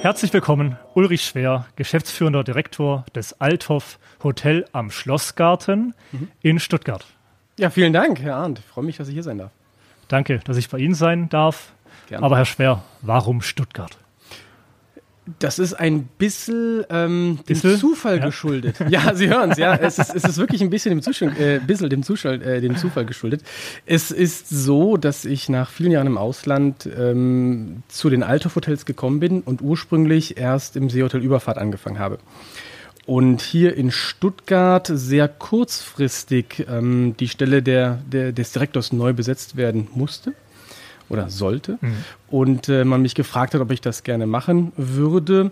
Herzlich 0.00 0.32
willkommen, 0.32 0.76
Ulrich 0.94 1.24
Schwer, 1.24 1.66
geschäftsführender 1.74 2.44
Direktor 2.44 3.04
des 3.16 3.40
Althoff 3.40 3.98
Hotel 4.22 4.64
am 4.70 4.92
Schlossgarten 4.92 5.92
mhm. 6.12 6.28
in 6.40 6.60
Stuttgart. 6.60 7.04
Ja, 7.58 7.68
vielen 7.68 7.92
Dank, 7.92 8.20
Herr 8.20 8.36
Arndt. 8.36 8.60
Ich 8.60 8.64
freue 8.64 8.84
mich, 8.84 8.96
dass 8.96 9.08
ich 9.08 9.14
hier 9.14 9.24
sein 9.24 9.38
darf. 9.38 9.50
Danke, 10.06 10.38
dass 10.44 10.56
ich 10.56 10.68
bei 10.68 10.78
Ihnen 10.78 10.94
sein 10.94 11.28
darf. 11.30 11.72
Gerne. 12.06 12.24
Aber 12.24 12.36
Herr 12.36 12.44
Schwer, 12.44 12.84
warum 13.02 13.42
Stuttgart? 13.42 13.98
Das 15.38 15.58
ist 15.58 15.74
ein 15.74 16.04
bisschen 16.18 16.84
ähm, 16.90 17.38
dem 17.48 17.56
Zufall 17.56 18.18
ja. 18.18 18.26
geschuldet. 18.26 18.76
Ja, 18.88 19.14
Sie 19.14 19.28
hören 19.28 19.50
es, 19.50 19.58
ja. 19.58 19.74
Es 19.74 19.98
ist, 19.98 20.14
es 20.14 20.24
ist 20.24 20.38
wirklich 20.38 20.62
ein 20.62 20.70
bisschen 20.70 20.90
dem, 20.90 21.02
Zuschall, 21.02 21.32
äh, 21.38 21.58
bisschen 21.58 21.90
dem, 21.90 22.02
Zuschall, 22.02 22.42
äh, 22.42 22.60
dem 22.60 22.76
Zufall 22.76 23.04
geschuldet. 23.04 23.42
Es 23.86 24.10
ist 24.10 24.48
so, 24.48 24.96
dass 24.96 25.24
ich 25.24 25.48
nach 25.48 25.70
vielen 25.70 25.92
Jahren 25.92 26.06
im 26.06 26.18
Ausland 26.18 26.88
ähm, 26.98 27.82
zu 27.88 28.10
den 28.10 28.22
Althoff-Hotels 28.22 28.86
gekommen 28.86 29.20
bin 29.20 29.42
und 29.42 29.60
ursprünglich 29.60 30.38
erst 30.38 30.76
im 30.76 30.90
Seehotel 30.90 31.22
Überfahrt 31.22 31.58
angefangen 31.58 31.98
habe. 31.98 32.18
Und 33.06 33.40
hier 33.40 33.74
in 33.74 33.90
Stuttgart 33.90 34.86
sehr 34.86 35.28
kurzfristig 35.28 36.66
ähm, 36.68 37.14
die 37.18 37.28
Stelle 37.28 37.62
der, 37.62 38.02
der, 38.06 38.32
des 38.32 38.52
Direktors 38.52 38.92
neu 38.92 39.12
besetzt 39.12 39.56
werden 39.56 39.88
musste 39.94 40.34
oder 41.08 41.30
sollte. 41.30 41.78
Mhm. 41.80 41.94
Und 42.28 42.68
äh, 42.68 42.84
man 42.84 43.02
mich 43.02 43.14
gefragt 43.14 43.54
hat, 43.54 43.60
ob 43.60 43.70
ich 43.70 43.80
das 43.80 44.02
gerne 44.02 44.26
machen 44.26 44.72
würde. 44.76 45.50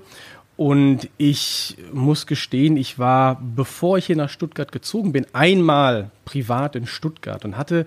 Und 0.57 1.11
ich 1.19 1.77
muss 1.93 2.27
gestehen, 2.27 2.79
ich 2.79 2.99
war, 2.99 3.41
bevor 3.55 3.99
ich 3.99 4.07
hier 4.07 4.17
nach 4.17 4.31
Stuttgart 4.31 4.73
gezogen 4.73 5.13
bin, 5.13 5.27
einmal 5.35 6.11
privat 6.25 6.77
in 6.77 6.87
Stuttgart 6.87 7.45
und 7.45 7.59
hatte, 7.59 7.87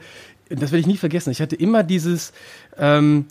das 0.49 0.71
werde 0.71 0.79
ich 0.79 0.87
nie 0.87 0.97
vergessen, 0.97 1.31
ich 1.31 1.41
hatte 1.41 1.55
immer 1.55 1.81
dieses, 1.81 2.31
ähm, 2.77 3.25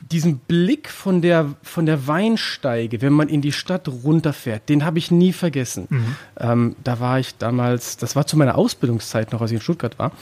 diesen 0.00 0.38
Blick 0.38 0.90
von 0.90 1.22
der, 1.22 1.54
von 1.62 1.86
der 1.86 2.06
Weinsteige, 2.06 3.00
wenn 3.00 3.14
man 3.14 3.30
in 3.30 3.40
die 3.40 3.52
Stadt 3.52 3.88
runterfährt, 3.88 4.68
den 4.68 4.84
habe 4.84 4.98
ich 4.98 5.10
nie 5.10 5.32
vergessen. 5.32 5.86
Mhm. 5.88 6.16
Ähm, 6.38 6.76
da 6.84 7.00
war 7.00 7.18
ich 7.18 7.36
damals, 7.38 7.96
das 7.96 8.14
war 8.14 8.26
zu 8.26 8.36
meiner 8.36 8.58
Ausbildungszeit 8.58 9.32
noch, 9.32 9.40
als 9.40 9.52
ich 9.52 9.56
in 9.56 9.62
Stuttgart 9.62 9.98
war 9.98 10.12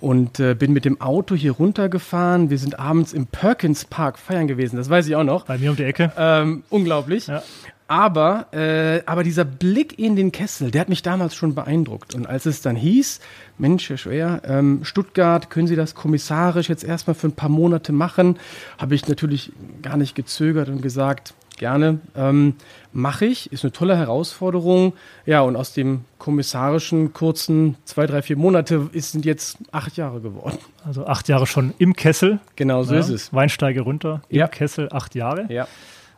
und 0.00 0.40
äh, 0.40 0.54
bin 0.54 0.72
mit 0.72 0.84
dem 0.84 1.00
Auto 1.00 1.34
hier 1.34 1.52
runtergefahren. 1.52 2.50
Wir 2.50 2.58
sind 2.58 2.78
abends 2.78 3.12
im 3.12 3.26
Perkins 3.26 3.84
Park 3.84 4.18
feiern 4.18 4.48
gewesen, 4.48 4.76
das 4.76 4.88
weiß 4.88 5.06
ich 5.06 5.16
auch 5.16 5.24
noch. 5.24 5.46
Bei 5.46 5.58
mir 5.58 5.70
um 5.70 5.76
die 5.76 5.84
Ecke. 5.84 6.12
Ähm, 6.16 6.64
unglaublich. 6.70 7.26
Ja. 7.26 7.42
Aber, 7.90 8.46
äh, 8.52 9.02
aber 9.04 9.24
dieser 9.24 9.44
Blick 9.44 9.98
in 9.98 10.14
den 10.14 10.30
Kessel, 10.30 10.70
der 10.70 10.82
hat 10.82 10.88
mich 10.88 11.02
damals 11.02 11.34
schon 11.34 11.56
beeindruckt. 11.56 12.14
Und 12.14 12.24
als 12.24 12.46
es 12.46 12.62
dann 12.62 12.76
hieß, 12.76 13.18
Mensch, 13.58 13.90
Herr 13.90 13.96
Schwer, 13.96 14.42
ähm, 14.44 14.84
Stuttgart, 14.84 15.50
können 15.50 15.66
Sie 15.66 15.74
das 15.74 15.96
kommissarisch 15.96 16.68
jetzt 16.68 16.84
erstmal 16.84 17.14
für 17.14 17.26
ein 17.26 17.32
paar 17.32 17.48
Monate 17.48 17.90
machen, 17.90 18.38
habe 18.78 18.94
ich 18.94 19.08
natürlich 19.08 19.50
gar 19.82 19.96
nicht 19.96 20.14
gezögert 20.14 20.68
und 20.68 20.82
gesagt, 20.82 21.34
gerne. 21.60 22.00
Ähm, 22.16 22.54
Mache 22.92 23.26
ich, 23.26 23.52
ist 23.52 23.62
eine 23.64 23.70
tolle 23.70 23.96
Herausforderung. 23.96 24.94
Ja, 25.24 25.42
und 25.42 25.54
aus 25.54 25.72
dem 25.72 26.04
kommissarischen 26.18 27.12
kurzen 27.12 27.76
zwei, 27.84 28.06
drei, 28.06 28.20
vier 28.20 28.36
Monate 28.36 28.88
ist, 28.92 29.12
sind 29.12 29.24
jetzt 29.24 29.58
acht 29.70 29.96
Jahre 29.96 30.20
geworden. 30.20 30.58
Also 30.84 31.06
acht 31.06 31.28
Jahre 31.28 31.46
schon 31.46 31.72
im 31.78 31.94
Kessel. 31.94 32.40
Genau, 32.56 32.82
so 32.82 32.94
ja. 32.94 33.00
ist 33.00 33.10
es. 33.10 33.32
Weinsteige 33.32 33.82
runter, 33.82 34.22
im 34.28 34.38
ja. 34.38 34.48
Kessel 34.48 34.88
acht 34.90 35.14
Jahre. 35.14 35.46
Ja. 35.48 35.68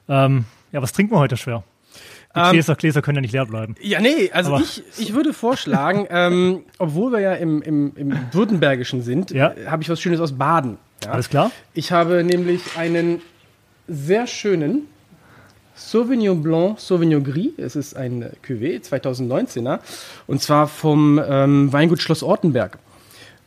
Ähm, 0.08 0.46
ja, 0.72 0.80
was 0.80 0.92
trinken 0.92 1.12
wir 1.14 1.18
heute 1.18 1.36
schwer? 1.36 1.62
Die 2.34 2.40
ähm, 2.40 2.52
Gläser, 2.52 2.74
Gläser 2.74 3.02
können 3.02 3.16
ja 3.16 3.20
nicht 3.20 3.32
leer 3.32 3.44
bleiben. 3.44 3.74
Ja, 3.82 4.00
nee, 4.00 4.30
also 4.32 4.58
ich, 4.58 4.82
ich 4.98 5.12
würde 5.12 5.34
vorschlagen, 5.34 6.06
ähm, 6.10 6.62
obwohl 6.78 7.12
wir 7.12 7.20
ja 7.20 7.34
im, 7.34 7.60
im, 7.60 7.92
im 7.96 8.18
Württembergischen 8.32 9.02
sind, 9.02 9.30
ja. 9.30 9.52
habe 9.66 9.82
ich 9.82 9.90
was 9.90 10.00
Schönes 10.00 10.20
aus 10.20 10.32
Baden. 10.32 10.78
Ja. 11.04 11.10
Alles 11.10 11.28
klar. 11.28 11.50
Ich 11.74 11.92
habe 11.92 12.24
nämlich 12.24 12.78
einen 12.78 13.20
sehr 13.88 14.27
schönen 14.27 14.86
Sauvignon 15.74 16.42
Blanc, 16.42 16.78
Sauvignon 16.78 17.22
Gris. 17.24 17.52
Es 17.56 17.77
ist 17.77 17.96
ein 17.96 18.30
Cuvée, 18.46 18.80
2019er. 18.80 19.80
Und 20.27 20.42
zwar 20.42 20.68
vom 20.68 21.20
ähm, 21.27 21.72
Weingut 21.72 22.00
Schloss 22.00 22.22
Ortenberg. 22.22 22.78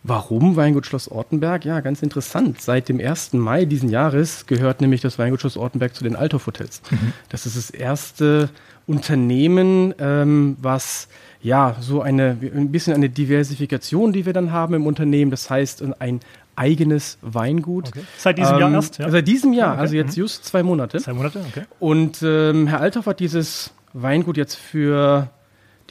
Warum 0.08 0.56
Weingut 0.56 0.86
Schloss 0.86 1.10
Ortenberg? 1.10 1.66
Ja, 1.66 1.80
ganz 1.80 2.04
interessant. 2.04 2.62
Seit 2.62 2.90
dem 2.90 3.00
1. 3.00 3.34
Mai 3.34 3.66
diesen 3.66 3.90
Jahres 3.90 4.46
gehört 4.46 4.80
nämlich 4.80 5.02
das 5.02 5.18
Weingut 5.18 5.40
Schloss 5.40 5.58
Ortenberg 5.58 5.96
zu 5.96 6.04
den 6.04 6.16
Althoff 6.16 6.46
Hotels. 6.46 6.84
Mhm. 6.92 7.14
Das 7.30 7.48
ist 7.48 7.58
das 7.58 7.72
erste 7.72 8.50
Unternehmen, 8.86 9.96
ähm, 9.98 10.58
was 10.62 11.08
ja 11.42 11.76
so 11.80 12.02
eine 12.02 12.38
ein 12.40 12.72
bisschen 12.72 12.94
eine 12.94 13.10
Diversifikation, 13.10 14.14
die 14.14 14.28
wir 14.28 14.34
dann 14.34 14.52
haben 14.52 14.76
im 14.76 14.86
Unternehmen. 14.86 15.32
Das 15.32 15.50
heißt, 15.50 15.84
ein 16.00 16.20
eigenes 16.56 17.18
Weingut. 17.22 17.90
Okay. 17.90 18.04
Seit 18.18 18.38
diesem 18.38 18.56
ähm, 18.56 18.60
Jahr 18.60 18.72
erst? 18.72 18.98
Ja? 18.98 19.10
Seit 19.10 19.28
diesem 19.28 19.54
Jahr, 19.54 19.74
okay. 19.74 19.82
also 19.82 19.96
jetzt 19.96 20.18
mhm. 20.18 20.24
just 20.24 20.46
zwei 20.46 20.64
Monate. 20.64 21.00
Zwei 21.00 21.14
Monate, 21.14 21.40
okay. 21.48 21.66
Und 21.80 22.22
ähm, 22.24 22.68
Herr 22.68 22.82
Althoff 22.82 23.06
hat 23.06 23.20
dieses 23.20 23.72
Weingut 23.94 24.38
jetzt 24.38 24.56
für 24.56 25.30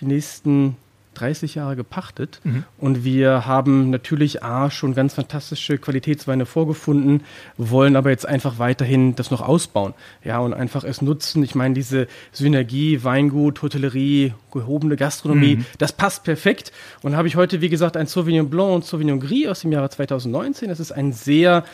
die 0.01 0.07
nächsten 0.07 0.77
30 1.15 1.55
Jahre 1.55 1.77
gepachtet 1.77 2.41
mhm. 2.45 2.65
und 2.79 3.05
wir 3.05 3.47
haben 3.47 3.91
natürlich 3.91 4.43
A, 4.43 4.71
schon 4.71 4.95
ganz 4.95 5.15
fantastische 5.15 5.79
Qualitätsweine 5.79 6.47
vorgefunden, 6.47 7.23
wollen 7.57 7.97
aber 7.97 8.11
jetzt 8.11 8.27
einfach 8.27 8.59
weiterhin 8.59 9.15
das 9.17 9.31
noch 9.31 9.41
ausbauen. 9.41 9.95
Ja, 10.23 10.39
und 10.39 10.55
einfach 10.55 10.85
es 10.85 11.03
nutzen. 11.03 11.43
Ich 11.43 11.55
meine, 11.55 11.75
diese 11.75 12.07
Synergie, 12.33 13.05
Weingut, 13.05 13.63
Hotellerie, 13.63 14.35
gehobene 14.53 14.97
Gastronomie, 14.97 15.57
mhm. 15.57 15.67
das 15.79 15.93
passt 15.93 16.25
perfekt. 16.25 16.73
Und 17.03 17.17
habe 17.17 17.29
ich 17.29 17.37
heute, 17.37 17.61
wie 17.61 17.69
gesagt, 17.69 17.97
ein 17.97 18.07
Sauvignon 18.07 18.51
Blanc 18.51 18.75
und 18.75 18.85
Sauvignon 18.85 19.21
Gris 19.21 19.49
aus 19.49 19.61
dem 19.61 19.73
Jahre 19.73 19.91
2019. 19.91 20.69
Das 20.69 20.81
ist 20.81 20.93
ein 20.93 21.13
sehr, 21.13 21.65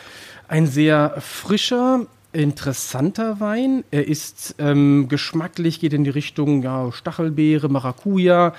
ein 0.48 0.66
sehr 0.66 1.14
frischer, 1.18 2.06
interessanter 2.32 3.40
Wein. 3.40 3.84
Er 3.90 4.06
ist 4.06 4.54
ähm, 4.58 5.08
geschmacklich, 5.08 5.80
geht 5.80 5.92
in 5.92 6.04
die 6.04 6.10
Richtung 6.10 6.62
ja, 6.62 6.92
Stachelbeere, 6.92 7.68
Maracuja, 7.68 8.54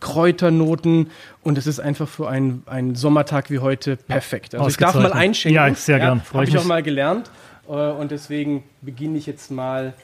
Kräuternoten 0.00 1.10
und 1.42 1.58
es 1.58 1.66
ist 1.66 1.80
einfach 1.80 2.08
für 2.08 2.28
einen, 2.28 2.62
einen 2.66 2.94
Sommertag 2.94 3.50
wie 3.50 3.58
heute 3.58 3.96
perfekt. 3.96 4.54
Also 4.54 4.68
ich 4.68 4.76
darf 4.76 4.94
mal 4.94 5.12
einschenken. 5.12 5.54
Ja, 5.54 5.72
sehr 5.74 5.98
ja, 5.98 6.06
gern. 6.06 6.22
Habe 6.32 6.44
ich 6.44 6.58
auch 6.58 6.64
mal 6.64 6.82
gelernt 6.82 7.30
äh, 7.68 7.72
und 7.72 8.10
deswegen 8.10 8.64
beginne 8.82 9.18
ich 9.18 9.26
jetzt 9.26 9.50
mal. 9.50 9.94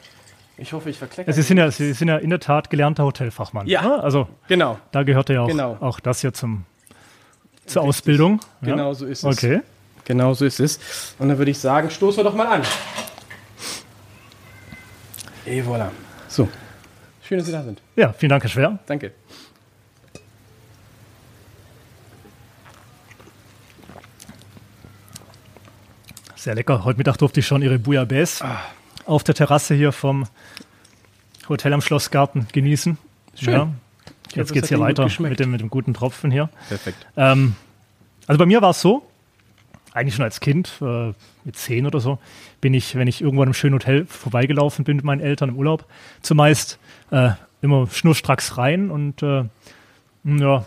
Ich 0.59 0.73
hoffe, 0.73 0.91
ich 0.91 0.99
verklecke. 0.99 1.33
Sie 1.33 1.43
sind, 1.43 1.57
ja, 1.57 1.71
Sie 1.71 1.93
sind 1.93 2.09
ja 2.09 2.19
in 2.19 2.31
der 2.31 2.39
Tat 2.39 2.71
gelernter 2.71 3.05
Hotelfachmann. 3.05 3.67
Ja, 3.67 3.83
ne? 3.83 4.03
also 4.03 4.29
genau. 4.49 4.79
Da 4.93 5.03
gehört 5.03 5.29
ja 5.31 5.41
auch, 5.41 5.49
genau. 5.49 5.77
auch 5.81 5.99
das 5.99 6.21
hier 6.21 6.33
zum, 6.33 6.65
zur 7.67 7.83
Richtig. 7.83 7.89
Ausbildung. 7.89 8.41
Genau 8.61 8.89
ja? 8.89 8.95
so 8.95 9.07
ist 9.07 9.25
es. 9.25 9.39
Okay. 9.39 9.61
Genau 10.05 10.35
so 10.35 10.45
ist 10.45 10.61
es. 10.61 11.15
Und 11.19 11.29
dann 11.29 11.39
würde 11.39 11.51
ich 11.51 11.59
sagen, 11.59 11.91
stoßen 11.91 12.19
wir 12.19 12.25
doch 12.25 12.35
mal 12.35 12.47
an. 12.47 12.63
Et 15.47 15.65
voilà. 15.65 15.91
So. 16.29 16.49
Schön, 17.23 17.39
dass 17.39 17.47
Sie 17.47 17.53
da 17.53 17.63
sind. 17.63 17.81
Ja, 17.97 18.13
vielen 18.13 18.31
Dank, 18.31 18.43
Herr 18.43 18.51
Schwer. 18.51 18.79
Danke. 18.87 19.13
Sehr 26.43 26.57
lecker. 26.57 26.85
Heute 26.85 26.99
Mittag 26.99 27.19
durfte 27.19 27.39
ich 27.39 27.47
schon 27.47 27.63
Ihre 27.63 27.79
Bouillabaisse 27.79 28.45
ah. 28.45 28.59
auf 29.07 29.23
der 29.23 29.37
Terrasse 29.37 29.77
hier 29.77 29.93
vom 29.93 30.27
Hotel 31.49 31.73
am 31.73 31.81
Schlossgarten 31.81 32.49
genießen. 32.53 32.99
Schön. 33.37 33.53
Ja. 33.53 33.73
Jetzt 34.35 34.53
geht 34.53 34.65
es 34.65 34.69
hier 34.69 34.81
weiter 34.81 35.09
mit 35.21 35.39
dem, 35.39 35.53
mit 35.53 35.61
dem 35.61 35.71
guten 35.71 35.95
Tropfen 35.95 36.33
hier. 36.33 36.51
Perfekt. 36.69 37.07
Ähm, 37.17 37.55
also 38.27 38.41
bei 38.41 38.47
mir 38.47 38.61
war 38.61 38.71
es 38.71 38.81
so, 38.81 39.09
eigentlich 39.93 40.17
schon 40.17 40.25
als 40.25 40.41
Kind, 40.41 40.73
äh, 40.83 41.13
mit 41.45 41.57
zehn 41.57 41.87
oder 41.87 42.01
so, 42.01 42.19
bin 42.61 42.75
ich, 42.75 42.97
wenn 42.97 43.07
ich 43.07 43.21
irgendwo 43.21 43.45
in 43.45 43.47
einem 43.47 43.55
schönen 43.55 43.75
Hotel 43.75 44.05
vorbeigelaufen 44.07 44.85
bin 44.85 44.97
mit 44.97 45.05
meinen 45.05 45.21
Eltern 45.21 45.51
im 45.51 45.57
Urlaub, 45.57 45.87
zumeist 46.23 46.81
äh, 47.13 47.31
immer 47.61 47.87
schnurstracks 47.87 48.59
rein 48.59 48.91
und 48.91 49.23
äh, 49.23 49.45
ja, 50.25 50.67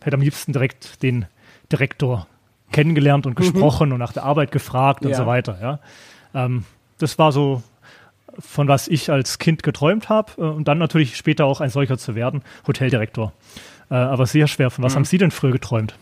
hätte 0.00 0.14
am 0.14 0.22
liebsten 0.22 0.54
direkt 0.54 1.02
den 1.02 1.26
Direktor 1.70 2.26
kennengelernt 2.72 3.26
und 3.26 3.32
mhm. 3.32 3.36
gesprochen 3.36 3.88
mhm. 3.88 3.94
und 3.94 3.98
nach 4.00 4.12
der 4.12 4.24
Arbeit 4.24 4.52
gefragt 4.52 5.04
und 5.04 5.14
so 5.14 5.26
weiter. 5.26 5.58
Ja. 5.60 5.78
Ähm, 6.34 6.64
das 6.98 7.18
war 7.18 7.32
so, 7.32 7.62
von 8.38 8.68
was 8.68 8.88
ich 8.88 9.10
als 9.10 9.38
Kind 9.38 9.62
geträumt 9.62 10.08
habe 10.08 10.32
äh, 10.38 10.42
und 10.42 10.68
dann 10.68 10.78
natürlich 10.78 11.16
später 11.16 11.44
auch 11.44 11.60
ein 11.60 11.70
solcher 11.70 11.98
zu 11.98 12.14
werden, 12.14 12.42
Hoteldirektor. 12.66 13.32
Äh, 13.90 13.94
aber 13.94 14.26
sehr 14.26 14.46
schwer. 14.46 14.70
Von 14.70 14.84
was 14.84 14.92
mhm. 14.92 14.96
haben 14.96 15.04
Sie 15.04 15.18
denn 15.18 15.30
früher 15.30 15.52
geträumt? 15.52 15.94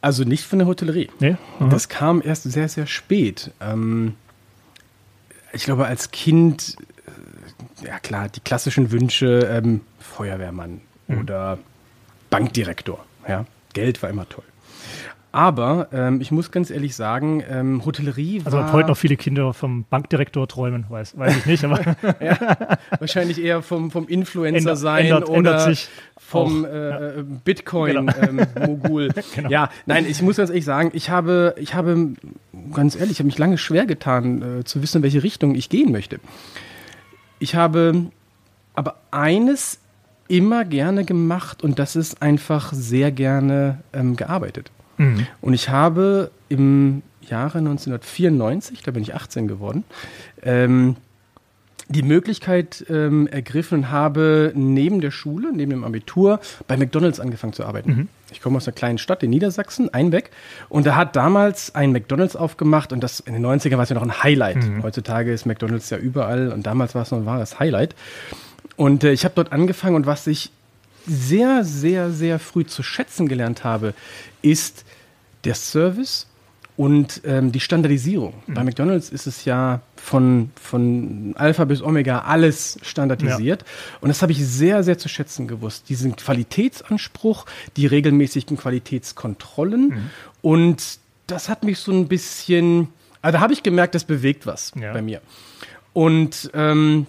Also 0.00 0.24
nicht 0.24 0.44
von 0.44 0.58
der 0.58 0.68
Hotellerie. 0.68 1.08
Nee? 1.18 1.36
Das 1.70 1.88
kam 1.88 2.20
erst 2.22 2.42
sehr, 2.44 2.68
sehr 2.68 2.86
spät. 2.86 3.52
Ähm, 3.60 4.16
ich 5.52 5.64
glaube, 5.64 5.86
als 5.86 6.10
Kind, 6.10 6.76
äh, 7.82 7.86
ja 7.86 7.98
klar, 8.00 8.28
die 8.28 8.40
klassischen 8.40 8.92
Wünsche, 8.92 9.48
ähm, 9.50 9.80
Feuerwehrmann 9.98 10.82
mhm. 11.08 11.18
oder 11.18 11.58
Bankdirektor. 12.28 13.04
Ja? 13.26 13.46
Geld 13.72 14.02
war 14.02 14.10
immer 14.10 14.28
toll. 14.28 14.44
Aber 15.34 15.88
ähm, 15.92 16.20
ich 16.20 16.30
muss 16.30 16.52
ganz 16.52 16.70
ehrlich 16.70 16.94
sagen, 16.94 17.42
ähm, 17.50 17.84
Hotellerie 17.84 18.44
war. 18.44 18.52
Also 18.52 18.60
ob 18.60 18.72
heute 18.72 18.90
noch 18.90 18.96
viele 18.96 19.16
Kinder 19.16 19.52
vom 19.52 19.82
Bankdirektor 19.82 20.46
träumen, 20.46 20.86
weiß, 20.88 21.18
weiß 21.18 21.38
ich 21.38 21.46
nicht. 21.46 21.64
Aber 21.64 21.80
ja, 22.24 22.78
wahrscheinlich 23.00 23.42
eher 23.42 23.60
vom, 23.60 23.90
vom 23.90 24.06
Influencer 24.06 24.58
ändert, 24.58 24.78
sein 24.78 25.06
ändert, 25.06 25.28
oder 25.28 25.58
ändert 25.58 25.88
vom 26.18 26.64
äh, 26.64 27.16
ja. 27.16 27.22
Bitcoin-Mogul. 27.44 29.08
Genau. 29.08 29.18
Ähm, 29.18 29.24
genau. 29.34 29.50
Ja, 29.50 29.70
nein, 29.86 30.06
ich 30.08 30.22
muss 30.22 30.36
ganz 30.36 30.50
ehrlich 30.50 30.64
sagen, 30.64 30.92
ich 30.94 31.10
habe, 31.10 31.56
ich 31.58 31.74
habe 31.74 32.12
ganz 32.72 32.94
ehrlich, 32.94 33.14
ich 33.14 33.18
habe 33.18 33.26
mich 33.26 33.38
lange 33.38 33.58
schwer 33.58 33.86
getan, 33.86 34.60
äh, 34.60 34.64
zu 34.64 34.82
wissen, 34.82 34.98
in 34.98 35.02
welche 35.02 35.24
Richtung 35.24 35.56
ich 35.56 35.68
gehen 35.68 35.90
möchte. 35.90 36.20
Ich 37.40 37.56
habe 37.56 38.06
aber 38.74 38.98
eines 39.10 39.80
immer 40.28 40.64
gerne 40.64 41.04
gemacht 41.04 41.64
und 41.64 41.80
das 41.80 41.96
ist 41.96 42.22
einfach 42.22 42.72
sehr 42.72 43.10
gerne 43.10 43.80
ähm, 43.92 44.14
gearbeitet. 44.14 44.70
Mhm. 44.96 45.26
Und 45.40 45.54
ich 45.54 45.68
habe 45.68 46.30
im 46.48 47.02
Jahre 47.22 47.58
1994, 47.58 48.82
da 48.82 48.90
bin 48.90 49.02
ich 49.02 49.14
18 49.14 49.48
geworden, 49.48 49.84
ähm, 50.42 50.96
die 51.88 52.02
Möglichkeit 52.02 52.84
ähm, 52.88 53.26
ergriffen 53.26 53.80
und 53.80 53.90
habe 53.90 54.52
neben 54.54 55.00
der 55.00 55.10
Schule, 55.10 55.52
neben 55.52 55.70
dem 55.70 55.84
Abitur, 55.84 56.40
bei 56.66 56.76
McDonalds 56.76 57.20
angefangen 57.20 57.52
zu 57.52 57.64
arbeiten. 57.64 57.90
Mhm. 57.90 58.08
Ich 58.32 58.40
komme 58.40 58.56
aus 58.56 58.66
einer 58.66 58.74
kleinen 58.74 58.98
Stadt 58.98 59.22
in 59.22 59.30
Niedersachsen, 59.30 59.92
Einbeck, 59.92 60.30
und 60.68 60.86
da 60.86 60.96
hat 60.96 61.14
damals 61.14 61.74
ein 61.74 61.92
McDonalds 61.92 62.36
aufgemacht 62.36 62.92
und 62.92 63.00
das 63.00 63.20
in 63.20 63.34
den 63.34 63.44
90ern 63.44 63.76
war 63.76 63.82
es 63.82 63.90
ja 63.90 63.94
noch 63.94 64.02
ein 64.02 64.22
Highlight. 64.22 64.56
Mhm. 64.56 64.82
Heutzutage 64.82 65.32
ist 65.32 65.44
McDonalds 65.44 65.90
ja 65.90 65.98
überall 65.98 66.52
und 66.52 66.66
damals 66.66 66.94
war 66.94 67.02
es 67.02 67.10
noch 67.10 67.18
ein 67.18 67.26
wahres 67.26 67.60
Highlight. 67.60 67.94
Und 68.76 69.04
äh, 69.04 69.12
ich 69.12 69.24
habe 69.24 69.34
dort 69.34 69.52
angefangen 69.52 69.94
und 69.94 70.06
was 70.06 70.26
ich 70.26 70.50
sehr, 71.06 71.64
sehr, 71.64 72.10
sehr 72.10 72.38
früh 72.38 72.64
zu 72.64 72.82
schätzen 72.82 73.28
gelernt 73.28 73.64
habe, 73.64 73.94
ist 74.42 74.84
der 75.44 75.54
Service 75.54 76.26
und 76.76 77.20
ähm, 77.24 77.52
die 77.52 77.60
Standardisierung. 77.60 78.34
Mhm. 78.46 78.54
Bei 78.54 78.64
McDonald's 78.64 79.10
ist 79.10 79.26
es 79.26 79.44
ja 79.44 79.80
von, 79.96 80.50
von 80.60 81.34
Alpha 81.36 81.64
bis 81.64 81.82
Omega 81.82 82.20
alles 82.20 82.78
standardisiert. 82.82 83.62
Ja. 83.62 83.98
Und 84.00 84.08
das 84.08 84.22
habe 84.22 84.32
ich 84.32 84.44
sehr, 84.44 84.82
sehr 84.82 84.98
zu 84.98 85.08
schätzen 85.08 85.46
gewusst. 85.46 85.88
Diesen 85.88 86.16
Qualitätsanspruch, 86.16 87.46
die 87.76 87.86
regelmäßigen 87.86 88.56
Qualitätskontrollen. 88.56 89.88
Mhm. 89.88 90.10
Und 90.42 90.98
das 91.26 91.48
hat 91.48 91.62
mich 91.62 91.78
so 91.78 91.92
ein 91.92 92.08
bisschen, 92.08 92.88
also 93.22 93.38
da 93.38 93.40
habe 93.40 93.52
ich 93.52 93.62
gemerkt, 93.62 93.94
das 93.94 94.04
bewegt 94.04 94.46
was 94.46 94.72
ja. 94.74 94.92
bei 94.92 95.00
mir. 95.00 95.20
Und 95.92 96.50
ähm, 96.54 97.06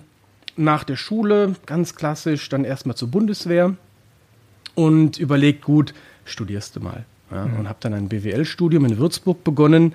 nach 0.58 0.84
der 0.84 0.96
Schule, 0.96 1.56
ganz 1.66 1.96
klassisch, 1.96 2.48
dann 2.50 2.66
erstmal 2.66 2.96
zur 2.96 3.10
Bundeswehr 3.10 3.76
und 4.76 5.18
überlegt, 5.18 5.64
gut, 5.64 5.94
studierst 6.26 6.76
du 6.76 6.82
mal 6.82 7.06
ja, 7.32 7.46
mhm. 7.46 7.60
und 7.60 7.70
habe 7.70 7.80
dann 7.82 7.94
ein 7.94 8.08
BWL-Studium 8.10 8.86
in 8.86 8.98
Würzburg 8.98 9.44
begonnen, 9.44 9.94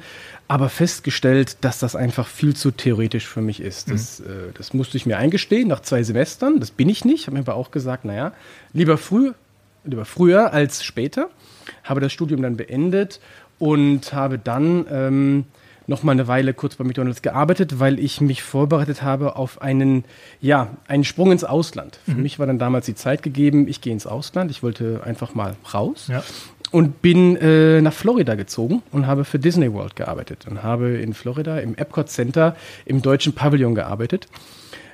aber 0.49 0.69
festgestellt, 0.69 1.59
dass 1.61 1.79
das 1.79 1.95
einfach 1.95 2.27
viel 2.27 2.57
zu 2.57 2.71
theoretisch 2.71 3.27
für 3.27 3.41
mich 3.41 3.61
ist. 3.61 3.89
Mhm. 3.89 3.93
Das, 3.93 4.21
äh, 4.21 4.25
das 4.55 4.75
musste 4.75 4.97
ich 4.97 5.07
mir 5.07 5.19
eingestehen 5.19 5.69
nach 5.69 5.81
zwei 5.81 6.03
Semestern. 6.03 6.61
Das 6.61 6.71
bin 6.71 6.89
ich 6.89 7.05
nicht. 7.05 7.27
Habe 7.27 7.37
mir 7.37 7.43
aber 7.43 7.55
auch 7.55 7.71
gesagt, 7.71 8.05
naja, 8.05 8.33
lieber 8.73 8.99
früh, 8.99 9.33
lieber 9.85 10.05
früher 10.05 10.53
als 10.53 10.83
später. 10.83 11.31
Habe 11.85 12.01
das 12.01 12.13
Studium 12.13 12.43
dann 12.43 12.57
beendet 12.57 13.21
und 13.59 14.13
habe 14.13 14.39
dann 14.39 14.87
ähm, 14.91 15.45
noch 15.91 16.05
mal 16.05 16.13
eine 16.13 16.29
Weile 16.29 16.55
kurz 16.55 16.77
bei 16.77 16.85
McDonald's 16.85 17.21
gearbeitet, 17.21 17.81
weil 17.81 17.99
ich 17.99 18.21
mich 18.21 18.43
vorbereitet 18.43 19.03
habe 19.03 19.37
auf 19.37 19.61
einen, 19.61 20.05
ja, 20.41 20.69
einen 20.87 21.05
Sprung 21.05 21.33
ins 21.33 21.45
Ausland. 21.45 21.99
Mhm. 22.07 22.13
Für 22.13 22.19
mich 22.19 22.39
war 22.39 22.47
dann 22.47 22.59
damals 22.59 22.87
die 22.87 22.95
Zeit 22.95 23.23
gegeben, 23.23 23.69
ich 23.69 23.81
gehe 23.81 23.93
ins 23.93 24.07
Ausland. 24.07 24.51
Ich 24.51 24.63
wollte 24.63 25.03
einfach 25.05 25.35
mal 25.35 25.57
raus. 25.75 26.07
Ja 26.09 26.23
und 26.73 27.03
bin 27.03 27.35
äh, 27.35 27.81
nach 27.81 27.93
Florida 27.93 28.37
gezogen 28.37 28.85
und 28.93 29.09
habe 29.09 29.25
für 29.25 29.41
Disney 29.41 29.73
World 29.73 29.97
gearbeitet 29.97 30.47
und 30.49 30.63
habe 30.63 30.99
in 30.99 31.15
Florida 31.15 31.59
im 31.59 31.75
Epcot 31.75 32.09
Center 32.09 32.55
im 32.85 33.03
deutschen 33.03 33.33
Pavillon 33.33 33.75
gearbeitet. 33.75 34.29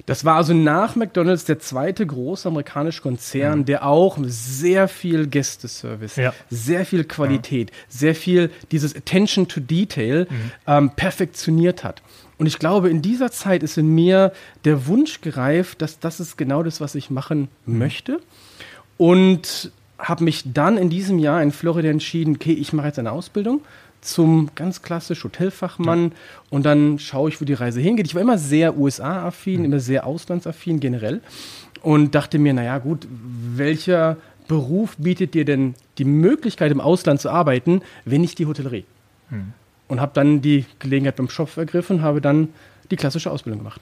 Das 0.06 0.25
war 0.25 0.37
also 0.37 0.55
nach 0.55 0.94
McDonald's 0.94 1.44
der 1.44 1.58
zweite 1.58 2.06
große 2.06 2.49
amerikanische 2.49 3.03
Konzern, 3.03 3.61
mhm. 3.61 3.64
der 3.64 3.85
auch 3.85 4.19
sehr 4.23 4.87
viel 4.87 5.26
Gästeservice, 5.26 6.17
ja. 6.17 6.32
sehr 6.49 6.87
viel 6.87 7.05
Qualität, 7.05 7.70
ja. 7.70 7.76
sehr 7.88 8.14
viel 8.14 8.50
dieses 8.70 8.94
Attention 8.94 9.49
to 9.49 9.61
Detail 9.61 10.29
mhm. 10.31 10.53
ähm, 10.67 10.91
perfektioniert 10.91 11.82
hat. 11.82 12.03
Und 12.38 12.47
ich 12.47 12.58
glaube, 12.58 12.88
in 12.88 13.03
dieser 13.03 13.32
Zeit 13.32 13.62
ist 13.62 13.79
in 13.79 13.94
mir 13.94 14.32
der 14.64 14.87
Wunsch 14.87 15.20
gereift, 15.23 15.82
dass 15.82 15.99
das 15.99 16.20
ist 16.20 16.37
genau 16.37 16.62
das, 16.62 16.81
was 16.81 16.94
ich 16.94 17.11
machen 17.11 17.49
mhm. 17.64 17.79
möchte. 17.79 18.20
Und 18.99 19.73
habe 19.99 20.25
mich 20.25 20.43
dann 20.52 20.76
in 20.76 20.91
diesem 20.91 21.19
Jahr 21.19 21.43
in 21.43 21.52
Florida 21.52 21.88
entschieden, 21.88 22.37
okay, 22.37 22.52
ich 22.52 22.73
mache 22.73 22.88
jetzt 22.88 22.99
eine 22.99 23.12
Ausbildung 23.12 23.62
zum 24.06 24.50
ganz 24.55 24.82
klassisch 24.82 25.25
Hotelfachmann 25.25 26.05
ja. 26.05 26.11
und 26.50 26.64
dann 26.64 26.99
schaue 26.99 27.29
ich, 27.29 27.41
wo 27.41 27.44
die 27.44 27.55
Reise 27.55 27.81
hingeht. 27.81 28.06
Ich 28.06 28.14
war 28.14 28.23
immer 28.23 28.38
sehr 28.38 28.76
USA-affin, 28.79 29.61
mhm. 29.61 29.64
immer 29.67 29.81
sehr 29.81 30.06
auslandsaffin 30.06 30.81
generell 30.81 31.20
und 31.82 32.14
dachte 32.14 32.38
mir, 32.38 32.55
naja 32.55 32.79
gut, 32.79 33.06
welcher 33.11 34.17
Beruf 34.49 34.97
bietet 34.97 35.35
dir 35.35 35.44
denn 35.44 35.75
die 35.99 36.05
Möglichkeit 36.05 36.70
im 36.70 36.81
Ausland 36.81 37.20
zu 37.20 37.31
arbeiten, 37.31 37.82
wenn 38.05 38.20
nicht 38.20 38.38
die 38.38 38.47
Hotellerie? 38.47 38.85
Mhm. 39.31 39.53
Und 39.88 40.00
habe 40.00 40.12
dann 40.14 40.41
die 40.41 40.64
Gelegenheit 40.79 41.17
beim 41.17 41.29
Shop 41.29 41.56
ergriffen, 41.56 42.02
habe 42.02 42.20
dann 42.20 42.49
die 42.91 42.97
klassische 42.97 43.31
Ausbildung 43.31 43.61
gemacht. 43.61 43.81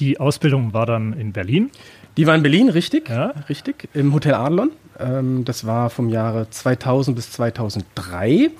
Die 0.00 0.20
Ausbildung 0.20 0.72
war 0.72 0.86
dann 0.86 1.12
in 1.14 1.32
Berlin? 1.32 1.70
Die 2.16 2.26
war 2.26 2.34
in 2.34 2.42
Berlin, 2.42 2.68
richtig, 2.68 3.08
ja. 3.08 3.32
richtig, 3.48 3.88
im 3.94 4.12
Hotel 4.12 4.34
Adlon. 4.34 4.70
Ähm, 4.98 5.44
das 5.44 5.66
war 5.66 5.90
vom 5.90 6.08
Jahre 6.08 6.48
2000 6.50 7.16
bis 7.16 7.32
2003. 7.32 8.50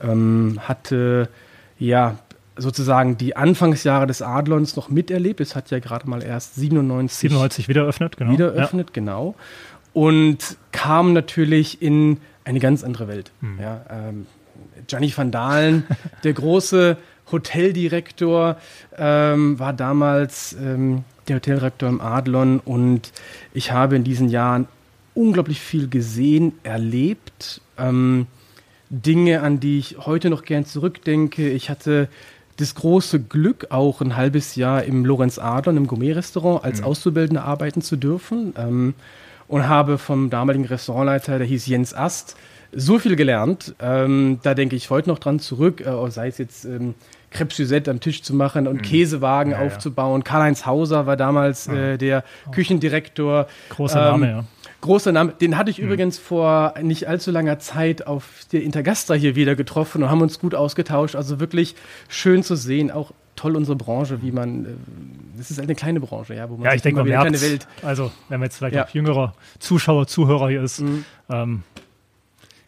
Ähm, 0.00 0.58
hatte 0.60 1.28
ja 1.78 2.18
sozusagen 2.56 3.18
die 3.18 3.36
Anfangsjahre 3.36 4.06
des 4.06 4.22
Adlons 4.22 4.76
noch 4.76 4.88
miterlebt. 4.88 5.40
Es 5.40 5.54
hat 5.54 5.70
ja 5.70 5.78
gerade 5.78 6.08
mal 6.08 6.22
erst 6.22 6.54
97, 6.56 7.18
97 7.18 7.68
wieder 7.68 7.82
eröffnet, 7.82 8.16
genau. 8.16 8.32
Wieder 8.32 8.54
eröffnet, 8.54 8.88
ja. 8.88 8.94
genau. 8.94 9.34
Und 9.92 10.56
kam 10.72 11.12
natürlich 11.12 11.80
in 11.82 12.18
eine 12.44 12.60
ganz 12.60 12.84
andere 12.84 13.08
Welt. 13.08 13.30
Hm. 13.40 13.58
Ja, 13.60 13.84
ähm, 13.90 14.26
Gianni 14.86 15.12
van 15.14 15.30
Dalen, 15.30 15.84
der 16.24 16.32
große 16.32 16.96
Hoteldirektor, 17.30 18.56
ähm, 18.96 19.58
war 19.58 19.72
damals 19.72 20.54
ähm, 20.54 21.04
der 21.28 21.36
Hoteldirektor 21.36 21.88
im 21.88 22.00
Adlon 22.00 22.60
und 22.60 23.12
ich 23.52 23.72
habe 23.72 23.96
in 23.96 24.04
diesen 24.04 24.28
Jahren 24.28 24.68
unglaublich 25.16 25.60
viel 25.60 25.88
gesehen, 25.88 26.52
erlebt. 26.62 27.60
Ähm, 27.78 28.26
Dinge, 28.88 29.42
an 29.42 29.58
die 29.58 29.78
ich 29.78 29.96
heute 29.98 30.30
noch 30.30 30.44
gern 30.44 30.64
zurückdenke. 30.64 31.50
Ich 31.50 31.70
hatte 31.70 32.08
das 32.56 32.74
große 32.74 33.20
Glück, 33.20 33.66
auch 33.70 34.00
ein 34.00 34.16
halbes 34.16 34.54
Jahr 34.54 34.84
im 34.84 35.04
Lorenz 35.04 35.38
Adlon, 35.38 35.76
im 35.76 35.86
Gourmet-Restaurant, 35.86 36.64
als 36.64 36.80
mhm. 36.80 36.86
Auszubildender 36.86 37.44
arbeiten 37.44 37.82
zu 37.82 37.96
dürfen. 37.96 38.54
Ähm, 38.56 38.94
und 39.48 39.68
habe 39.68 39.98
vom 39.98 40.28
damaligen 40.28 40.64
Restaurantleiter, 40.64 41.38
der 41.38 41.46
hieß 41.46 41.66
Jens 41.66 41.94
Ast, 41.94 42.36
so 42.72 42.98
viel 42.98 43.16
gelernt. 43.16 43.74
Ähm, 43.80 44.40
da 44.42 44.54
denke 44.54 44.76
ich 44.76 44.90
heute 44.90 45.08
noch 45.08 45.18
dran 45.18 45.38
zurück, 45.38 45.80
äh, 45.80 46.10
sei 46.10 46.28
es 46.28 46.38
jetzt 46.38 46.64
ähm, 46.64 46.94
Crepe 47.30 47.54
Suzette 47.54 47.90
am 47.90 48.00
Tisch 48.00 48.22
zu 48.22 48.34
machen 48.34 48.66
und 48.66 48.76
mhm. 48.76 48.82
Käsewagen 48.82 49.52
ja, 49.52 49.60
aufzubauen. 49.60 50.24
Karl-Heinz 50.24 50.66
Hauser 50.66 51.06
war 51.06 51.16
damals 51.16 51.68
äh, 51.68 51.96
der 51.96 52.24
Küchendirektor. 52.52 53.46
Großer 53.70 54.14
ähm, 54.14 54.20
Name, 54.20 54.28
ja. 54.28 54.44
Großer 54.80 55.12
Name. 55.12 55.32
Den 55.32 55.56
hatte 55.56 55.70
ich 55.70 55.78
mhm. 55.78 55.86
übrigens 55.86 56.18
vor 56.18 56.74
nicht 56.82 57.08
allzu 57.08 57.30
langer 57.30 57.58
Zeit 57.58 58.06
auf 58.06 58.46
der 58.52 58.62
Intergastra 58.62 59.14
hier 59.14 59.34
wieder 59.34 59.56
getroffen 59.56 60.02
und 60.02 60.10
haben 60.10 60.20
uns 60.20 60.38
gut 60.38 60.54
ausgetauscht. 60.54 61.16
Also 61.16 61.40
wirklich 61.40 61.74
schön 62.08 62.42
zu 62.42 62.56
sehen. 62.56 62.90
Auch 62.90 63.12
toll 63.36 63.56
unsere 63.56 63.76
Branche, 63.76 64.22
wie 64.22 64.32
man, 64.32 64.64
äh, 64.64 64.68
das 65.36 65.50
ist 65.50 65.60
eine 65.60 65.74
kleine 65.74 66.00
Branche, 66.00 66.34
ja, 66.34 66.48
wo 66.50 66.56
man 66.56 66.64
ja, 66.64 66.74
ich 66.74 66.82
denke, 66.82 67.04
mal, 67.04 67.10
keine 67.10 67.40
Welt. 67.40 67.68
Also, 67.82 68.10
wenn 68.28 68.40
man 68.40 68.46
jetzt 68.46 68.56
vielleicht 68.56 68.74
ja. 68.74 68.86
auch 68.86 68.90
jüngerer 68.90 69.34
Zuschauer, 69.58 70.06
Zuhörer 70.06 70.48
hier 70.48 70.62
ist, 70.62 70.80
mhm. 70.80 71.04
ähm, 71.30 71.62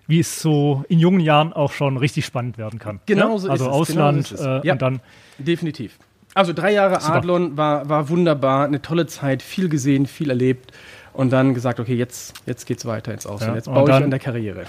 wie 0.07 0.21
es 0.21 0.41
so 0.41 0.85
in 0.89 0.99
jungen 0.99 1.21
Jahren 1.21 1.53
auch 1.53 1.73
schon 1.73 1.97
richtig 1.97 2.25
spannend 2.25 2.57
werden 2.59 2.79
kann. 2.79 3.01
Genau 3.07 3.39
so 3.39 3.51
also 3.51 3.67
ist 3.67 3.71
Ausland 3.71 4.21
es. 4.21 4.31
Genau 4.31 4.43
so 4.43 4.49
äh, 4.63 4.67
ja, 4.67 4.73
und 4.75 4.83
dann. 4.83 5.01
Definitiv. 5.39 5.99
Also 6.35 6.53
drei 6.53 6.73
Jahre 6.73 7.01
Super. 7.01 7.17
Adlon 7.17 7.57
war, 7.57 7.89
war 7.89 8.09
wunderbar, 8.09 8.67
eine 8.67 8.81
tolle 8.81 9.07
Zeit, 9.07 9.43
viel 9.43 9.69
gesehen, 9.69 10.07
viel 10.07 10.31
erlebt 10.31 10.73
und 11.13 11.33
dann 11.33 11.55
gesagt, 11.55 11.81
okay, 11.81 11.95
jetzt, 11.95 12.35
jetzt 12.47 12.67
geht's 12.67 12.87
weiter 12.87 13.13
ins 13.13 13.27
Ausland, 13.27 13.53
ja, 13.53 13.57
jetzt 13.57 13.67
baue 13.67 13.89
ich 13.89 13.95
an 13.95 14.11
der 14.11 14.19
Karriere. 14.19 14.65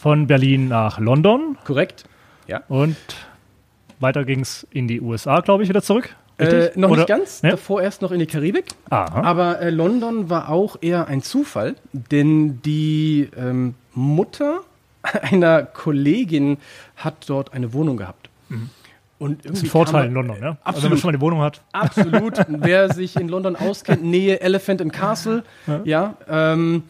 Von 0.00 0.26
Berlin 0.26 0.68
nach 0.68 0.98
London. 0.98 1.58
Korrekt, 1.64 2.04
ja. 2.46 2.62
Und 2.68 2.96
weiter 3.98 4.24
ging 4.24 4.40
es 4.40 4.66
in 4.70 4.88
die 4.88 5.00
USA, 5.00 5.40
glaube 5.40 5.62
ich, 5.62 5.68
wieder 5.68 5.82
zurück. 5.82 6.16
Äh, 6.38 6.70
noch 6.74 6.88
Oder? 6.88 7.00
nicht 7.00 7.08
ganz, 7.08 7.42
ja? 7.42 7.50
davor 7.50 7.82
erst 7.82 8.00
noch 8.00 8.12
in 8.12 8.18
die 8.18 8.26
Karibik. 8.26 8.66
Aha. 8.88 9.22
Aber 9.22 9.60
äh, 9.60 9.68
London 9.68 10.30
war 10.30 10.48
auch 10.48 10.76
eher 10.80 11.06
ein 11.06 11.22
Zufall, 11.22 11.76
denn 11.92 12.62
die 12.62 13.28
ähm, 13.36 13.74
Mutter 13.92 14.60
einer 15.02 15.62
Kollegin 15.62 16.58
hat 16.96 17.28
dort 17.28 17.52
eine 17.52 17.72
Wohnung 17.74 17.98
gehabt. 17.98 18.30
Mhm. 18.48 18.70
Und 19.20 19.44
das 19.44 19.58
ist 19.58 19.64
ein 19.64 19.66
Vorteil 19.68 20.06
in 20.06 20.14
London, 20.14 20.38
ja? 20.40 20.56
Absolut, 20.62 20.66
also 20.66 20.82
wenn 20.82 20.90
man 20.90 20.98
schon 20.98 21.08
mal 21.08 21.14
eine 21.14 21.20
Wohnung 21.20 21.40
hat. 21.42 21.60
Absolut. 21.72 22.38
Wer 22.48 22.92
sich 22.92 23.16
in 23.16 23.28
London 23.28 23.54
auskennt, 23.54 24.02
Nähe 24.02 24.40
Elephant 24.40 24.80
and 24.80 24.92
Castle, 24.94 25.44
ja, 25.66 25.82
ja 25.84 26.52
ähm, 26.54 26.84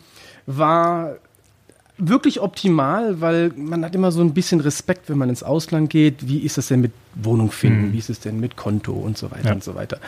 war 0.47 1.17
wirklich 1.99 2.41
optimal, 2.41 3.21
weil 3.21 3.51
man 3.57 3.85
hat 3.85 3.95
immer 3.97 4.13
so 4.13 4.21
ein 4.21 4.33
bisschen 4.33 4.61
Respekt, 4.61 5.11
wenn 5.11 5.19
man 5.19 5.29
ins 5.29 5.43
Ausland 5.43 5.91
geht. 5.91 6.29
Wie 6.29 6.39
ist 6.39 6.57
das 6.57 6.69
denn 6.69 6.81
mit 6.81 6.93
Wohnung 7.15 7.51
finden? 7.51 7.89
Mhm. 7.89 7.93
Wie 7.93 7.99
ist 7.99 8.11
es 8.11 8.21
denn 8.21 8.39
mit 8.39 8.57
Konto 8.57 8.93
und 8.93 9.19
so 9.19 9.31
weiter 9.33 9.49
ja. 9.49 9.53
und 9.53 9.65
so 9.65 9.75
weiter? 9.75 9.99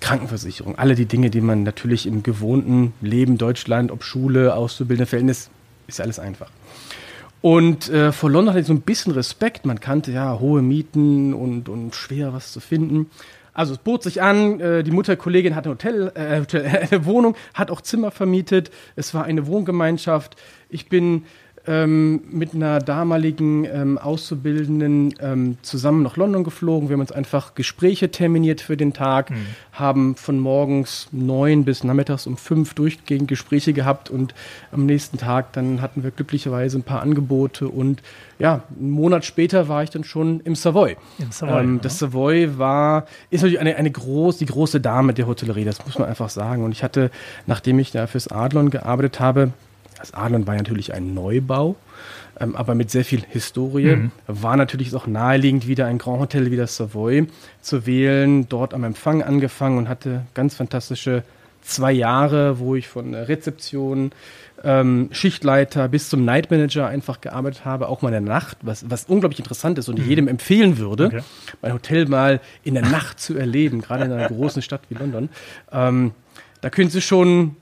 Krankenversicherung, 0.00 0.76
alle 0.78 0.94
die 0.94 1.06
Dinge, 1.06 1.28
die 1.28 1.42
man 1.42 1.62
natürlich 1.62 2.06
im 2.06 2.22
gewohnten 2.22 2.94
Leben 3.02 3.38
Deutschland, 3.38 3.92
ob 3.92 4.02
Schule, 4.02 4.54
Auszubildende 4.54 5.06
Verhältnis, 5.06 5.50
ist 5.86 6.00
alles 6.00 6.18
einfach. 6.18 6.48
Und 7.46 7.88
äh, 7.90 8.10
vor 8.10 8.28
London 8.28 8.54
hatte 8.54 8.62
ich 8.62 8.66
so 8.66 8.72
ein 8.72 8.80
bisschen 8.80 9.12
Respekt. 9.12 9.66
Man 9.66 9.78
kannte 9.78 10.10
ja 10.10 10.40
hohe 10.40 10.62
Mieten 10.62 11.32
und, 11.32 11.68
und 11.68 11.94
schwer 11.94 12.32
was 12.32 12.50
zu 12.50 12.58
finden. 12.58 13.08
Also 13.52 13.74
es 13.74 13.78
bot 13.78 14.02
sich 14.02 14.20
an, 14.20 14.58
äh, 14.58 14.82
die 14.82 14.90
Mutterkollegin 14.90 15.54
hatte 15.54 15.68
ein 15.68 15.74
Hotel, 15.74 16.10
äh, 16.16 16.40
Hotel 16.40 16.66
eine 16.90 17.04
Wohnung, 17.04 17.36
hat 17.54 17.70
auch 17.70 17.82
Zimmer 17.82 18.10
vermietet. 18.10 18.72
Es 18.96 19.14
war 19.14 19.22
eine 19.22 19.46
Wohngemeinschaft. 19.46 20.34
Ich 20.68 20.88
bin 20.88 21.22
ähm, 21.66 22.22
mit 22.30 22.54
einer 22.54 22.80
damaligen 22.80 23.64
ähm, 23.64 23.98
Auszubildenden 23.98 25.14
ähm, 25.20 25.58
zusammen 25.62 26.02
nach 26.02 26.16
London 26.16 26.44
geflogen. 26.44 26.88
Wir 26.88 26.94
haben 26.94 27.00
uns 27.00 27.12
einfach 27.12 27.54
Gespräche 27.54 28.10
terminiert 28.10 28.60
für 28.60 28.76
den 28.76 28.92
Tag, 28.92 29.30
mhm. 29.30 29.46
haben 29.72 30.16
von 30.16 30.38
morgens 30.38 31.08
neun 31.12 31.64
bis 31.64 31.84
nachmittags 31.84 32.26
um 32.26 32.36
fünf 32.36 32.74
durchgehend 32.74 33.28
Gespräche 33.28 33.72
gehabt 33.72 34.10
und 34.10 34.34
am 34.72 34.86
nächsten 34.86 35.18
Tag 35.18 35.52
dann 35.52 35.80
hatten 35.80 36.02
wir 36.02 36.10
glücklicherweise 36.10 36.78
ein 36.78 36.82
paar 36.82 37.02
Angebote 37.02 37.68
und 37.68 38.02
ja, 38.38 38.62
einen 38.78 38.90
Monat 38.90 39.24
später 39.24 39.68
war 39.68 39.82
ich 39.82 39.90
dann 39.90 40.04
schon 40.04 40.40
im 40.40 40.54
Savoy. 40.54 40.96
Im 41.18 41.32
Savoy 41.32 41.62
ähm, 41.62 41.80
das 41.80 41.98
Savoy 41.98 42.58
war, 42.58 43.06
ist 43.30 43.40
natürlich 43.40 43.60
eine, 43.60 43.76
eine 43.76 43.90
groß, 43.90 44.36
die 44.38 44.46
große 44.46 44.80
Dame 44.80 45.14
der 45.14 45.26
Hotellerie, 45.26 45.64
das 45.64 45.84
muss 45.84 45.98
man 45.98 46.08
einfach 46.08 46.28
sagen. 46.28 46.62
Und 46.62 46.72
ich 46.72 46.82
hatte, 46.82 47.10
nachdem 47.46 47.78
ich 47.78 47.92
da 47.92 48.06
fürs 48.06 48.28
Adlon 48.28 48.70
gearbeitet 48.70 49.20
habe, 49.20 49.52
das 50.06 50.14
Adlon 50.14 50.46
war 50.46 50.54
natürlich 50.54 50.94
ein 50.94 51.14
Neubau, 51.14 51.76
ähm, 52.38 52.54
aber 52.54 52.74
mit 52.74 52.90
sehr 52.90 53.04
viel 53.04 53.22
Historie. 53.28 53.96
Mhm. 53.96 54.12
War 54.26 54.56
natürlich 54.56 54.94
auch 54.94 55.06
naheliegend, 55.06 55.66
wieder 55.66 55.86
ein 55.86 55.98
Grand 55.98 56.20
Hotel 56.20 56.50
wie 56.50 56.56
das 56.56 56.76
Savoy 56.76 57.26
zu 57.60 57.86
wählen. 57.86 58.48
Dort 58.48 58.74
am 58.74 58.84
Empfang 58.84 59.22
angefangen 59.22 59.78
und 59.78 59.88
hatte 59.88 60.26
ganz 60.34 60.54
fantastische 60.54 61.24
zwei 61.62 61.90
Jahre, 61.90 62.60
wo 62.60 62.76
ich 62.76 62.86
von 62.86 63.14
Rezeption, 63.14 64.12
ähm, 64.62 65.08
Schichtleiter 65.10 65.88
bis 65.88 66.08
zum 66.08 66.24
Night 66.24 66.50
Manager 66.50 66.86
einfach 66.86 67.20
gearbeitet 67.20 67.64
habe, 67.64 67.88
auch 67.88 68.02
mal 68.02 68.08
in 68.08 68.24
der 68.24 68.34
Nacht, 68.34 68.58
was, 68.62 68.88
was 68.88 69.04
unglaublich 69.06 69.40
interessant 69.40 69.78
ist 69.78 69.88
und 69.88 69.98
mhm. 69.98 70.08
jedem 70.08 70.28
empfehlen 70.28 70.78
würde, 70.78 71.06
okay. 71.06 71.20
mein 71.62 71.72
Hotel 71.72 72.06
mal 72.06 72.40
in 72.62 72.74
der 72.74 72.84
Nacht 72.84 73.18
zu 73.18 73.36
erleben, 73.36 73.82
gerade 73.82 74.04
in 74.04 74.12
einer 74.12 74.28
großen 74.34 74.62
Stadt 74.62 74.82
wie 74.88 74.94
London. 74.94 75.28
Ähm, 75.72 76.12
da 76.60 76.70
können 76.70 76.90
Sie 76.90 77.00
schon 77.00 77.56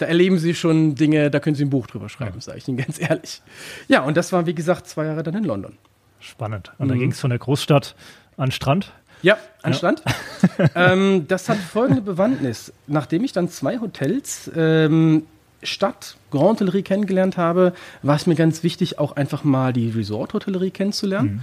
da 0.00 0.06
erleben 0.06 0.38
Sie 0.38 0.54
schon 0.54 0.94
Dinge, 0.94 1.30
da 1.30 1.40
können 1.40 1.56
Sie 1.56 1.64
ein 1.64 1.70
Buch 1.70 1.86
drüber 1.86 2.08
schreiben, 2.08 2.36
ja. 2.36 2.40
sage 2.40 2.58
ich 2.58 2.68
Ihnen 2.68 2.78
ganz 2.78 3.00
ehrlich. 3.00 3.42
Ja, 3.88 4.02
und 4.02 4.16
das 4.16 4.32
war, 4.32 4.46
wie 4.46 4.54
gesagt, 4.54 4.88
zwei 4.88 5.06
Jahre 5.06 5.22
dann 5.22 5.34
in 5.34 5.44
London. 5.44 5.74
Spannend. 6.20 6.72
Und 6.78 6.86
mhm. 6.86 6.92
da 6.92 6.96
ging 6.96 7.10
es 7.12 7.20
von 7.20 7.30
der 7.30 7.38
Großstadt 7.38 7.94
an 8.36 8.50
Strand. 8.50 8.92
Ja, 9.22 9.36
an 9.62 9.72
ja. 9.72 9.78
Strand. 9.78 10.02
ähm, 10.74 11.26
das 11.28 11.48
hat 11.48 11.58
folgende 11.58 12.00
Bewandtnis. 12.00 12.72
Nachdem 12.86 13.24
ich 13.24 13.32
dann 13.32 13.48
zwei 13.50 13.78
Hotels 13.78 14.50
ähm, 14.56 15.26
Stadt 15.62 16.16
Grand 16.30 16.60
Hotellerie 16.60 16.82
kennengelernt 16.82 17.36
habe, 17.36 17.74
war 18.02 18.16
es 18.16 18.26
mir 18.26 18.34
ganz 18.34 18.62
wichtig, 18.62 18.98
auch 18.98 19.12
einfach 19.16 19.44
mal 19.44 19.72
die 19.72 19.90
Resort-Hotellerie 19.90 20.70
kennenzulernen. 20.70 21.32
Mhm. 21.32 21.40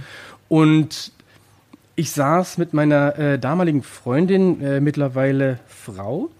Und 0.48 1.12
ich 1.94 2.10
saß 2.10 2.58
mit 2.58 2.74
meiner 2.74 3.18
äh, 3.18 3.38
damaligen 3.38 3.82
Freundin, 3.82 4.60
äh, 4.60 4.80
mittlerweile 4.80 5.60
Frau, 5.68 6.30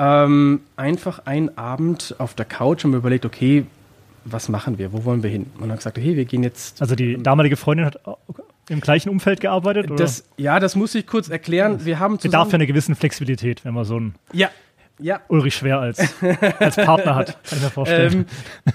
ähm, 0.00 0.62
einfach 0.76 1.26
einen 1.26 1.58
Abend 1.58 2.14
auf 2.18 2.32
der 2.34 2.46
Couch 2.46 2.86
und 2.86 2.92
mir 2.92 2.96
überlegt, 2.96 3.26
okay, 3.26 3.66
was 4.24 4.48
machen 4.48 4.78
wir? 4.78 4.92
Wo 4.92 5.04
wollen 5.04 5.22
wir 5.22 5.28
hin? 5.28 5.46
Und 5.60 5.68
dann 5.68 5.76
gesagt, 5.76 5.98
hey, 5.98 6.16
wir 6.16 6.24
gehen 6.24 6.42
jetzt. 6.42 6.80
Also 6.80 6.94
die 6.94 7.22
damalige 7.22 7.56
Freundin 7.56 7.84
hat 7.84 8.00
im 8.70 8.80
gleichen 8.80 9.10
Umfeld 9.10 9.40
gearbeitet? 9.40 9.90
Das, 9.96 10.24
ja, 10.38 10.58
das 10.58 10.74
muss 10.74 10.94
ich 10.94 11.06
kurz 11.06 11.28
erklären. 11.28 11.84
Wir 11.84 11.98
haben 11.98 12.18
zusammen 12.18 12.30
Bedarf 12.30 12.48
ja 12.48 12.54
eine 12.54 12.66
gewissen 12.66 12.94
Flexibilität, 12.94 13.64
wenn 13.64 13.74
man 13.74 13.84
so 13.84 13.96
einen 13.96 14.14
ja, 14.32 14.48
ja. 14.98 15.20
Ulrich 15.28 15.54
Schwer 15.54 15.80
als, 15.80 15.98
als 16.58 16.76
Partner 16.76 17.14
hat, 17.14 17.42
kann 17.44 17.58
ich 17.58 17.62
mir 17.62 17.70
vorstellen. 17.70 18.12
Ähm, 18.12 18.24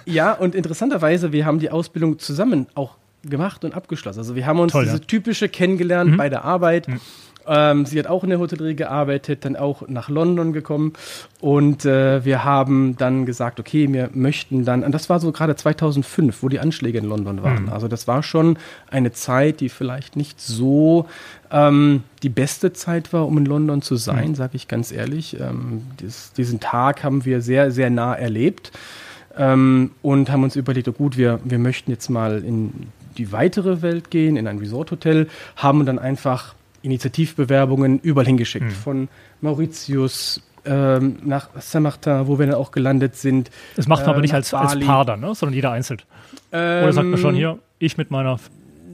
ja, 0.05 0.33
und 0.33 0.53
interessanterweise, 0.53 1.31
wir 1.31 1.45
haben 1.45 1.59
die 1.59 1.71
Ausbildung 1.71 2.19
zusammen 2.19 2.67
auch 2.75 2.97
gemacht 3.23 3.63
und 3.63 3.73
abgeschlossen. 3.73 4.19
Also 4.19 4.35
wir 4.35 4.45
haben 4.45 4.59
uns 4.59 4.73
Toll, 4.73 4.83
diese 4.83 4.97
ja. 4.97 5.03
typische 5.03 5.49
kennengelernt 5.49 6.11
mhm. 6.11 6.17
bei 6.17 6.29
der 6.29 6.43
Arbeit. 6.43 6.87
Mhm. 6.87 6.99
Ähm, 7.47 7.85
sie 7.85 7.99
hat 7.99 8.07
auch 8.07 8.23
in 8.23 8.29
der 8.29 8.39
Hotellerie 8.39 8.75
gearbeitet, 8.75 9.45
dann 9.45 9.55
auch 9.55 9.87
nach 9.87 10.09
London 10.09 10.53
gekommen 10.53 10.93
und 11.41 11.85
äh, 11.85 12.25
wir 12.25 12.43
haben 12.43 12.97
dann 12.97 13.25
gesagt, 13.25 13.59
okay, 13.59 13.91
wir 13.91 14.09
möchten 14.13 14.65
dann, 14.65 14.83
und 14.83 14.91
das 14.91 15.09
war 15.09 15.19
so 15.19 15.31
gerade 15.31 15.55
2005, 15.55 16.41
wo 16.41 16.49
die 16.49 16.59
Anschläge 16.59 16.97
in 16.97 17.05
London 17.05 17.43
waren. 17.43 17.63
Mhm. 17.63 17.69
Also 17.69 17.87
das 17.87 18.07
war 18.07 18.23
schon 18.23 18.57
eine 18.89 19.11
Zeit, 19.11 19.59
die 19.59 19.69
vielleicht 19.69 20.15
nicht 20.15 20.41
so 20.41 21.07
ähm, 21.51 22.03
die 22.23 22.29
beste 22.29 22.73
Zeit 22.73 23.13
war, 23.13 23.27
um 23.27 23.37
in 23.37 23.45
London 23.45 23.81
zu 23.81 23.95
sein, 23.95 24.29
mhm. 24.29 24.35
sage 24.35 24.55
ich 24.55 24.67
ganz 24.67 24.91
ehrlich. 24.91 25.39
Ähm, 25.39 25.83
dies, 25.99 26.33
diesen 26.33 26.59
Tag 26.59 27.03
haben 27.03 27.25
wir 27.25 27.41
sehr, 27.41 27.71
sehr 27.71 27.89
nah 27.89 28.13
erlebt. 28.13 28.71
Ähm, 29.37 29.91
und 30.01 30.31
haben 30.31 30.43
uns 30.43 30.55
überlegt, 30.55 30.87
oh 30.87 30.93
gut, 30.93 31.17
wir, 31.17 31.39
wir 31.43 31.59
möchten 31.59 31.91
jetzt 31.91 32.09
mal 32.09 32.43
in 32.43 32.87
die 33.17 33.31
weitere 33.31 33.81
Welt 33.81 34.09
gehen, 34.09 34.37
in 34.37 34.47
ein 34.47 34.59
Resort-Hotel, 34.59 35.27
haben 35.55 35.85
dann 35.85 35.99
einfach 35.99 36.55
Initiativbewerbungen 36.85 37.99
überall 37.99 38.25
hingeschickt. 38.25 38.65
Mhm. 38.65 38.71
Von 38.71 39.07
Mauritius 39.41 40.41
ähm, 40.65 41.17
nach 41.23 41.49
Saint-Martin, 41.59 42.27
wo 42.27 42.39
wir 42.39 42.47
dann 42.47 42.55
auch 42.55 42.71
gelandet 42.71 43.15
sind. 43.15 43.51
Das 43.75 43.87
macht 43.87 44.01
man 44.01 44.09
äh, 44.09 44.13
aber 44.13 44.21
nicht 44.21 44.33
als, 44.33 44.53
als 44.53 44.79
Paar 44.79 45.05
dann, 45.05 45.19
ne? 45.19 45.35
sondern 45.35 45.53
jeder 45.53 45.71
einzeln. 45.71 46.01
Ähm, 46.51 46.83
Oder 46.83 46.93
sagt 46.93 47.07
man 47.07 47.19
schon 47.19 47.35
hier, 47.35 47.59
ich 47.79 47.97
mit 47.97 48.11
meiner 48.11 48.39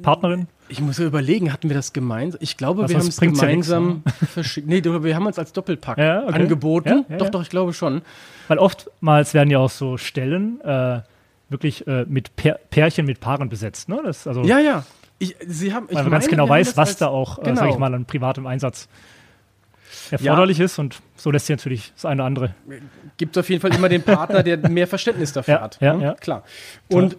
Partnerin? 0.01 0.47
Ich 0.69 0.79
muss 0.79 0.97
ja 0.97 1.05
überlegen, 1.05 1.51
hatten 1.51 1.69
wir 1.69 1.75
das 1.75 1.91
gemeinsam? 1.91 2.39
Ich 2.41 2.55
glaube, 2.57 2.83
das 2.83 2.91
wir 2.91 2.99
haben 2.99 3.07
es 3.07 3.19
gemeinsam 3.19 4.03
ja 4.05 4.11
ne? 4.11 4.27
verschickt. 4.27 4.67
Nee, 4.67 4.83
wir 4.83 5.15
haben 5.15 5.25
uns 5.25 5.37
als 5.37 5.53
Doppelpack 5.53 5.97
ja, 5.97 6.23
okay. 6.23 6.33
angeboten. 6.33 7.05
Ja, 7.09 7.17
doch, 7.17 7.29
doch, 7.29 7.41
ich 7.41 7.49
glaube 7.49 7.73
schon. 7.73 8.01
Weil 8.47 8.57
oftmals 8.57 9.33
werden 9.33 9.49
ja 9.49 9.59
auch 9.59 9.69
so 9.69 9.97
Stellen 9.97 10.61
äh, 10.61 11.01
wirklich 11.49 11.85
äh, 11.87 12.05
mit 12.07 12.31
Pärchen, 12.35 13.05
mit 13.05 13.19
Paaren 13.19 13.49
besetzt. 13.49 13.89
Ne? 13.89 14.01
Das, 14.03 14.27
also 14.27 14.43
ja, 14.43 14.59
ja. 14.59 14.85
Ich, 15.21 15.35
Sie 15.45 15.71
haben, 15.71 15.85
ich 15.87 15.95
Weil 15.95 16.03
man 16.03 16.11
meine, 16.11 16.21
ganz 16.21 16.31
genau 16.31 16.49
weiß, 16.49 16.77
was 16.77 16.97
da 16.97 17.07
auch, 17.07 17.37
genau. 17.43 17.51
äh, 17.51 17.55
sag 17.55 17.69
ich 17.69 17.77
mal, 17.77 17.93
an 17.93 18.05
privatem 18.05 18.47
Einsatz 18.47 18.87
erforderlich 20.09 20.57
ja. 20.57 20.65
ist 20.65 20.79
und 20.79 20.99
so 21.15 21.29
lässt 21.29 21.45
sich 21.45 21.55
natürlich 21.55 21.93
das 21.93 22.05
eine 22.05 22.21
oder 22.21 22.25
andere. 22.25 22.55
Gibt 23.17 23.37
auf 23.37 23.47
jeden 23.47 23.61
Fall 23.61 23.71
immer 23.75 23.87
den 23.87 24.01
Partner, 24.01 24.41
der 24.41 24.57
mehr 24.69 24.87
Verständnis 24.87 25.31
dafür 25.31 25.53
ja, 25.53 25.61
hat. 25.61 25.77
Ja, 25.79 25.93
ne? 25.93 26.03
ja. 26.03 26.13
Klar. 26.15 26.43
Und 26.89 27.17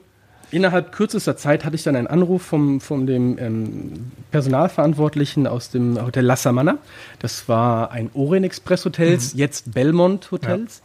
innerhalb 0.51 0.91
kürzester 0.91 1.37
Zeit 1.37 1.65
hatte 1.65 1.77
ich 1.77 1.85
dann 1.85 1.95
einen 1.95 2.09
Anruf 2.09 2.43
vom, 2.43 2.81
vom 2.81 3.07
dem 3.07 3.39
ähm, 3.39 4.11
Personalverantwortlichen 4.33 5.47
aus 5.47 5.71
dem 5.71 6.05
Hotel 6.05 6.25
La 6.25 6.35
Samana. 6.35 6.79
Das 7.21 7.49
war 7.49 7.93
ein 7.93 8.11
Orient 8.15 8.47
Express 8.47 8.85
Hotels, 8.85 9.35
mhm. 9.35 9.39
jetzt 9.39 9.73
Belmont 9.73 10.33
Hotels. 10.33 10.83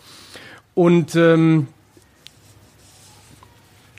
Und 0.75 1.15
ähm, 1.15 1.67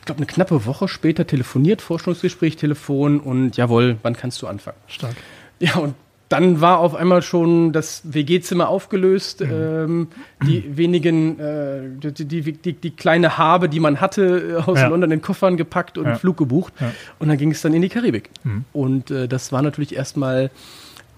glaube, 0.09 0.19
eine 0.19 0.27
knappe 0.27 0.67
Woche 0.67 0.89
später 0.89 1.27
telefoniert, 1.27 1.83
Forschungsgespräch, 1.83 2.57
Telefon 2.57 3.21
und 3.21 3.57
jawohl, 3.57 3.97
wann 4.03 4.17
kannst 4.17 4.43
du 4.43 4.47
anfangen? 4.47 4.79
Stark. 4.87 5.15
Ja, 5.61 5.77
und 5.77 5.95
dann 6.29 6.61
war 6.61 6.79
auf 6.79 6.95
einmal 6.95 7.23
schon 7.23 7.73
das 7.73 8.03
WG-Zimmer 8.05 8.69
aufgelöst. 8.69 9.41
Mhm. 9.41 9.51
Ähm, 9.51 10.09
die 10.47 10.77
wenigen, 10.77 11.39
äh, 11.39 11.81
die, 12.13 12.25
die, 12.25 12.53
die, 12.53 12.73
die, 12.75 12.91
kleine 12.91 13.39
Habe, 13.39 13.69
die 13.69 13.81
man 13.81 14.01
hatte, 14.01 14.59
äh, 14.59 14.71
aus 14.71 14.79
ja. 14.79 14.89
London 14.89 15.11
in 15.11 15.23
Koffern 15.23 15.57
gepackt 15.57 15.97
und 15.97 16.07
ja. 16.07 16.15
Flug 16.17 16.37
gebucht. 16.37 16.73
Ja. 16.81 16.93
Und 17.19 17.29
dann 17.29 17.39
ging 17.39 17.51
es 17.51 17.63
dann 17.63 17.73
in 17.73 17.83
die 17.83 17.89
Karibik. 17.89 18.31
Mhm. 18.45 18.65
Und 18.73 19.11
äh, 19.11 19.29
das 19.29 19.53
war 19.53 19.63
natürlich 19.63 19.95
erstmal 19.95 20.51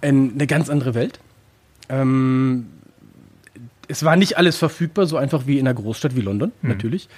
ein, 0.00 0.32
eine 0.34 0.46
ganz 0.46 0.70
andere 0.70 0.94
Welt. 0.94 1.18
Ähm, 1.88 2.66
es 3.88 4.04
war 4.04 4.14
nicht 4.14 4.36
alles 4.38 4.56
verfügbar, 4.56 5.06
so 5.06 5.16
einfach 5.16 5.46
wie 5.46 5.58
in 5.58 5.66
einer 5.66 5.74
Großstadt 5.74 6.14
wie 6.14 6.20
London, 6.20 6.52
mhm. 6.62 6.68
natürlich. 6.68 7.08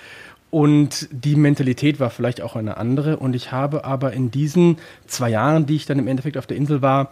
Und 0.52 1.08
die 1.10 1.34
Mentalität 1.34 1.98
war 1.98 2.10
vielleicht 2.10 2.42
auch 2.42 2.56
eine 2.56 2.76
andere. 2.76 3.16
Und 3.16 3.34
ich 3.34 3.52
habe 3.52 3.86
aber 3.86 4.12
in 4.12 4.30
diesen 4.30 4.76
zwei 5.06 5.30
Jahren, 5.30 5.64
die 5.64 5.76
ich 5.76 5.86
dann 5.86 5.98
im 5.98 6.06
Endeffekt 6.06 6.36
auf 6.36 6.46
der 6.46 6.58
Insel 6.58 6.82
war, 6.82 7.10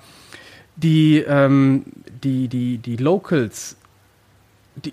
die, 0.77 1.25
ähm, 1.27 1.85
die, 2.23 2.49
die, 2.49 2.77
die 2.77 2.97
Locals, 2.97 3.77
die 4.85 4.93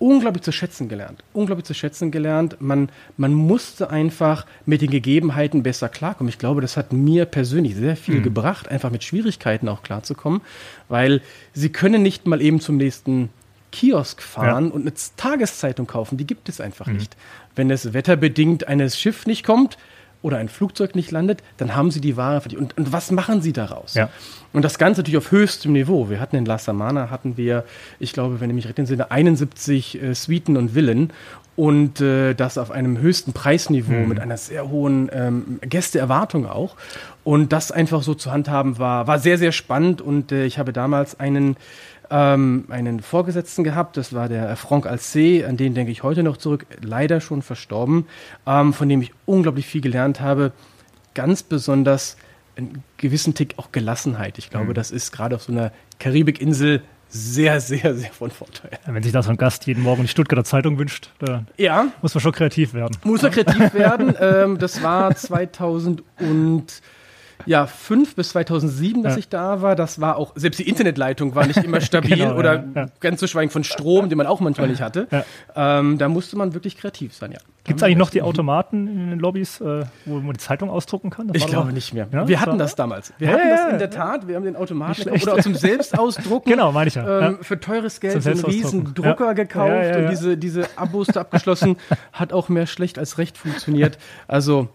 unglaublich 0.00 0.42
zu 0.42 0.50
schätzen 0.50 0.88
gelernt. 0.88 1.22
Unglaublich 1.32 1.66
zu 1.66 1.74
schätzen 1.74 2.10
gelernt. 2.10 2.56
Man, 2.58 2.88
man 3.16 3.32
musste 3.32 3.90
einfach 3.90 4.44
mit 4.66 4.82
den 4.82 4.90
Gegebenheiten 4.90 5.62
besser 5.62 5.88
klarkommen. 5.88 6.28
Ich 6.28 6.40
glaube, 6.40 6.60
das 6.62 6.76
hat 6.76 6.92
mir 6.92 7.26
persönlich 7.26 7.76
sehr 7.76 7.96
viel 7.96 8.16
mhm. 8.16 8.24
gebracht, 8.24 8.66
einfach 8.66 8.90
mit 8.90 9.04
Schwierigkeiten 9.04 9.68
auch 9.68 9.84
klarzukommen, 9.84 10.40
weil 10.88 11.22
sie 11.52 11.68
können 11.68 12.02
nicht 12.02 12.26
mal 12.26 12.42
eben 12.42 12.58
zum 12.58 12.76
nächsten 12.76 13.30
Kiosk 13.74 14.22
fahren 14.22 14.66
ja. 14.66 14.72
und 14.72 14.82
eine 14.82 14.92
Tageszeitung 15.16 15.86
kaufen. 15.86 16.16
Die 16.16 16.26
gibt 16.26 16.48
es 16.48 16.60
einfach 16.60 16.86
mhm. 16.86 16.94
nicht. 16.94 17.16
Wenn 17.56 17.70
es 17.70 17.92
wetterbedingt 17.92 18.68
eines 18.68 18.98
Schiff 18.98 19.26
nicht 19.26 19.44
kommt 19.44 19.76
oder 20.22 20.38
ein 20.38 20.48
Flugzeug 20.48 20.94
nicht 20.94 21.10
landet, 21.10 21.42
dann 21.56 21.74
haben 21.74 21.90
sie 21.90 22.00
die 22.00 22.16
Ware 22.16 22.40
für 22.40 22.48
die. 22.48 22.56
Und, 22.56 22.78
und 22.78 22.92
was 22.92 23.10
machen 23.10 23.42
sie 23.42 23.52
daraus? 23.52 23.94
Ja. 23.94 24.08
Und 24.52 24.64
das 24.64 24.78
Ganze 24.78 25.00
natürlich 25.00 25.18
auf 25.18 25.32
höchstem 25.32 25.72
Niveau. 25.72 26.08
Wir 26.08 26.20
hatten 26.20 26.36
in 26.36 26.46
La 26.46 26.58
Samana, 26.58 27.10
hatten 27.10 27.36
wir, 27.36 27.64
ich 27.98 28.12
glaube, 28.12 28.40
wenn 28.40 28.48
ich 28.50 28.56
mich 28.56 28.66
recht 28.68 28.78
entsinne, 28.78 29.10
71 29.10 30.00
äh, 30.00 30.14
Suiten 30.14 30.56
und 30.56 30.70
Villen. 30.70 31.12
und 31.56 32.00
äh, 32.00 32.34
das 32.34 32.58
auf 32.58 32.70
einem 32.70 32.98
höchsten 32.98 33.32
Preisniveau 33.32 33.92
mhm. 33.92 34.08
mit 34.08 34.20
einer 34.20 34.36
sehr 34.36 34.70
hohen 34.70 35.10
ähm, 35.12 35.58
Gästeerwartung 35.62 36.46
auch. 36.46 36.76
Und 37.22 37.52
das 37.52 37.70
einfach 37.70 38.02
so 38.02 38.14
zu 38.14 38.32
handhaben 38.32 38.78
war, 38.78 39.06
war 39.06 39.18
sehr, 39.18 39.38
sehr 39.38 39.52
spannend 39.52 40.00
und 40.00 40.32
äh, 40.32 40.46
ich 40.46 40.58
habe 40.58 40.72
damals 40.72 41.18
einen 41.18 41.56
ähm, 42.10 42.64
einen 42.68 43.00
Vorgesetzten 43.00 43.64
gehabt, 43.64 43.96
das 43.96 44.12
war 44.12 44.28
der 44.28 44.56
Franck 44.56 44.86
Alcé, 44.86 45.46
an 45.46 45.56
den 45.56 45.74
denke 45.74 45.92
ich 45.92 46.02
heute 46.02 46.22
noch 46.22 46.36
zurück, 46.36 46.66
leider 46.82 47.20
schon 47.20 47.42
verstorben, 47.42 48.06
ähm, 48.46 48.72
von 48.72 48.88
dem 48.88 49.02
ich 49.02 49.12
unglaublich 49.26 49.66
viel 49.66 49.80
gelernt 49.80 50.20
habe, 50.20 50.52
ganz 51.14 51.42
besonders 51.42 52.16
einen 52.56 52.82
gewissen 52.96 53.34
Tick 53.34 53.54
auch 53.56 53.72
Gelassenheit. 53.72 54.38
Ich 54.38 54.50
glaube, 54.50 54.70
mhm. 54.70 54.74
das 54.74 54.90
ist 54.90 55.12
gerade 55.12 55.34
auf 55.34 55.42
so 55.42 55.52
einer 55.52 55.72
Karibikinsel 55.98 56.82
sehr, 57.08 57.60
sehr, 57.60 57.94
sehr 57.94 58.10
von 58.12 58.30
Vorteil. 58.30 58.70
Wenn 58.86 59.02
sich 59.02 59.12
da 59.12 59.22
so 59.22 59.30
ein 59.30 59.36
Gast 59.36 59.66
jeden 59.66 59.82
Morgen 59.82 60.02
die 60.02 60.08
Stuttgarter 60.08 60.44
Zeitung 60.44 60.78
wünscht, 60.78 61.10
ja. 61.56 61.86
muss 62.02 62.14
man 62.14 62.20
schon 62.20 62.32
kreativ 62.32 62.74
werden. 62.74 62.96
Muss 63.04 63.22
man 63.22 63.30
kreativ 63.30 63.72
werden. 63.72 64.14
Ähm, 64.20 64.58
das 64.58 64.82
war 64.82 65.14
2000 65.16 66.02
und 66.18 66.82
ja, 67.46 67.66
fünf 67.66 68.14
bis 68.14 68.30
2007, 68.30 69.02
dass 69.02 69.14
ja. 69.14 69.18
ich 69.18 69.28
da 69.28 69.62
war. 69.62 69.76
Das 69.76 70.00
war 70.00 70.16
auch, 70.16 70.32
selbst 70.34 70.58
die 70.58 70.68
Internetleitung 70.68 71.34
war 71.34 71.46
nicht 71.46 71.62
immer 71.62 71.80
stabil 71.82 72.16
genau, 72.16 72.36
oder 72.36 72.54
ja, 72.54 72.64
ja. 72.74 72.86
ganz 73.00 73.20
zu 73.20 73.28
schweigen 73.28 73.50
von 73.50 73.64
Strom, 73.64 74.08
den 74.08 74.18
man 74.18 74.26
auch 74.26 74.40
manchmal 74.40 74.68
nicht 74.68 74.82
hatte. 74.82 75.08
Ähm, 75.54 75.98
da 75.98 76.08
musste 76.08 76.36
man 76.36 76.54
wirklich 76.54 76.76
kreativ 76.76 77.14
sein, 77.14 77.32
ja. 77.32 77.38
Gibt 77.64 77.80
es 77.80 77.82
eigentlich 77.82 77.96
noch 77.96 78.10
die 78.10 78.20
Automaten 78.20 78.86
in 78.86 79.10
den 79.10 79.18
Lobbys, 79.18 79.58
äh, 79.62 79.86
wo 80.04 80.20
man 80.20 80.34
die 80.34 80.38
Zeitung 80.38 80.68
ausdrucken 80.68 81.08
kann? 81.08 81.28
Das 81.28 81.36
ich 81.38 81.46
glaube 81.46 81.72
nicht 81.72 81.94
mehr. 81.94 82.08
wir 82.10 82.40
hatten 82.40 82.58
das 82.58 82.74
damals. 82.74 83.14
Wir 83.18 83.30
hatten 83.30 83.48
das 83.48 83.72
in 83.72 83.78
der 83.78 83.90
Tat. 83.90 84.28
Wir 84.28 84.36
haben 84.36 84.44
den 84.44 84.56
Automaten 84.56 85.08
oder 85.08 85.34
auch 85.34 85.40
zum 85.40 85.54
Selbstausdrucken. 85.54 86.52
genau, 86.52 86.72
meine 86.72 86.88
ich 86.88 86.94
ja. 86.94 87.28
Ähm, 87.28 87.38
für 87.40 87.58
teures 87.58 88.00
Geld 88.00 88.22
so 88.22 88.30
einen 88.30 88.44
riesen 88.44 88.92
Drucker 88.92 89.34
gekauft 89.34 89.96
und 89.96 90.10
diese, 90.10 90.36
diese 90.36 90.68
Abos 90.76 91.06
da 91.06 91.22
abgeschlossen. 91.22 91.76
Hat 92.12 92.34
auch 92.34 92.50
mehr 92.50 92.66
schlecht 92.66 92.98
als 92.98 93.16
recht 93.16 93.38
funktioniert. 93.38 93.98
Also 94.28 94.68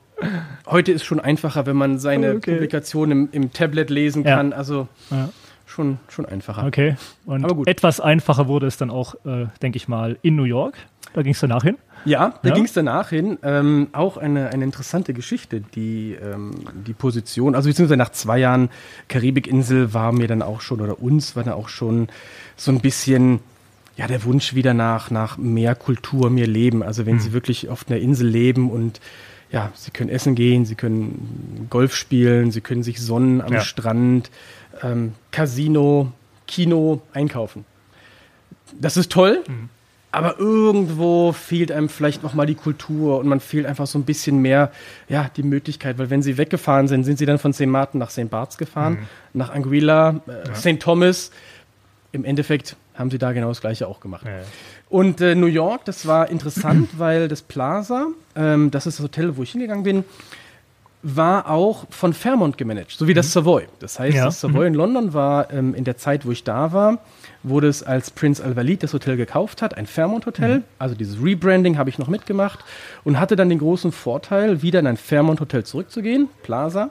Heute 0.65 0.91
ist 0.91 1.03
schon 1.03 1.19
einfacher, 1.19 1.65
wenn 1.65 1.75
man 1.75 1.99
seine 1.99 2.35
okay. 2.35 2.51
Publikation 2.51 3.11
im, 3.11 3.29
im, 3.31 3.53
Tablet 3.53 3.89
lesen 3.89 4.23
ja. 4.23 4.35
kann. 4.35 4.53
Also 4.53 4.87
ja. 5.09 5.29
schon, 5.65 5.99
schon 6.09 6.25
einfacher. 6.25 6.65
Okay. 6.65 6.95
Und 7.25 7.43
Aber 7.43 7.55
gut. 7.55 7.67
etwas 7.67 7.99
einfacher 7.99 8.47
wurde 8.47 8.67
es 8.67 8.77
dann 8.77 8.89
auch, 8.89 9.15
äh, 9.25 9.47
denke 9.61 9.77
ich 9.77 9.87
mal, 9.87 10.17
in 10.21 10.35
New 10.35 10.43
York. 10.43 10.75
Da 11.13 11.23
ging 11.23 11.33
es 11.33 11.39
danach 11.39 11.63
hin. 11.63 11.77
Ja, 12.05 12.35
da 12.43 12.49
ja. 12.49 12.55
ging 12.55 12.65
es 12.65 12.73
danach 12.73 13.09
hin. 13.09 13.39
Ähm, 13.43 13.87
auch 13.91 14.17
eine, 14.17 14.49
eine 14.49 14.63
interessante 14.63 15.13
Geschichte, 15.13 15.61
die, 15.61 16.15
ähm, 16.21 16.51
die 16.87 16.93
Position, 16.93 17.55
also 17.55 17.67
beziehungsweise 17.67 17.97
nach 17.97 18.11
zwei 18.11 18.37
Jahren 18.37 18.69
Karibikinsel 19.07 19.93
war 19.93 20.11
mir 20.11 20.27
dann 20.27 20.41
auch 20.41 20.61
schon, 20.61 20.81
oder 20.81 21.01
uns 21.01 21.35
war 21.35 21.43
dann 21.43 21.53
auch 21.53 21.67
schon 21.67 22.07
so 22.55 22.71
ein 22.71 22.79
bisschen 22.79 23.39
ja, 23.97 24.07
der 24.07 24.23
Wunsch 24.23 24.55
wieder 24.55 24.73
nach, 24.73 25.11
nach 25.11 25.37
mehr 25.37 25.75
Kultur, 25.75 26.29
mehr 26.29 26.47
Leben. 26.47 26.83
Also 26.83 27.05
wenn 27.05 27.15
hm. 27.15 27.19
sie 27.19 27.33
wirklich 27.33 27.67
auf 27.67 27.85
einer 27.89 27.99
Insel 27.99 28.29
leben 28.29 28.71
und 28.71 29.01
ja, 29.51 29.71
sie 29.75 29.91
können 29.91 30.09
essen 30.09 30.35
gehen, 30.35 30.65
sie 30.65 30.75
können 30.75 31.67
Golf 31.69 31.95
spielen, 31.95 32.51
sie 32.51 32.61
können 32.61 32.83
sich 32.83 33.01
sonnen 33.01 33.41
am 33.41 33.53
ja. 33.53 33.61
Strand, 33.61 34.29
ähm, 34.83 35.13
Casino, 35.31 36.11
Kino, 36.47 37.01
einkaufen. 37.13 37.65
Das 38.79 38.97
ist 38.97 39.11
toll, 39.11 39.43
mhm. 39.47 39.69
aber 40.11 40.39
irgendwo 40.39 41.31
fehlt 41.31 41.71
einem 41.71 41.89
vielleicht 41.89 42.21
nochmal 42.21 42.45
die 42.45 42.55
Kultur 42.55 43.19
und 43.19 43.27
man 43.27 43.39
fehlt 43.39 43.65
einfach 43.65 43.87
so 43.87 43.97
ein 43.97 44.03
bisschen 44.03 44.39
mehr, 44.39 44.71
ja, 45.07 45.29
die 45.35 45.43
Möglichkeit, 45.43 45.97
weil 45.97 46.11
wenn 46.11 46.21
sie 46.21 46.37
weggefahren 46.37 46.87
sind, 46.87 47.03
sind 47.03 47.17
sie 47.17 47.25
dann 47.25 47.39
von 47.39 47.53
St. 47.53 47.65
Martin 47.65 47.99
nach 47.99 48.11
St. 48.11 48.29
Barts 48.29 48.57
gefahren, 48.57 48.93
mhm. 48.93 49.07
nach 49.33 49.49
Anguilla, 49.49 50.21
äh, 50.27 50.47
ja. 50.47 50.55
St. 50.55 50.79
Thomas. 50.79 51.31
Im 52.11 52.25
Endeffekt 52.25 52.75
haben 52.95 53.11
sie 53.11 53.17
da 53.17 53.31
genau 53.31 53.49
das 53.49 53.61
Gleiche 53.61 53.87
auch 53.87 53.99
gemacht. 53.99 54.25
Ja. 54.25 54.41
Und 54.89 55.21
äh, 55.21 55.35
New 55.35 55.47
York, 55.47 55.85
das 55.85 56.07
war 56.07 56.29
interessant, 56.29 56.89
weil 56.97 57.27
das 57.27 57.41
Plaza, 57.41 58.07
ähm, 58.35 58.71
das 58.71 58.87
ist 58.87 58.99
das 58.99 59.03
Hotel, 59.03 59.37
wo 59.37 59.43
ich 59.43 59.51
hingegangen 59.51 59.83
bin, 59.83 60.03
war 61.01 61.49
auch 61.49 61.85
von 61.89 62.13
Fairmont 62.13 62.57
gemanagt, 62.57 62.91
so 62.91 63.07
wie 63.07 63.13
das 63.13 63.27
mhm. 63.27 63.31
Savoy. 63.31 63.67
Das 63.79 63.99
heißt, 63.99 64.17
ja. 64.17 64.25
das 64.25 64.41
Savoy 64.41 64.61
mhm. 64.61 64.67
in 64.67 64.73
London 64.73 65.13
war 65.13 65.51
ähm, 65.53 65.73
in 65.73 65.85
der 65.85 65.97
Zeit, 65.97 66.25
wo 66.25 66.31
ich 66.31 66.43
da 66.43 66.73
war, 66.73 66.99
wurde 67.41 67.67
es 67.67 67.83
als 67.83 68.11
Prince 68.11 68.43
Al-Walid 68.43 68.83
das 68.83 68.93
Hotel 68.93 69.15
gekauft 69.15 69.61
hat, 69.61 69.77
ein 69.77 69.85
Fairmont-Hotel. 69.85 70.59
Mhm. 70.59 70.63
Also 70.77 70.95
dieses 70.95 71.23
Rebranding 71.23 71.77
habe 71.77 71.89
ich 71.89 71.99
noch 71.99 72.09
mitgemacht 72.09 72.59
und 73.05 73.19
hatte 73.19 73.37
dann 73.37 73.47
den 73.47 73.59
großen 73.59 73.93
Vorteil, 73.93 74.61
wieder 74.61 74.79
in 74.79 74.87
ein 74.87 74.97
Fairmont-Hotel 74.97 75.63
zurückzugehen, 75.63 76.27
Plaza. 76.43 76.89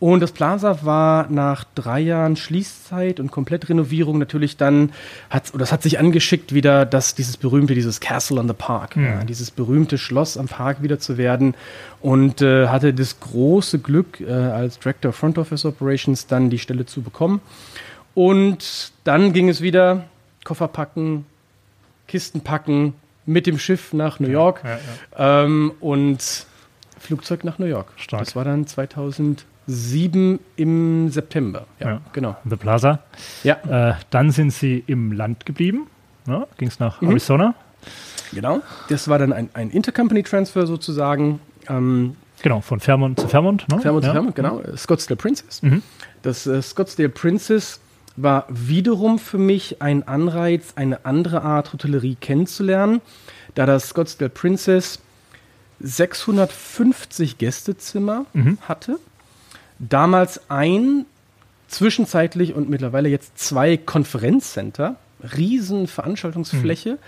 Und 0.00 0.20
das 0.20 0.30
Plaza 0.30 0.84
war 0.84 1.26
nach 1.28 1.64
drei 1.74 1.98
Jahren 1.98 2.36
Schließzeit 2.36 3.18
und 3.18 3.32
Komplettrenovierung 3.32 4.18
natürlich 4.18 4.56
dann, 4.56 4.92
hat, 5.28 5.50
oder 5.50 5.60
das 5.60 5.72
hat 5.72 5.82
sich 5.82 5.98
angeschickt, 5.98 6.54
wieder 6.54 6.86
das, 6.86 7.16
dieses 7.16 7.36
berühmte, 7.36 7.74
dieses 7.74 7.98
Castle 7.98 8.38
on 8.38 8.46
the 8.46 8.54
Park, 8.54 8.96
ja. 8.96 9.02
Ja, 9.02 9.24
dieses 9.24 9.50
berühmte 9.50 9.98
Schloss 9.98 10.36
am 10.36 10.46
Park 10.46 10.82
wieder 10.82 11.00
zu 11.00 11.18
werden. 11.18 11.54
Und 12.00 12.42
äh, 12.42 12.68
hatte 12.68 12.94
das 12.94 13.18
große 13.18 13.80
Glück, 13.80 14.20
äh, 14.20 14.30
als 14.30 14.78
Director 14.78 15.08
of 15.08 15.16
Front 15.16 15.36
Office 15.36 15.64
Operations 15.64 16.28
dann 16.28 16.48
die 16.48 16.58
Stelle 16.58 16.86
zu 16.86 17.02
bekommen. 17.02 17.40
Und 18.14 18.92
dann 19.02 19.32
ging 19.32 19.48
es 19.48 19.60
wieder 19.60 20.04
Koffer 20.44 20.68
packen, 20.68 21.26
Kisten 22.06 22.40
packen, 22.40 22.94
mit 23.26 23.46
dem 23.46 23.58
Schiff 23.58 23.92
nach 23.92 24.20
New 24.20 24.28
York 24.28 24.62
ja, 24.64 25.44
ähm, 25.44 25.72
und 25.80 26.46
Flugzeug 26.98 27.44
nach 27.44 27.58
New 27.58 27.66
York. 27.66 27.92
Stark. 27.96 28.24
Das 28.24 28.34
war 28.34 28.44
dann 28.44 28.66
2000 28.66 29.44
sieben 29.68 30.40
im 30.56 31.10
September. 31.10 31.66
Ja, 31.78 31.88
ja. 31.88 32.00
genau. 32.12 32.36
The 32.48 32.56
Plaza. 32.56 33.00
Ja. 33.44 33.90
Äh, 33.90 33.94
dann 34.10 34.30
sind 34.32 34.52
sie 34.52 34.82
im 34.86 35.12
Land 35.12 35.46
geblieben. 35.46 35.86
Ja, 36.26 36.46
Ging 36.56 36.68
es 36.68 36.80
nach 36.80 37.00
mhm. 37.00 37.10
Arizona. 37.10 37.54
Genau. 38.32 38.60
Das 38.88 39.08
war 39.08 39.18
dann 39.18 39.32
ein, 39.32 39.50
ein 39.52 39.70
Intercompany-Transfer 39.70 40.66
sozusagen. 40.66 41.40
Ähm, 41.68 42.16
genau, 42.42 42.60
von 42.62 42.80
Fairmont 42.80 43.20
zu 43.20 43.28
Fairmont. 43.28 43.68
Ne? 43.68 43.78
Fairmont 43.78 44.04
ja. 44.04 44.10
zu 44.10 44.14
Fairmont, 44.14 44.34
genau. 44.34 44.56
Mhm. 44.56 44.76
Scottsdale 44.76 45.16
Princess. 45.16 45.62
Mhm. 45.62 45.82
Das 46.22 46.46
äh, 46.46 46.60
Scottsdale 46.62 47.10
Princess 47.10 47.80
war 48.16 48.46
wiederum 48.48 49.18
für 49.18 49.38
mich 49.38 49.80
ein 49.80 50.08
Anreiz, 50.08 50.72
eine 50.76 51.04
andere 51.04 51.42
Art 51.42 51.72
Hotellerie 51.72 52.16
kennenzulernen, 52.20 53.00
da 53.54 53.64
das 53.64 53.90
Scottsdale 53.90 54.30
Princess 54.30 54.98
650 55.80 57.38
Gästezimmer 57.38 58.26
mhm. 58.32 58.58
hatte 58.62 58.98
damals 59.78 60.50
ein, 60.50 61.04
zwischenzeitlich 61.68 62.54
und 62.54 62.68
mittlerweile 62.68 63.08
jetzt 63.08 63.38
zwei 63.38 63.76
Konferenzcenter, 63.76 64.96
riesen 65.36 65.86
Veranstaltungsfläche. 65.86 66.92
Mhm. 66.92 66.98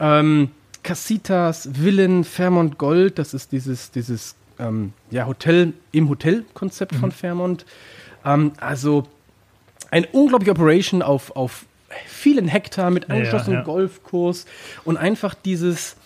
Ähm, 0.00 0.50
Casitas, 0.82 1.68
Villen, 1.72 2.24
Fairmont 2.24 2.78
Gold, 2.78 3.18
das 3.18 3.34
ist 3.34 3.52
dieses, 3.52 3.90
dieses 3.90 4.34
ähm, 4.58 4.92
ja, 5.10 5.26
Hotel 5.26 5.74
im 5.92 6.08
Hotelkonzept 6.08 6.92
mhm. 6.92 6.98
von 6.98 7.12
Fairmont. 7.12 7.64
Ähm, 8.24 8.52
also 8.60 9.06
ein 9.90 10.06
unglaubliche 10.10 10.52
Operation 10.52 11.02
auf, 11.02 11.36
auf 11.36 11.66
vielen 12.06 12.48
Hektar 12.48 12.90
mit 12.90 13.10
angeschlossenem 13.10 13.54
ja, 13.54 13.60
ja. 13.60 13.64
Golfkurs 13.64 14.46
und 14.84 14.96
einfach 14.96 15.34
dieses 15.34 15.96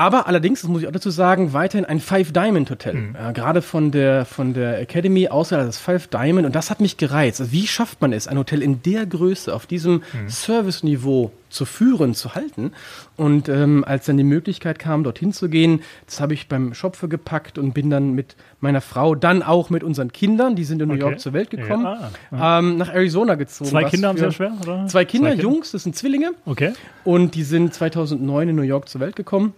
aber 0.00 0.26
allerdings, 0.26 0.62
das 0.62 0.70
muss 0.70 0.80
ich 0.80 0.88
auch 0.88 0.92
dazu 0.92 1.10
sagen, 1.10 1.52
weiterhin 1.52 1.84
ein 1.84 2.00
Five 2.00 2.32
Diamond 2.32 2.70
Hotel. 2.70 2.94
Mhm. 2.94 3.16
Äh, 3.16 3.34
gerade 3.34 3.60
von 3.60 3.90
der, 3.90 4.24
von 4.24 4.54
der 4.54 4.80
Academy 4.80 5.28
außer 5.28 5.58
das 5.58 5.78
Five 5.78 6.06
Diamond. 6.06 6.46
Und 6.46 6.54
das 6.54 6.70
hat 6.70 6.80
mich 6.80 6.96
gereizt. 6.96 7.38
Also 7.38 7.52
wie 7.52 7.66
schafft 7.66 8.00
man 8.00 8.14
es, 8.14 8.26
ein 8.26 8.38
Hotel 8.38 8.62
in 8.62 8.80
der 8.82 9.04
Größe, 9.04 9.54
auf 9.54 9.66
diesem 9.66 9.96
mhm. 9.96 10.30
Service-Niveau 10.30 11.32
zu 11.50 11.66
führen, 11.66 12.14
zu 12.14 12.34
halten? 12.34 12.72
Und 13.18 13.50
ähm, 13.50 13.84
als 13.84 14.06
dann 14.06 14.16
die 14.16 14.24
Möglichkeit 14.24 14.78
kam, 14.78 15.04
dorthin 15.04 15.34
zu 15.34 15.50
gehen, 15.50 15.82
das 16.06 16.18
habe 16.18 16.32
ich 16.32 16.48
beim 16.48 16.72
Schopfe 16.72 17.06
gepackt 17.06 17.58
und 17.58 17.74
bin 17.74 17.90
dann 17.90 18.14
mit 18.14 18.36
meiner 18.60 18.80
Frau, 18.80 19.14
dann 19.14 19.42
auch 19.42 19.68
mit 19.68 19.84
unseren 19.84 20.12
Kindern, 20.12 20.56
die 20.56 20.64
sind 20.64 20.80
in 20.80 20.88
New 20.88 20.94
okay. 20.94 21.02
York 21.02 21.20
zur 21.20 21.34
Welt 21.34 21.50
gekommen, 21.50 21.84
ja, 21.84 22.10
ah, 22.30 22.58
ähm, 22.60 22.78
nach 22.78 22.88
Arizona 22.88 23.34
gezogen. 23.34 23.68
Zwei 23.68 23.84
Kinder 23.84 24.08
haben 24.08 24.16
Sie 24.16 24.24
ja 24.24 24.30
schwer, 24.30 24.52
oder? 24.62 24.86
Zwei 24.86 25.04
Kinder, 25.04 25.28
Zwei 25.32 25.34
Kinder, 25.34 25.34
Jungs, 25.34 25.72
das 25.72 25.82
sind 25.82 25.94
Zwillinge. 25.94 26.30
Okay. 26.46 26.72
Und 27.04 27.34
die 27.34 27.42
sind 27.42 27.74
2009 27.74 28.48
in 28.48 28.56
New 28.56 28.62
York 28.62 28.88
zur 28.88 29.02
Welt 29.02 29.14
gekommen. 29.14 29.52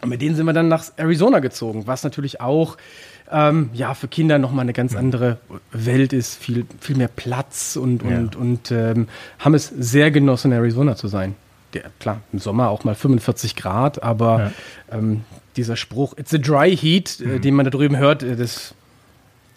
Und 0.00 0.10
mit 0.10 0.22
denen 0.22 0.36
sind 0.36 0.46
wir 0.46 0.52
dann 0.52 0.68
nach 0.68 0.84
Arizona 0.96 1.40
gezogen, 1.40 1.86
was 1.86 2.04
natürlich 2.04 2.40
auch 2.40 2.76
ähm, 3.30 3.70
ja, 3.72 3.94
für 3.94 4.08
Kinder 4.08 4.38
nochmal 4.38 4.62
eine 4.62 4.72
ganz 4.72 4.94
andere 4.94 5.38
Welt 5.72 6.12
ist, 6.12 6.36
viel, 6.36 6.66
viel 6.80 6.96
mehr 6.96 7.08
Platz 7.08 7.76
und, 7.76 8.02
ja. 8.02 8.16
und, 8.16 8.36
und 8.36 8.70
ähm, 8.70 9.08
haben 9.38 9.54
es 9.54 9.68
sehr 9.68 10.10
genossen, 10.10 10.52
in 10.52 10.58
Arizona 10.58 10.96
zu 10.96 11.08
sein. 11.08 11.34
Der, 11.74 11.84
klar, 11.98 12.22
im 12.32 12.38
Sommer 12.38 12.70
auch 12.70 12.84
mal 12.84 12.94
45 12.94 13.54
Grad, 13.54 14.02
aber 14.02 14.52
ja. 14.90 14.98
ähm, 14.98 15.24
dieser 15.56 15.76
Spruch, 15.76 16.16
it's 16.16 16.32
a 16.32 16.38
dry 16.38 16.74
heat, 16.74 17.20
äh, 17.20 17.24
mhm. 17.24 17.36
äh, 17.36 17.38
den 17.40 17.54
man 17.54 17.64
da 17.64 17.70
drüben 17.70 17.96
hört, 17.96 18.22
äh, 18.22 18.36
das 18.36 18.74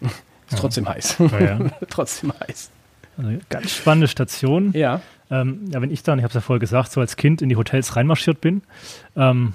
ist 0.00 0.58
trotzdem 0.58 0.84
ja. 0.84 0.94
heiß. 0.94 1.16
trotzdem 1.88 2.32
heiß. 2.40 2.70
Also 3.16 3.30
ganz 3.48 3.70
spannende 3.70 4.08
Station. 4.08 4.72
Ja. 4.72 5.00
Ähm, 5.30 5.70
ja, 5.72 5.80
wenn 5.80 5.90
ich 5.90 6.02
dann, 6.02 6.18
ich 6.18 6.24
habe 6.24 6.30
es 6.30 6.34
ja 6.34 6.40
vorher 6.42 6.60
gesagt, 6.60 6.92
so 6.92 7.00
als 7.00 7.16
Kind 7.16 7.40
in 7.40 7.48
die 7.48 7.56
Hotels 7.56 7.96
reinmarschiert 7.96 8.40
bin, 8.40 8.62
ähm, 9.16 9.54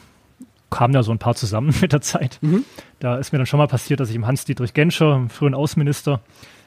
kamen 0.70 0.94
ja 0.94 1.04
so 1.04 1.12
ein 1.12 1.20
paar 1.20 1.36
zusammen 1.36 1.74
mit 1.82 1.94
der 1.94 2.02
Zeit. 2.02 2.40
Mhm. 2.42 2.64
Da 3.00 3.18
ist 3.18 3.32
mir 3.32 3.38
dann 3.38 3.48
schon 3.48 3.60
mal 3.60 3.68
passiert, 3.68 4.00
dass 4.00 4.10
ich 4.10 4.16
dem 4.16 4.28
Hans-Dietrich 4.28 4.74
Genscher, 4.74 5.14
dem 5.14 5.30
früheren 5.30 5.56
Außenminister, 5.56 6.22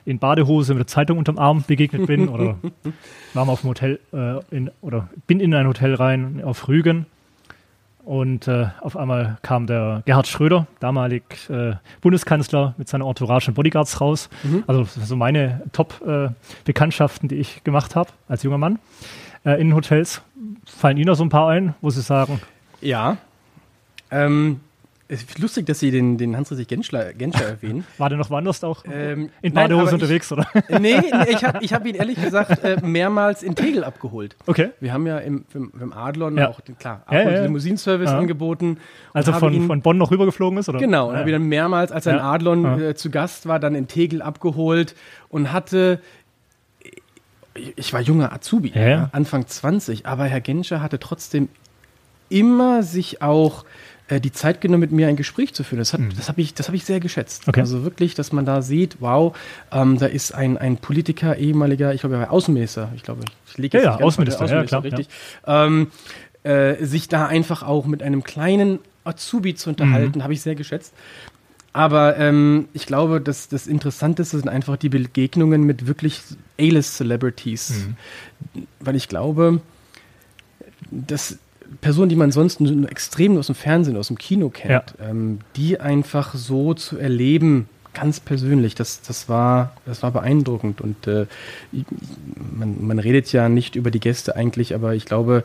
in 0.04 0.18
Badehose 0.18 0.72
mit 0.72 0.80
der 0.80 0.86
Zeitung 0.86 1.18
unterm 1.18 1.38
Arm 1.38 1.62
begegnet 1.66 2.06
bin 2.06 2.28
oder 2.28 2.56
war 3.34 3.44
mal 3.44 3.52
auf 3.52 3.60
dem 3.60 3.70
Hotel 3.70 4.00
äh, 4.12 4.40
in, 4.50 4.70
oder 4.80 5.08
bin 5.26 5.40
in 5.40 5.54
ein 5.54 5.66
Hotel 5.66 5.94
rein 5.94 6.42
auf 6.42 6.68
Rügen 6.68 7.04
Und 8.04 8.48
äh, 8.48 8.68
auf 8.80 8.96
einmal 8.96 9.38
kam 9.42 9.66
der 9.66 10.02
Gerhard 10.06 10.26
Schröder, 10.26 10.66
damalig 10.80 11.48
äh, 11.50 11.74
Bundeskanzler, 12.00 12.74
mit 12.78 12.88
seiner 12.88 13.06
Entourage 13.06 13.48
und 13.48 13.54
Bodyguards 13.54 14.00
raus. 14.00 14.30
Mhm. 14.42 14.64
Also 14.66 14.84
so 14.84 15.16
meine 15.16 15.62
Top-Bekanntschaften, 15.72 17.28
äh, 17.28 17.34
die 17.34 17.40
ich 17.40 17.62
gemacht 17.62 17.94
habe 17.94 18.10
als 18.26 18.42
junger 18.42 18.58
Mann 18.58 18.78
äh, 19.44 19.60
in 19.60 19.74
Hotels. 19.74 20.22
Fallen 20.64 20.96
Ihnen 20.96 21.08
noch 21.08 21.14
so 21.14 21.24
ein 21.24 21.28
paar 21.28 21.48
ein, 21.50 21.74
wo 21.82 21.90
Sie 21.90 22.00
sagen? 22.00 22.40
Ja. 22.80 23.18
Ähm, 24.10 24.60
es 25.12 25.24
ist 25.24 25.40
lustig, 25.40 25.66
dass 25.66 25.80
Sie 25.80 25.90
den, 25.90 26.18
den 26.18 26.36
Hans-Dietrich 26.36 26.68
Genscher, 26.68 27.12
Genscher 27.12 27.44
erwähnen. 27.44 27.84
War 27.98 28.08
der 28.08 28.16
noch 28.16 28.30
woanders 28.30 28.62
auch 28.62 28.84
ähm, 28.88 29.30
in 29.42 29.52
Badehose 29.52 29.94
unterwegs, 29.94 30.30
oder? 30.30 30.46
Nee, 30.80 31.02
ich 31.28 31.44
habe 31.44 31.58
ich 31.62 31.72
hab 31.72 31.84
ihn 31.84 31.96
ehrlich 31.96 32.22
gesagt 32.22 32.62
äh, 32.62 32.76
mehrmals 32.80 33.42
in 33.42 33.56
Tegel 33.56 33.82
abgeholt. 33.82 34.36
Okay. 34.46 34.70
Wir 34.78 34.92
haben 34.92 35.08
ja 35.08 35.18
im, 35.18 35.46
im, 35.52 35.72
im 35.80 35.92
Adlon 35.92 36.38
ja. 36.38 36.48
auch, 36.48 36.60
klar, 36.78 37.04
ja, 37.10 37.28
ja, 37.28 37.42
Limousinenservice 37.42 38.10
angeboten. 38.10 38.78
Also 39.12 39.32
von, 39.32 39.52
ihn, 39.52 39.66
von 39.66 39.82
Bonn 39.82 39.98
noch 39.98 40.12
rübergeflogen 40.12 40.60
ist, 40.60 40.68
oder? 40.68 40.78
Genau, 40.78 41.10
und 41.10 41.16
habe 41.16 41.28
ihn 41.28 41.32
dann 41.32 41.48
mehrmals, 41.48 41.90
als 41.90 42.06
er 42.06 42.14
in 42.14 42.20
Adlon 42.20 42.80
äh, 42.80 42.94
zu 42.94 43.10
Gast 43.10 43.48
war, 43.48 43.58
dann 43.58 43.74
in 43.74 43.88
Tegel 43.88 44.22
abgeholt 44.22 44.94
und 45.28 45.52
hatte 45.52 46.00
ich 47.76 47.92
war 47.92 48.00
junger 48.00 48.32
Azubi, 48.32 48.72
Anfang 49.10 49.46
20, 49.46 50.06
aber 50.06 50.26
Herr 50.26 50.40
Genscher 50.40 50.80
hatte 50.80 51.00
trotzdem 51.00 51.48
immer 52.28 52.84
sich 52.84 53.22
auch 53.22 53.64
äh, 54.10 54.20
die 54.20 54.32
Zeit 54.32 54.60
genommen, 54.60 54.80
mit 54.80 54.92
mir 54.92 55.08
ein 55.08 55.16
Gespräch 55.16 55.54
zu 55.54 55.62
führen. 55.62 55.78
Das, 55.78 55.96
mhm. 55.96 56.10
das 56.16 56.28
habe 56.28 56.40
ich, 56.40 56.52
hab 56.58 56.74
ich 56.74 56.84
sehr 56.84 57.00
geschätzt. 57.00 57.46
Okay. 57.46 57.60
Also 57.60 57.84
wirklich, 57.84 58.14
dass 58.14 58.32
man 58.32 58.44
da 58.44 58.60
sieht, 58.60 58.96
wow, 59.00 59.36
ähm, 59.72 59.98
da 59.98 60.06
ist 60.06 60.34
ein, 60.34 60.58
ein 60.58 60.76
Politiker, 60.76 61.36
ehemaliger, 61.36 61.94
ich 61.94 62.00
glaube, 62.00 62.16
er 62.16 62.22
war 62.22 62.30
Außenminister. 62.32 62.92
Ich 62.96 63.02
glaube, 63.02 63.22
ich 63.48 63.56
lege 63.56 63.78
jetzt 63.78 63.84
ja, 63.84 63.98
ja, 63.98 64.04
Außenminister, 64.04 64.44
Außenminister, 64.44 64.76
ja, 64.76 64.80
klar, 64.80 64.84
richtig. 64.84 65.08
Ja. 65.46 65.66
Ähm, 65.66 65.90
äh, 66.42 66.84
sich 66.84 67.08
da 67.08 67.26
einfach 67.26 67.62
auch 67.62 67.86
mit 67.86 68.02
einem 68.02 68.24
kleinen 68.24 68.80
Azubi 69.04 69.54
zu 69.54 69.70
unterhalten, 69.70 70.18
mhm. 70.18 70.22
habe 70.22 70.32
ich 70.32 70.42
sehr 70.42 70.54
geschätzt. 70.54 70.92
Aber 71.72 72.16
ähm, 72.16 72.68
ich 72.72 72.86
glaube, 72.86 73.20
dass 73.20 73.48
das 73.48 73.68
Interessanteste 73.68 74.38
sind 74.38 74.48
einfach 74.48 74.76
die 74.76 74.88
Begegnungen 74.88 75.62
mit 75.62 75.86
wirklich 75.86 76.20
A-List-Celebrities. 76.58 77.86
Mhm. 78.54 78.64
Weil 78.80 78.96
ich 78.96 79.08
glaube, 79.08 79.60
dass 80.90 81.38
Personen, 81.80 82.08
die 82.08 82.16
man 82.16 82.32
sonst 82.32 82.60
nur 82.60 82.90
extrem 82.90 83.36
aus 83.38 83.46
dem 83.46 83.54
Fernsehen, 83.54 83.96
aus 83.96 84.08
dem 84.08 84.18
Kino 84.18 84.48
kennt, 84.48 84.94
ja. 84.98 85.08
ähm, 85.08 85.38
die 85.56 85.80
einfach 85.80 86.34
so 86.34 86.74
zu 86.74 86.98
erleben, 86.98 87.68
ganz 87.94 88.20
persönlich, 88.20 88.74
das, 88.74 89.02
das, 89.02 89.28
war, 89.28 89.74
das 89.86 90.02
war 90.02 90.10
beeindruckend. 90.10 90.80
Und 90.80 91.06
äh, 91.06 91.26
man, 92.52 92.84
man 92.84 92.98
redet 92.98 93.32
ja 93.32 93.48
nicht 93.48 93.76
über 93.76 93.90
die 93.90 94.00
Gäste 94.00 94.36
eigentlich, 94.36 94.74
aber 94.74 94.94
ich 94.94 95.04
glaube, 95.04 95.44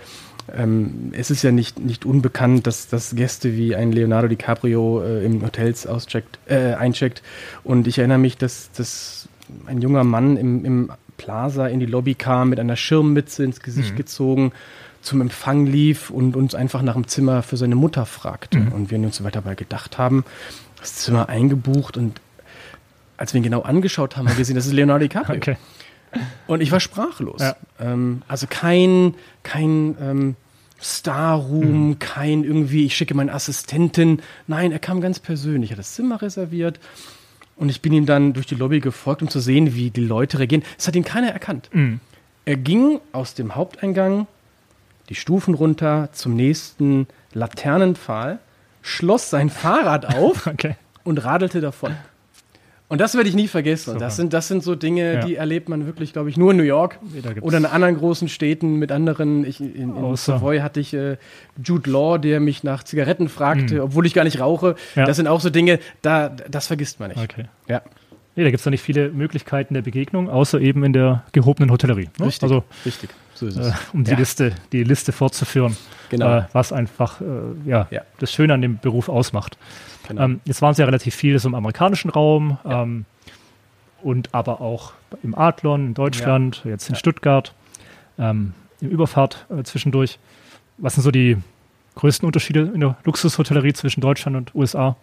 ähm, 0.55 1.11
es 1.13 1.31
ist 1.31 1.43
ja 1.43 1.51
nicht, 1.51 1.79
nicht 1.79 2.05
unbekannt, 2.05 2.67
dass, 2.67 2.87
dass 2.87 3.15
Gäste 3.15 3.55
wie 3.55 3.75
ein 3.75 3.91
Leonardo 3.91 4.27
DiCaprio 4.27 5.01
äh, 5.03 5.25
im 5.25 5.43
Hotels 5.43 5.87
auscheckt, 5.87 6.37
äh, 6.47 6.73
eincheckt. 6.73 7.23
Und 7.63 7.87
ich 7.87 7.97
erinnere 7.97 8.19
mich, 8.19 8.37
dass, 8.37 8.71
dass 8.71 9.27
ein 9.65 9.81
junger 9.81 10.03
Mann 10.03 10.37
im, 10.37 10.65
im 10.65 10.91
Plaza 11.17 11.67
in 11.67 11.79
die 11.79 11.85
Lobby 11.85 12.13
kam, 12.13 12.49
mit 12.49 12.59
einer 12.59 12.75
Schirmmütze 12.75 13.43
ins 13.43 13.59
Gesicht 13.61 13.93
mhm. 13.93 13.97
gezogen 13.97 14.51
zum 15.05 15.21
Empfang 15.21 15.65
lief 15.67 16.09
und 16.09 16.35
uns 16.35 16.55
einfach 16.55 16.81
nach 16.81 16.93
dem 16.93 17.07
Zimmer 17.07 17.43
für 17.43 17.57
seine 17.57 17.75
Mutter 17.75 18.05
fragte. 18.05 18.59
Mhm. 18.59 18.71
Und 18.71 18.91
wir 18.91 18.97
uns 18.99 19.17
so 19.17 19.23
weiter 19.23 19.41
dabei 19.41 19.55
gedacht 19.55 19.97
haben, 19.97 20.25
das 20.79 20.95
Zimmer 20.95 21.29
eingebucht 21.29 21.95
und 21.95 22.19
als 23.17 23.33
wir 23.33 23.39
ihn 23.39 23.43
genau 23.43 23.61
angeschaut 23.61 24.17
haben, 24.17 24.27
haben 24.27 24.35
wir 24.35 24.39
gesehen, 24.39 24.55
das 24.55 24.65
ist 24.65 24.73
Leonardo 24.73 25.03
DiCaprio. 25.03 25.35
Okay. 25.37 25.57
Und 26.47 26.61
ich 26.61 26.71
war 26.71 26.79
sprachlos. 26.79 27.41
Ja. 27.41 27.57
Ähm, 27.77 28.21
also 28.29 28.47
kein, 28.49 29.15
kein 29.43 29.97
ähm, 29.99 30.35
Star-Room, 30.81 31.89
mhm. 31.89 31.99
kein 31.99 32.45
irgendwie, 32.45 32.85
ich 32.85 32.95
schicke 32.95 33.13
meine 33.15 33.33
Assistentin. 33.33 34.21
Nein, 34.47 34.71
er 34.71 34.79
kam 34.79 35.01
ganz 35.01 35.19
persönlich, 35.19 35.71
er 35.71 35.73
hat 35.73 35.79
das 35.79 35.93
Zimmer 35.93 36.21
reserviert. 36.21 36.79
Und 37.57 37.67
ich 37.67 37.81
bin 37.81 37.91
ihm 37.91 38.05
dann 38.05 38.31
durch 38.31 38.45
die 38.45 38.55
Lobby 38.55 38.79
gefolgt, 38.79 39.21
um 39.23 39.29
zu 39.29 39.41
sehen, 39.41 39.75
wie 39.75 39.89
die 39.89 40.05
Leute 40.05 40.39
reagieren. 40.39 40.63
Es 40.77 40.87
hat 40.87 40.95
ihn 40.95 41.03
keiner 41.03 41.31
erkannt. 41.31 41.69
Mhm. 41.73 41.99
Er 42.45 42.55
ging 42.55 43.01
aus 43.11 43.33
dem 43.33 43.55
Haupteingang 43.55 44.27
die 45.09 45.15
Stufen 45.15 45.53
runter 45.53 46.09
zum 46.11 46.35
nächsten 46.35 47.07
Laternenpfahl, 47.33 48.39
schloss 48.81 49.29
sein 49.29 49.49
Fahrrad 49.49 50.15
auf 50.15 50.47
okay. 50.47 50.75
und 51.03 51.23
radelte 51.23 51.61
davon. 51.61 51.95
Und 52.87 53.01
das 53.01 53.15
werde 53.15 53.27
ich 53.27 53.35
nie 53.35 53.47
vergessen. 53.47 53.97
Das 53.97 54.15
sind, 54.15 54.31
das 54.31 54.47
sind 54.47 54.63
so 54.63 54.75
Dinge, 54.75 55.15
ja. 55.15 55.25
die 55.25 55.35
erlebt 55.35 55.69
man 55.69 55.87
wirklich, 55.87 56.13
glaube 56.13 56.29
ich, 56.29 56.37
nur 56.37 56.51
in 56.51 56.57
New 56.57 56.63
York 56.63 56.99
oder 57.41 57.57
in 57.57 57.65
anderen 57.65 57.97
großen 57.97 58.29
Städten 58.29 58.75
mit 58.75 58.91
anderen. 58.91 59.43
Ich, 59.43 59.59
in, 59.59 59.97
in 59.97 60.15
Savoy 60.15 60.59
hatte 60.59 60.79
ich 60.79 60.93
äh, 60.93 61.17
Jude 61.63 61.89
Law, 61.89 62.19
der 62.19 62.39
mich 62.39 62.63
nach 62.63 62.83
Zigaretten 62.83 63.27
fragte, 63.27 63.75
mhm. 63.75 63.81
obwohl 63.81 64.05
ich 64.05 64.13
gar 64.13 64.23
nicht 64.23 64.39
rauche. 64.39 64.75
Ja. 64.93 65.05
Das 65.05 65.17
sind 65.17 65.27
auch 65.27 65.41
so 65.41 65.49
Dinge, 65.49 65.79
da, 66.03 66.29
das 66.29 66.67
vergisst 66.67 66.99
man 66.99 67.09
nicht. 67.09 67.19
Okay. 67.21 67.45
Ja. 67.67 67.81
Nee, 68.35 68.43
da 68.43 68.49
gibt 68.49 68.59
es 68.59 68.63
da 68.63 68.69
nicht 68.69 68.81
viele 68.81 69.09
Möglichkeiten 69.09 69.73
der 69.73 69.81
Begegnung, 69.81 70.29
außer 70.29 70.59
eben 70.59 70.83
in 70.83 70.91
der 70.91 71.23
gehobenen 71.31 71.71
Hotellerie. 71.71 72.09
Ne? 72.19 72.25
Richtig. 72.27 72.43
Also, 72.43 72.63
richtig. 72.85 73.09
So 73.33 73.47
ist 73.47 73.57
es. 73.57 73.67
Äh, 73.67 73.73
um 73.93 74.03
die, 74.03 74.11
ja. 74.11 74.17
Liste, 74.17 74.53
die 74.71 74.83
Liste 74.83 75.11
fortzuführen, 75.11 75.75
genau. 76.09 76.39
äh, 76.39 76.43
was 76.51 76.73
einfach 76.73 77.21
äh, 77.21 77.25
ja, 77.65 77.87
ja, 77.91 78.01
das 78.19 78.31
Schöne 78.33 78.53
an 78.53 78.61
dem 78.61 78.77
Beruf 78.79 79.09
ausmacht. 79.09 79.57
Genau. 80.07 80.23
Ähm, 80.23 80.41
jetzt 80.45 80.61
waren 80.61 80.71
es 80.71 80.77
ja 80.77 80.85
relativ 80.85 81.15
viele 81.15 81.39
so 81.39 81.47
im 81.47 81.55
amerikanischen 81.55 82.09
Raum 82.09 82.57
ja. 82.63 82.83
ähm, 82.83 83.05
und 84.03 84.33
aber 84.33 84.61
auch 84.61 84.93
im 85.23 85.35
Adlon 85.35 85.87
in 85.87 85.93
Deutschland, 85.93 86.61
jetzt 86.65 86.89
in 86.89 86.95
Stuttgart, 86.95 87.53
ähm, 88.19 88.53
im 88.81 88.89
Überfahrt 88.89 89.45
äh, 89.49 89.63
zwischendurch. 89.63 90.19
Was 90.77 90.95
sind 90.95 91.03
so 91.03 91.11
die 91.11 91.37
größten 91.95 92.25
Unterschiede 92.25 92.71
in 92.73 92.81
der 92.81 92.97
Luxushotellerie 93.05 93.73
zwischen 93.73 94.01
Deutschland 94.01 94.35
und 94.35 94.55
USA? 94.55 94.97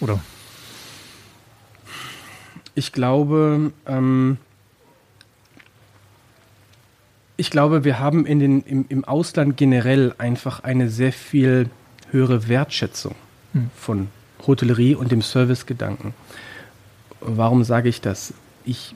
Oder? 0.00 0.20
Ich 2.76 2.92
glaube, 2.92 3.72
ähm, 3.86 4.36
ich 7.38 7.50
glaube, 7.50 7.84
wir 7.84 7.98
haben 7.98 8.26
in 8.26 8.38
den, 8.38 8.62
im, 8.64 8.84
im 8.90 9.04
Ausland 9.06 9.56
generell 9.56 10.14
einfach 10.18 10.62
eine 10.62 10.90
sehr 10.90 11.12
viel 11.12 11.70
höhere 12.10 12.48
Wertschätzung 12.48 13.14
hm. 13.54 13.70
von 13.74 14.08
Hotellerie 14.46 14.94
und 14.94 15.10
dem 15.10 15.22
Servicegedanken. 15.22 16.12
Warum 17.20 17.64
sage 17.64 17.88
ich 17.88 18.02
das? 18.02 18.34
Ich 18.66 18.94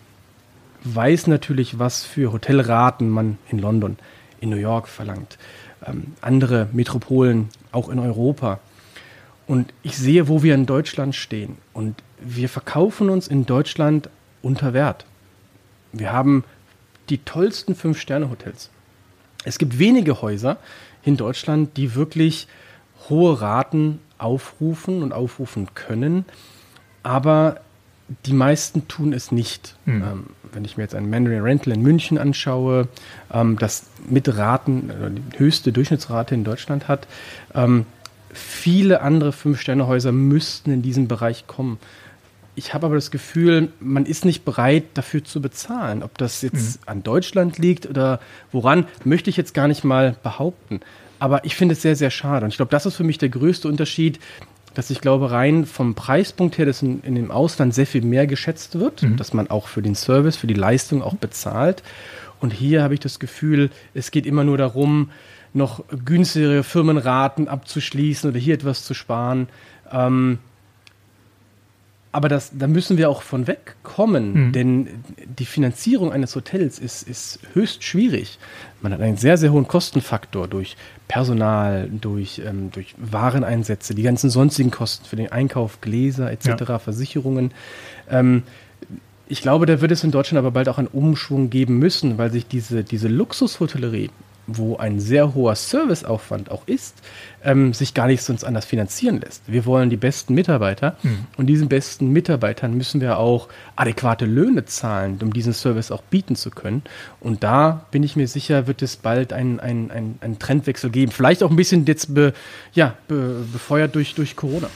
weiß 0.85 1.27
natürlich, 1.29 1.79
was 1.79 2.05
für 2.05 2.33
Hotelraten 2.33 3.09
man 3.09 3.39
in 3.49 3.59
London, 3.59 3.97
in 4.41 4.51
New 4.51 4.57
York 4.57 4.89
verlangt, 4.89 5.39
ähm, 5.87 6.13
andere 6.21 6.69
Metropolen, 6.73 7.49
auch 7.73 7.89
in 7.89 7.99
Europa. 7.99 8.61
Und 9.47 9.73
ich 9.83 9.97
sehe, 9.97 10.29
wo 10.29 10.43
wir 10.43 10.55
in 10.55 10.67
Deutschland 10.67 11.15
stehen. 11.15 11.57
Und 11.73 12.03
wir 12.21 12.49
verkaufen 12.49 13.11
uns 13.11 13.29
in 13.29 13.47
Deutschland 13.47 14.09
unter 14.43 14.73
Wert. 14.73 15.05
Wir 15.93 16.13
haben 16.13 16.45
die 17.09 17.19
tollsten 17.19 17.75
Fünf-Sterne-Hotels. 17.75 18.71
Es 19.45 19.59
gibt 19.59 19.79
wenige 19.79 20.23
Häuser 20.23 20.59
in 21.03 21.17
Deutschland, 21.17 21.77
die 21.77 21.95
wirklich 21.95 22.47
hohe 23.09 23.41
Raten 23.41 24.01
aufrufen 24.19 25.03
und 25.03 25.13
aufrufen 25.13 25.69
können, 25.75 26.25
aber 27.03 27.61
die 28.27 28.33
meisten 28.33 28.89
tun 28.89 29.13
es 29.13 29.33
nicht. 29.33 29.77
Mhm. 29.87 30.03
Ähm, 30.03 30.27
wenn 30.53 30.65
ich 30.65 30.77
mir 30.77 30.83
jetzt 30.83 30.95
ein 30.95 31.09
Mandarin 31.09 31.43
Rental 31.43 31.73
in 31.73 31.83
München 31.83 32.19
anschaue, 32.19 32.89
ähm, 33.33 33.57
das 33.59 33.87
mit 34.09 34.37
Raten 34.37 34.91
äh, 34.91 35.11
die 35.11 35.39
höchste 35.39 35.73
Durchschnittsrate 35.73 36.35
in 36.35 36.45
Deutschland 36.45 36.89
hat, 36.89 37.07
ähm, 37.55 37.87
viele 38.33 39.01
andere 39.01 39.33
Fünf-Sterne-Häuser 39.33 40.13
müssten 40.13 40.71
in 40.73 40.83
diesen 40.83 41.09
Bereich 41.09 41.47
kommen 41.47 41.79
ich 42.61 42.75
habe 42.75 42.85
aber 42.85 42.95
das 42.95 43.11
Gefühl, 43.11 43.73
man 43.81 44.05
ist 44.05 44.27
nicht 44.27 44.45
bereit, 44.45 44.85
dafür 44.93 45.25
zu 45.25 45.41
bezahlen. 45.41 46.03
Ob 46.03 46.19
das 46.19 46.43
jetzt 46.43 46.79
mhm. 46.81 46.89
an 46.89 47.03
Deutschland 47.03 47.57
liegt 47.57 47.87
oder 47.87 48.21
woran, 48.53 48.87
möchte 49.03 49.31
ich 49.31 49.39
jetzt 49.39 49.55
gar 49.55 49.67
nicht 49.67 49.83
mal 49.83 50.15
behaupten. 50.23 50.81
Aber 51.19 51.47
ich 51.47 51.57
finde 51.57 51.73
es 51.73 51.81
sehr, 51.81 51.97
sehr 51.97 52.11
schade. 52.11 52.45
Und 52.45 52.51
ich 52.51 52.59
glaube, 52.59 52.71
das 52.71 52.85
ist 52.85 52.97
für 52.97 53.05
mich 53.05 53.17
der 53.17 53.31
größte 53.31 53.67
Unterschied, 53.67 54.21
dass 54.75 54.91
ich 54.91 55.01
glaube, 55.01 55.31
rein 55.31 55.65
vom 55.65 55.95
Preispunkt 55.95 56.59
her, 56.59 56.67
dass 56.67 56.83
in, 56.83 57.01
in 57.03 57.15
dem 57.15 57.31
Ausland 57.31 57.75
sehr 57.75 57.87
viel 57.87 58.03
mehr 58.03 58.27
geschätzt 58.27 58.79
wird, 58.79 59.03
mhm. 59.05 59.17
dass 59.17 59.33
man 59.33 59.49
auch 59.49 59.67
für 59.67 59.81
den 59.81 59.95
Service, 59.95 60.37
für 60.37 60.47
die 60.47 60.53
Leistung 60.53 61.03
auch 61.03 61.15
bezahlt. 61.15 61.83
Und 62.41 62.53
hier 62.53 62.83
habe 62.83 62.93
ich 62.93 63.01
das 63.01 63.19
Gefühl, 63.19 63.71
es 63.95 64.11
geht 64.11 64.27
immer 64.27 64.45
nur 64.45 64.59
darum, 64.59 65.11
noch 65.55 65.83
günstigere 66.05 66.63
Firmenraten 66.63 67.49
abzuschließen 67.49 68.29
oder 68.29 68.39
hier 68.39 68.53
etwas 68.53 68.85
zu 68.85 68.93
sparen. 68.93 69.49
Ähm, 69.91 70.39
aber 72.13 72.29
das, 72.29 72.51
da 72.53 72.67
müssen 72.67 72.99
wir 72.99 73.09
auch 73.09 73.23
von 73.23 73.47
wegkommen, 73.47 74.49
mhm. 74.49 74.53
denn 74.53 74.89
die 75.39 75.45
Finanzierung 75.45 76.13
eines 76.13 76.35
Hotels 76.35 76.81
ist, 76.81 77.03
ist 77.09 77.39
höchst 77.55 77.85
schwierig. 77.85 78.39
Man 78.83 78.93
hat 78.93 79.01
einen 79.01 79.17
sehr, 79.17 79.37
sehr 79.37 79.53
hohen 79.53 79.69
Kostenfaktor 79.69 80.49
durch 80.49 80.77
Personal, 81.07 81.89
durch, 81.89 82.43
ähm, 82.45 82.71
durch 82.73 82.95
Wareneinsätze, 82.99 83.95
die 83.95 84.03
ganzen 84.03 84.29
sonstigen 84.29 84.73
Kosten 84.73 85.05
für 85.05 85.17
den 85.17 85.31
Einkauf, 85.31 85.81
Gläser 85.81 86.33
etc., 86.33 86.47
ja. 86.69 86.79
Versicherungen. 86.81 87.53
Ähm, 88.11 88.43
ich 89.29 89.43
glaube, 89.43 89.67
da 89.67 89.81
wird 89.81 89.93
es 89.93 90.03
in 90.03 90.11
Deutschland 90.11 90.41
aber 90.41 90.51
bald 90.51 90.69
auch 90.69 90.79
einen 90.79 90.89
Umschwung 90.89 91.51
geben 91.51 91.79
müssen, 91.79 92.19
weil 92.19 92.33
sich 92.33 92.49
diese, 92.49 92.83
diese 92.83 93.07
Luxushotellerie 93.07 94.11
wo 94.57 94.77
ein 94.77 95.01
sehr 95.01 95.35
hoher 95.35 95.55
Serviceaufwand 95.55 96.51
auch 96.51 96.67
ist, 96.67 97.03
ähm, 97.45 97.73
sich 97.73 97.95
gar 97.95 98.07
nicht 98.07 98.23
sonst 98.23 98.45
anders 98.45 98.65
finanzieren 98.65 99.21
lässt. 99.21 99.43
Wir 99.47 99.67
wollen 99.67 99.91
die 99.91 99.97
besten 99.97 100.35
Mitarbeiter 100.35 100.97
mhm. 101.03 101.27
und 101.37 101.47
diesen 101.47 101.69
besten 101.69 102.11
Mitarbeitern 102.11 102.77
müssen 102.77 103.01
wir 103.01 103.19
auch 103.19 103.49
adäquate 103.77 104.27
Löhne 104.27 104.65
zahlen, 104.65 105.19
um 105.23 105.33
diesen 105.33 105.53
Service 105.53 105.91
auch 105.91 106.03
bieten 106.03 106.37
zu 106.37 106.51
können. 106.51 106.83
Und 107.21 107.43
da 107.43 107.87
bin 107.91 108.03
ich 108.03 108.17
mir 108.17 108.29
sicher, 108.29 108.67
wird 108.67 108.83
es 108.83 108.97
bald 108.97 109.33
einen 109.33 109.61
ein, 109.61 110.19
ein 110.21 110.39
Trendwechsel 110.39 110.91
geben. 110.91 111.13
Vielleicht 111.13 111.43
auch 111.43 111.51
ein 111.51 111.57
bisschen 111.57 111.85
jetzt 111.87 112.15
be, 112.15 112.33
ja, 112.73 112.95
be, 113.09 113.45
befeuert 113.53 113.95
durch, 113.95 114.15
durch 114.15 114.37
Corona. 114.37 114.69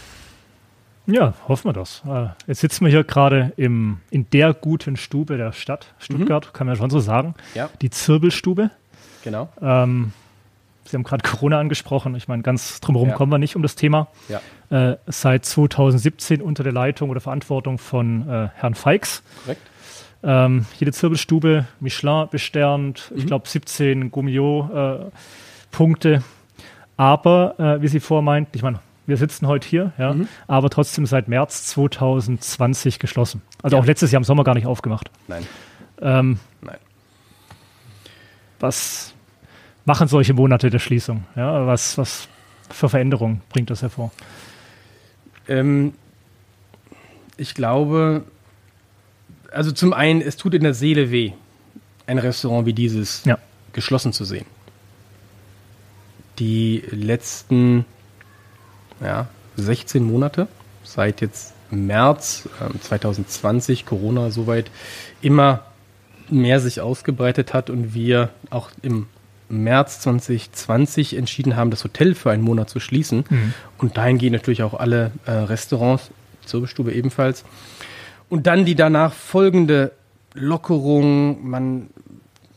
Ja, 1.06 1.34
hoffen 1.48 1.68
wir 1.68 1.72
das. 1.74 2.02
Äh, 2.06 2.28
jetzt 2.46 2.60
sitzen 2.60 2.84
wir 2.84 2.90
hier 2.90 3.04
gerade 3.04 3.52
in 3.56 3.98
der 4.10 4.54
guten 4.54 4.96
Stube 4.96 5.36
der 5.36 5.52
Stadt 5.52 5.94
Stuttgart, 5.98 6.46
mhm. 6.46 6.52
kann 6.52 6.66
man 6.66 6.76
schon 6.76 6.90
so 6.90 6.98
sagen. 6.98 7.34
Ja. 7.54 7.68
Die 7.82 7.90
Zirbelstube. 7.90 8.70
Genau. 9.24 9.48
Ähm, 9.60 10.12
Sie 10.84 10.96
haben 10.96 11.02
gerade 11.02 11.28
Corona 11.28 11.58
angesprochen. 11.58 12.14
Ich 12.14 12.28
meine, 12.28 12.42
ganz 12.42 12.78
drumherum 12.80 13.08
ja. 13.08 13.14
kommen 13.14 13.32
wir 13.32 13.38
nicht 13.38 13.56
um 13.56 13.62
das 13.62 13.74
Thema. 13.74 14.08
Ja. 14.28 14.42
Äh, 14.70 14.98
seit 15.06 15.46
2017 15.46 16.42
unter 16.42 16.62
der 16.62 16.72
Leitung 16.72 17.10
oder 17.10 17.20
Verantwortung 17.20 17.78
von 17.78 18.28
äh, 18.28 18.50
Herrn 18.54 18.74
Feix. 18.74 19.22
Korrekt. 19.44 19.62
Ähm, 20.22 20.66
jede 20.78 20.92
Zirbelstube 20.92 21.66
Michelin 21.80 22.28
besternt, 22.30 23.10
mhm. 23.10 23.18
ich 23.18 23.26
glaube 23.26 23.48
17 23.48 24.10
Gummio-Punkte. 24.10 26.14
Äh, 26.14 26.20
aber, 26.96 27.58
äh, 27.58 27.82
wie 27.82 27.88
Sie 27.88 28.00
vormeint, 28.00 28.48
ich 28.52 28.62
meine, 28.62 28.78
wir 29.06 29.18
sitzen 29.18 29.46
heute 29.46 29.68
hier, 29.68 29.92
ja, 29.98 30.14
mhm. 30.14 30.28
aber 30.46 30.70
trotzdem 30.70 31.04
seit 31.04 31.28
März 31.28 31.66
2020 31.66 32.98
geschlossen. 32.98 33.42
Also 33.62 33.76
ja. 33.76 33.82
auch 33.82 33.86
letztes 33.86 34.12
Jahr 34.12 34.20
im 34.20 34.24
Sommer 34.24 34.44
gar 34.44 34.54
nicht 34.54 34.66
aufgemacht. 34.66 35.10
Nein. 35.28 35.46
Ähm, 36.00 36.38
Nein. 36.62 36.78
Was 38.60 39.13
machen 39.84 40.08
solche 40.08 40.34
Monate 40.34 40.70
der 40.70 40.78
Schließung? 40.78 41.24
Ja, 41.36 41.66
was, 41.66 41.98
was 41.98 42.28
für 42.70 42.88
Veränderungen 42.88 43.42
bringt 43.50 43.70
das 43.70 43.82
hervor? 43.82 44.10
Ähm, 45.48 45.92
ich 47.36 47.54
glaube, 47.54 48.24
also 49.50 49.72
zum 49.72 49.92
einen, 49.92 50.20
es 50.20 50.36
tut 50.36 50.54
in 50.54 50.62
der 50.62 50.74
Seele 50.74 51.10
weh, 51.10 51.32
ein 52.06 52.18
Restaurant 52.18 52.66
wie 52.66 52.72
dieses 52.72 53.24
ja. 53.24 53.38
geschlossen 53.72 54.12
zu 54.12 54.24
sehen. 54.24 54.46
Die 56.38 56.82
letzten 56.90 57.84
ja, 59.00 59.28
16 59.56 60.02
Monate, 60.02 60.48
seit 60.82 61.20
jetzt 61.20 61.54
März 61.70 62.48
äh, 62.60 62.78
2020, 62.78 63.86
Corona 63.86 64.30
soweit, 64.30 64.70
immer 65.22 65.64
mehr 66.30 66.60
sich 66.60 66.80
ausgebreitet 66.80 67.52
hat 67.52 67.70
und 67.70 67.94
wir 67.94 68.30
auch 68.50 68.70
im 68.82 69.06
März 69.62 70.00
2020 70.00 71.16
entschieden 71.16 71.56
haben, 71.56 71.70
das 71.70 71.84
Hotel 71.84 72.14
für 72.14 72.30
einen 72.30 72.42
Monat 72.42 72.70
zu 72.70 72.80
schließen. 72.80 73.24
Mhm. 73.28 73.54
Und 73.78 73.96
dahin 73.96 74.18
gehen 74.18 74.32
natürlich 74.32 74.62
auch 74.62 74.74
alle 74.74 75.12
äh, 75.26 75.30
Restaurants, 75.30 76.10
Zirbelstube 76.44 76.92
ebenfalls. 76.92 77.44
Und 78.28 78.46
dann 78.46 78.64
die 78.64 78.74
danach 78.74 79.12
folgende 79.12 79.92
Lockerung, 80.34 81.48
man 81.48 81.88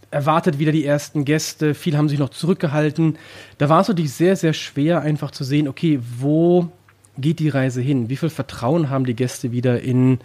erwartet 0.10 0.58
wieder 0.58 0.72
die 0.72 0.86
ersten 0.86 1.26
Gäste, 1.26 1.74
viele 1.74 1.98
haben 1.98 2.10
sich 2.10 2.20
noch 2.20 2.30
zurückgehalten. 2.30 3.18
Da 3.58 3.70
war 3.70 3.82
es 3.82 3.88
natürlich 3.88 4.14
sehr, 4.14 4.36
sehr 4.36 4.54
schwer, 4.54 5.02
einfach 5.02 5.32
zu 5.32 5.44
sehen, 5.44 5.68
okay, 5.68 6.00
wo 6.18 6.70
geht 7.18 7.40
die 7.40 7.50
Reise 7.50 7.82
hin? 7.82 8.10
Wie 8.10 8.16
viel 8.16 8.30
Vertrauen 8.30 8.90
haben 8.90 9.06
die 9.06 9.16
Gäste 9.16 9.52
wieder 9.52 9.82
in, 9.82 10.20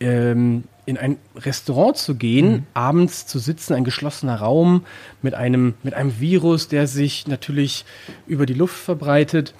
ähm, 0.00 0.64
in 0.86 0.98
ein 0.98 1.16
Restaurant 1.36 1.96
zu 1.96 2.14
gehen, 2.14 2.50
mhm. 2.50 2.66
abends 2.74 3.26
zu 3.26 3.38
sitzen, 3.38 3.74
ein 3.74 3.84
geschlossener 3.84 4.36
Raum 4.36 4.84
mit 5.22 5.34
einem, 5.34 5.74
mit 5.82 5.94
einem 5.94 6.20
Virus, 6.20 6.68
der 6.68 6.86
sich 6.86 7.26
natürlich 7.26 7.84
über 8.26 8.46
die 8.46 8.54
Luft 8.54 8.76
verbreitet. 8.76 9.54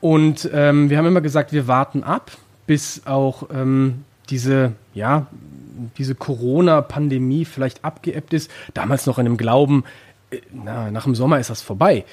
Und 0.00 0.48
ähm, 0.52 0.90
wir 0.90 0.98
haben 0.98 1.06
immer 1.06 1.20
gesagt, 1.20 1.52
wir 1.52 1.66
warten 1.66 2.02
ab, 2.02 2.32
bis 2.66 3.02
auch 3.06 3.48
ähm, 3.52 4.04
diese, 4.30 4.72
ja, 4.94 5.26
diese 5.98 6.14
Corona-Pandemie 6.14 7.44
vielleicht 7.44 7.84
abgeebbt 7.84 8.32
ist. 8.32 8.50
Damals 8.74 9.06
noch 9.06 9.18
in 9.18 9.24
dem 9.26 9.36
Glauben, 9.36 9.84
äh, 10.30 10.40
na, 10.52 10.90
nach 10.90 11.04
dem 11.04 11.14
Sommer 11.14 11.38
ist 11.38 11.50
das 11.50 11.62
vorbei. 11.62 12.04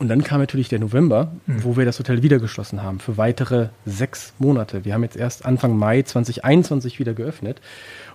Und 0.00 0.08
dann 0.08 0.24
kam 0.24 0.40
natürlich 0.40 0.68
der 0.68 0.80
November, 0.80 1.32
mhm. 1.46 1.62
wo 1.62 1.76
wir 1.76 1.84
das 1.84 1.98
Hotel 1.98 2.22
wieder 2.22 2.38
geschlossen 2.38 2.82
haben 2.82 2.98
für 2.98 3.16
weitere 3.16 3.68
sechs 3.86 4.34
Monate. 4.38 4.84
Wir 4.84 4.94
haben 4.94 5.04
jetzt 5.04 5.16
erst 5.16 5.46
Anfang 5.46 5.76
Mai 5.76 6.02
2021 6.02 6.98
wieder 6.98 7.14
geöffnet. 7.14 7.60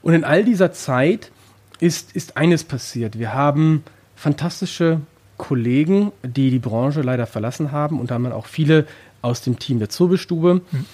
Und 0.02 0.14
in 0.14 0.24
all 0.24 0.44
dieser 0.44 0.74
Zeit 0.74 1.32
ist, 1.80 2.16
ist 2.16 2.36
eines 2.36 2.66
passiert. 2.66 3.18
Wir 3.18 3.34
haben 3.34 3.84
fantastische 4.16 5.00
Kollegen, 5.38 6.12
die 6.22 6.52
die 6.52 6.60
Branche 6.60 7.02
leider 7.02 7.26
verlassen 7.26 7.72
haben 7.72 8.00
und 8.00 8.12
da 8.12 8.16
haben 8.16 8.24
wir 8.24 8.36
auch 8.36 8.46
viele 8.46 8.86
aus 9.22 9.42
dem 9.42 9.58
Team 9.58 9.80
der 9.80 9.90
Zurbestube, 9.90 10.56
mhm. 10.56 10.86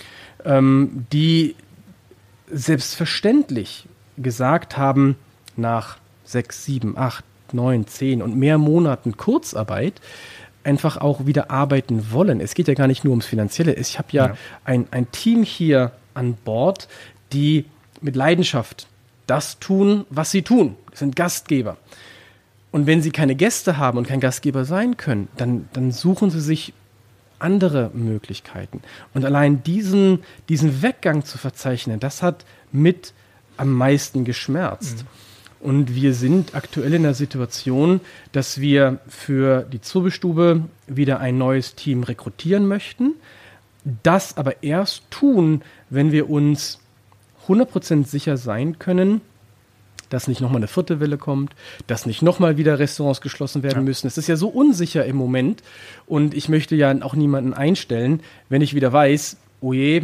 ähm, 0.46 1.06
die 1.12 1.56
selbstverständlich 2.52 3.88
gesagt 4.18 4.78
haben, 4.78 5.16
nach 5.58 5.98
sechs, 6.24 6.64
sieben, 6.64 6.98
acht, 6.98 7.24
neun, 7.52 7.88
zehn 7.88 8.22
und 8.22 8.36
mehr 8.36 8.58
Monaten 8.58 9.18
Kurzarbeit 9.18 10.00
einfach 10.66 10.98
auch 10.98 11.26
wieder 11.26 11.52
arbeiten 11.52 12.12
wollen. 12.12 12.42
Es 12.42 12.54
geht 12.54 12.68
ja 12.68 12.74
gar 12.74 12.88
nicht 12.88 13.04
nur 13.04 13.12
ums 13.12 13.26
Finanzielle. 13.26 13.74
Ich 13.76 13.98
habe 13.98 14.08
ja, 14.12 14.28
ja, 14.28 14.38
Ein, 14.64 14.88
ein 14.92 15.12
Team 15.12 15.44
hier 15.44 15.92
an 16.14 16.34
Bord, 16.34 16.88
die 17.32 17.66
mit 18.02 18.16
Leidenschaft 18.16 18.88
das 19.28 19.60
tun, 19.60 20.06
was 20.10 20.32
sie 20.32 20.42
tun. 20.42 20.76
Das 20.92 21.00
sind 21.00 21.16
Gastgeber. 21.16 21.78
Und 22.72 22.88
wenn 22.88 23.02
sie 23.02 23.12
keine 23.12 23.36
Gäste 23.36 23.78
haben 23.78 23.98
und 23.98 24.08
kein 24.08 24.20
Gastgeber 24.20 24.66
sein 24.66 24.98
können, 24.98 25.30
dann, 25.38 25.70
dann 25.74 25.92
suchen 25.92 26.30
sie 26.30 26.42
sich 26.42 26.74
andere 27.40 27.92
Möglichkeiten. 27.94 28.82
Und 29.14 29.26
allein 29.26 29.64
diesen, 29.64 30.24
diesen 30.50 30.82
Weggang 30.82 31.24
zu 31.24 31.38
verzeichnen, 31.38 32.00
das 32.00 32.22
hat 32.22 32.46
mit 32.72 33.14
am 33.58 33.72
meisten 33.72 34.26
geschmerzt. 34.26 35.04
Mhm. 35.04 35.08
Und 35.60 35.96
wir 35.96 36.14
sind 36.14 36.54
aktuell 36.54 36.94
in 36.94 37.04
der 37.04 37.14
Situation, 37.14 38.02
dass 38.32 38.60
wir 38.60 39.00
für 39.08 39.64
die 39.64 39.82
Zurbestube 39.82 40.64
wieder 40.88 41.20
ein 41.20 41.38
neues 41.38 41.76
Team 41.76 42.04
rekrutieren 42.04 42.68
möchten. 42.68 43.14
Das 44.04 44.38
aber 44.38 44.64
erst 44.64 45.10
tun, 45.10 45.62
wenn 45.90 46.12
wir 46.12 46.30
uns 46.30 46.80
100% 47.48 48.06
sicher 48.06 48.38
sein 48.38 48.80
können, 48.80 49.22
dass 50.10 50.28
nicht 50.28 50.42
nochmal 50.42 50.58
eine 50.58 50.68
vierte 50.68 51.00
Welle 51.00 51.18
kommt, 51.18 51.56
dass 51.88 52.06
nicht 52.06 52.22
nochmal 52.22 52.58
wieder 52.58 52.80
Restaurants 52.80 53.22
geschlossen 53.22 53.64
werden 53.64 53.80
ja. 53.80 53.84
müssen. 53.84 54.08
Es 54.08 54.18
ist 54.18 54.28
ja 54.28 54.36
so 54.36 54.48
unsicher 54.48 55.06
im 55.06 55.16
Moment 55.16 55.64
und 56.06 56.34
ich 56.34 56.50
möchte 56.50 56.76
ja 56.76 56.96
auch 57.02 57.16
niemanden 57.16 57.54
einstellen, 57.54 58.22
wenn 58.50 58.62
ich 58.62 58.76
wieder 58.76 58.94
weiß, 58.94 59.38
oh 59.62 59.74
je, 59.74 60.04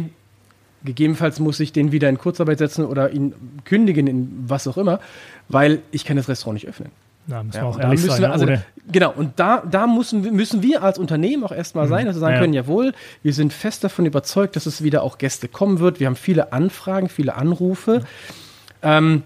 gegebenenfalls 0.84 1.40
muss 1.40 1.60
ich 1.60 1.72
den 1.72 1.92
wieder 1.92 2.08
in 2.08 2.18
Kurzarbeit 2.18 2.58
setzen 2.58 2.84
oder 2.84 3.10
ihn 3.10 3.34
kündigen 3.64 4.06
in 4.06 4.44
was 4.46 4.66
auch 4.66 4.76
immer, 4.76 5.00
weil 5.48 5.80
ich 5.90 6.04
kann 6.04 6.16
das 6.16 6.28
Restaurant 6.28 6.54
nicht 6.54 6.68
öffnen. 6.68 6.90
Da 7.26 7.42
müssen 7.42 7.56
ja, 7.56 7.62
wir 7.62 7.68
auch 7.68 7.78
ehrlich 7.78 8.00
sein. 8.00 8.20
Wir, 8.20 8.32
also, 8.32 8.46
genau, 8.90 9.12
und 9.12 9.38
da, 9.38 9.62
da 9.70 9.86
müssen, 9.86 10.22
müssen 10.34 10.62
wir 10.62 10.82
als 10.82 10.98
Unternehmen 10.98 11.44
auch 11.44 11.52
erstmal 11.52 11.86
mhm. 11.86 11.90
sein, 11.90 12.06
dass 12.06 12.16
wir 12.16 12.20
sagen 12.20 12.34
ja. 12.34 12.40
können, 12.40 12.54
jawohl, 12.54 12.94
wir 13.22 13.32
sind 13.32 13.52
fest 13.52 13.84
davon 13.84 14.06
überzeugt, 14.06 14.56
dass 14.56 14.66
es 14.66 14.82
wieder 14.82 15.02
auch 15.02 15.18
Gäste 15.18 15.46
kommen 15.46 15.78
wird. 15.78 16.00
Wir 16.00 16.08
haben 16.08 16.16
viele 16.16 16.52
Anfragen, 16.52 17.08
viele 17.08 17.36
Anrufe. 17.36 18.00
Mhm. 18.00 18.04
Ähm, 18.82 19.22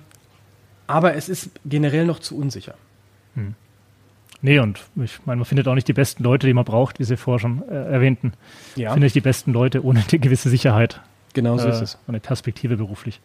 aber 0.87 1.15
es 1.15 1.29
ist 1.29 1.51
generell 1.65 2.05
noch 2.05 2.21
zu 2.21 2.37
unsicher. 2.37 2.75
Hm. 3.35 3.55
Nee, 4.43 4.59
und 4.59 4.81
ich 5.03 5.19
meine, 5.25 5.39
man 5.39 5.45
findet 5.45 5.67
auch 5.67 5.75
nicht 5.75 5.89
die 5.89 5.93
besten 5.93 6.23
Leute, 6.23 6.47
die 6.47 6.55
man 6.55 6.65
braucht, 6.65 6.99
wie 6.99 7.05
Sie 7.05 7.17
vorher 7.17 7.41
schon 7.41 7.67
äh, 7.69 7.75
erwähnten. 7.75 8.35
Ja. 8.77 8.93
Finde 8.93 9.07
ich 9.07 9.13
die 9.13 9.21
besten 9.21 9.53
Leute 9.53 9.83
ohne 9.83 10.05
eine 10.09 10.19
gewisse 10.21 10.51
Sicherheit. 10.51 11.01
Genau 11.37 11.57
so 11.59 11.69
äh, 11.69 11.71
ist 11.71 11.81
es. 11.81 11.99
Eine 12.09 12.19
Perspektive 12.19 12.77
beruflich. 12.77 13.21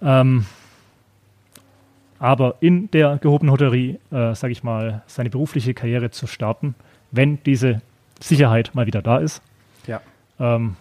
Ähm, 0.00 0.46
aber 2.18 2.54
in 2.60 2.90
der 2.92 3.18
gehobenen 3.18 3.52
Hotellerie, 3.52 3.98
äh, 4.10 4.34
sage 4.34 4.52
ich 4.52 4.62
mal, 4.62 5.02
seine 5.06 5.28
berufliche 5.28 5.74
Karriere 5.74 6.10
zu 6.10 6.26
starten, 6.26 6.74
wenn 7.10 7.42
diese 7.42 7.82
Sicherheit 8.20 8.74
mal 8.74 8.86
wieder 8.86 9.02
da 9.02 9.18
ist. 9.18 9.42
Ja. 9.86 10.00
Ähm, 10.38 10.76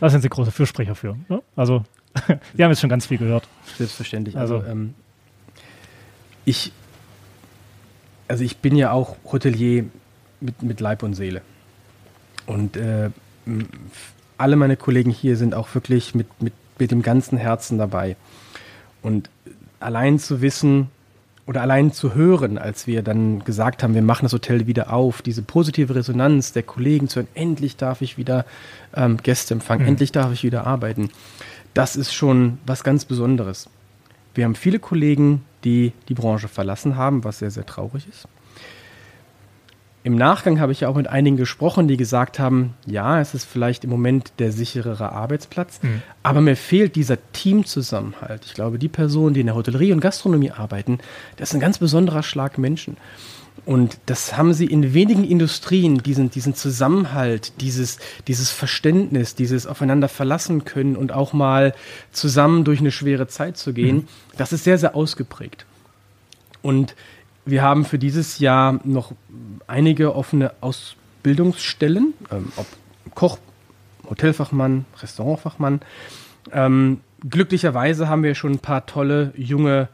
da 0.00 0.08
sind 0.08 0.22
Sie 0.22 0.28
große 0.28 0.52
Fürsprecher 0.52 0.94
für. 0.94 1.16
Ne? 1.28 1.42
Also 1.56 1.84
Wir 2.52 2.64
haben 2.64 2.72
jetzt 2.72 2.80
schon 2.80 2.90
ganz 2.90 3.06
viel 3.06 3.18
gehört. 3.18 3.48
Selbstverständlich. 3.76 4.36
Also, 4.36 4.58
also 4.58 4.70
ähm, 4.70 4.94
ich, 6.44 6.72
also 8.28 8.44
ich 8.44 8.58
bin 8.58 8.76
ja 8.76 8.92
auch 8.92 9.16
Hotelier 9.30 9.84
mit, 10.40 10.62
mit 10.62 10.80
Leib 10.80 11.02
und 11.02 11.14
Seele. 11.14 11.42
Und 12.46 12.76
äh, 12.76 13.10
alle 14.38 14.56
meine 14.56 14.76
Kollegen 14.76 15.10
hier 15.10 15.36
sind 15.36 15.54
auch 15.54 15.74
wirklich 15.74 16.14
mit, 16.14 16.26
mit, 16.42 16.52
mit 16.78 16.90
dem 16.90 17.02
ganzen 17.02 17.38
Herzen 17.38 17.78
dabei. 17.78 18.16
Und 19.02 19.30
allein 19.80 20.18
zu 20.18 20.40
wissen 20.40 20.88
oder 21.46 21.60
allein 21.60 21.92
zu 21.92 22.14
hören, 22.14 22.56
als 22.56 22.86
wir 22.86 23.02
dann 23.02 23.44
gesagt 23.44 23.82
haben, 23.82 23.94
wir 23.94 24.02
machen 24.02 24.24
das 24.24 24.32
Hotel 24.32 24.66
wieder 24.66 24.92
auf, 24.92 25.20
diese 25.20 25.42
positive 25.42 25.94
Resonanz 25.94 26.52
der 26.52 26.62
Kollegen 26.62 27.08
zu 27.08 27.20
hören, 27.20 27.28
endlich 27.34 27.76
darf 27.76 28.00
ich 28.00 28.16
wieder 28.16 28.46
ähm, 28.94 29.18
Gäste 29.18 29.54
empfangen, 29.54 29.82
mhm. 29.82 29.88
endlich 29.88 30.10
darf 30.10 30.32
ich 30.32 30.42
wieder 30.42 30.66
arbeiten 30.66 31.10
das 31.74 31.96
ist 31.96 32.14
schon 32.14 32.58
was 32.64 32.84
ganz 32.84 33.04
Besonderes. 33.04 33.68
Wir 34.34 34.44
haben 34.44 34.54
viele 34.54 34.78
Kollegen, 34.78 35.44
die 35.64 35.92
die 36.08 36.14
Branche 36.14 36.48
verlassen 36.48 36.96
haben, 36.96 37.24
was 37.24 37.40
sehr, 37.40 37.50
sehr 37.50 37.66
traurig 37.66 38.06
ist. 38.08 38.26
Im 40.04 40.16
Nachgang 40.16 40.60
habe 40.60 40.70
ich 40.70 40.80
ja 40.80 40.88
auch 40.88 40.96
mit 40.96 41.06
einigen 41.06 41.38
gesprochen, 41.38 41.88
die 41.88 41.96
gesagt 41.96 42.38
haben, 42.38 42.74
ja, 42.86 43.22
es 43.22 43.32
ist 43.32 43.46
vielleicht 43.46 43.84
im 43.84 43.90
Moment 43.90 44.34
der 44.38 44.52
sicherere 44.52 45.12
Arbeitsplatz, 45.12 45.80
mhm. 45.82 46.02
aber 46.22 46.42
mir 46.42 46.56
fehlt 46.56 46.94
dieser 46.94 47.16
Teamzusammenhalt. 47.32 48.44
Ich 48.44 48.52
glaube, 48.52 48.78
die 48.78 48.88
Personen, 48.88 49.32
die 49.32 49.40
in 49.40 49.46
der 49.46 49.56
Hotellerie 49.56 49.94
und 49.94 50.00
Gastronomie 50.00 50.50
arbeiten, 50.50 50.98
das 51.38 51.48
ist 51.48 51.54
ein 51.54 51.60
ganz 51.60 51.78
besonderer 51.78 52.22
Schlag 52.22 52.58
Menschen. 52.58 52.98
Und 53.64 53.96
das 54.04 54.36
haben 54.36 54.52
sie 54.52 54.66
in 54.66 54.92
wenigen 54.92 55.24
Industrien, 55.24 55.96
diesen, 55.96 56.28
diesen 56.28 56.54
Zusammenhalt, 56.54 57.52
dieses, 57.62 57.98
dieses 58.26 58.50
Verständnis, 58.50 59.36
dieses 59.36 59.66
aufeinander 59.66 60.10
verlassen 60.10 60.66
können 60.66 60.96
und 60.96 61.12
auch 61.12 61.32
mal 61.32 61.72
zusammen 62.12 62.64
durch 62.64 62.80
eine 62.80 62.92
schwere 62.92 63.26
Zeit 63.26 63.56
zu 63.56 63.72
gehen, 63.72 63.96
mhm. 63.96 64.08
das 64.36 64.52
ist 64.52 64.64
sehr, 64.64 64.76
sehr 64.76 64.94
ausgeprägt. 64.94 65.64
Und 66.60 66.94
wir 67.46 67.62
haben 67.62 67.84
für 67.84 67.98
dieses 67.98 68.38
Jahr 68.38 68.80
noch 68.84 69.12
einige 69.66 70.14
offene 70.14 70.52
Ausbildungsstellen, 70.60 72.14
ähm, 72.30 72.52
ob 72.56 72.66
Koch, 73.14 73.38
Hotelfachmann, 74.08 74.84
Restaurantfachmann. 75.00 75.80
Ähm, 76.52 77.00
glücklicherweise 77.28 78.08
haben 78.08 78.22
wir 78.22 78.34
schon 78.34 78.52
ein 78.52 78.58
paar 78.58 78.86
tolle 78.86 79.32
junge 79.36 79.88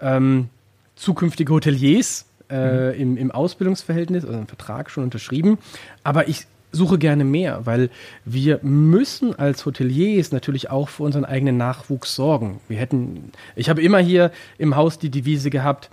ähm, 0.00 0.48
zukünftige 0.96 1.52
Hoteliers 1.52 2.26
äh, 2.50 2.92
mhm. 2.92 3.00
im, 3.00 3.16
im 3.16 3.30
Ausbildungsverhältnis, 3.30 4.24
also 4.24 4.36
einen 4.36 4.46
Vertrag 4.46 4.90
schon 4.90 5.04
unterschrieben. 5.04 5.58
Aber 6.04 6.28
ich 6.28 6.46
suche 6.70 6.98
gerne 6.98 7.24
mehr, 7.24 7.64
weil 7.64 7.90
wir 8.24 8.60
müssen 8.62 9.34
als 9.38 9.64
Hoteliers 9.64 10.32
natürlich 10.32 10.70
auch 10.70 10.88
für 10.88 11.02
unseren 11.02 11.24
eigenen 11.24 11.56
Nachwuchs 11.56 12.14
sorgen. 12.14 12.60
Wir 12.68 12.78
hätten, 12.78 13.32
ich 13.56 13.70
habe 13.70 13.82
immer 13.82 13.98
hier 13.98 14.30
im 14.58 14.76
Haus 14.76 14.98
die 14.98 15.10
Devise 15.10 15.50
gehabt, 15.50 15.88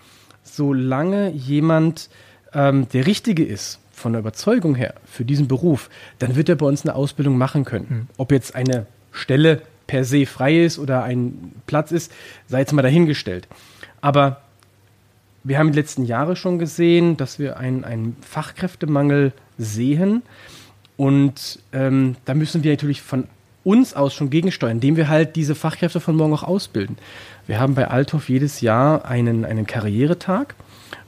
solange 0.45 1.31
jemand 1.31 2.10
ähm, 2.53 2.88
der 2.93 3.05
Richtige 3.05 3.43
ist, 3.43 3.79
von 3.91 4.13
der 4.13 4.19
Überzeugung 4.19 4.75
her, 4.75 4.93
für 5.05 5.25
diesen 5.25 5.47
Beruf, 5.47 5.89
dann 6.19 6.36
wird 6.36 6.49
er 6.49 6.55
bei 6.55 6.65
uns 6.65 6.84
eine 6.84 6.95
Ausbildung 6.95 7.38
machen 7.38 7.65
können. 7.65 7.88
Mhm. 7.89 8.08
Ob 8.17 8.31
jetzt 8.31 8.55
eine 8.55 8.86
Stelle 9.12 9.62
per 9.88 10.03
se 10.03 10.25
frei 10.25 10.63
ist 10.63 10.79
oder 10.79 11.03
ein 11.03 11.53
Platz 11.65 11.91
ist, 11.91 12.12
sei 12.47 12.60
jetzt 12.60 12.73
mal 12.73 12.81
dahingestellt. 12.81 13.47
Aber 14.01 14.41
wir 15.43 15.60
haben 15.60 15.71
die 15.71 15.79
letzten 15.79 16.05
Jahre 16.05 16.36
schon 16.36 16.60
gesehen, 16.60 17.17
dass 17.17 17.39
wir 17.39 17.58
einen, 17.58 17.84
einen 17.84 18.17
Fachkräftemangel 18.21 19.31
sehen. 19.58 20.23
Und 20.97 21.60
ähm, 21.71 22.15
da 22.25 22.34
müssen 22.34 22.63
wir 22.63 22.71
natürlich 22.71 23.01
von 23.01 23.25
uns 23.63 23.93
aus 23.93 24.13
schon 24.13 24.29
gegensteuern, 24.29 24.73
indem 24.73 24.95
wir 24.95 25.08
halt 25.10 25.36
diese 25.36 25.55
Fachkräfte 25.55 25.99
von 25.99 26.15
morgen 26.15 26.34
auch 26.34 26.43
ausbilden. 26.43 26.97
Wir 27.47 27.60
haben 27.60 27.75
bei 27.75 27.88
Althoff 27.88 28.29
jedes 28.29 28.62
Jahr 28.62 29.05
einen, 29.05 29.45
einen 29.45 29.67
Karrieretag, 29.67 30.55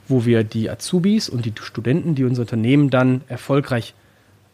wo 0.06 0.24
wir 0.24 0.44
die 0.44 0.70
Azubis 0.70 1.28
und 1.28 1.44
die 1.44 1.52
Studenten, 1.60 2.14
die 2.14 2.24
unser 2.24 2.42
Unternehmen 2.42 2.90
dann 2.90 3.22
erfolgreich 3.28 3.94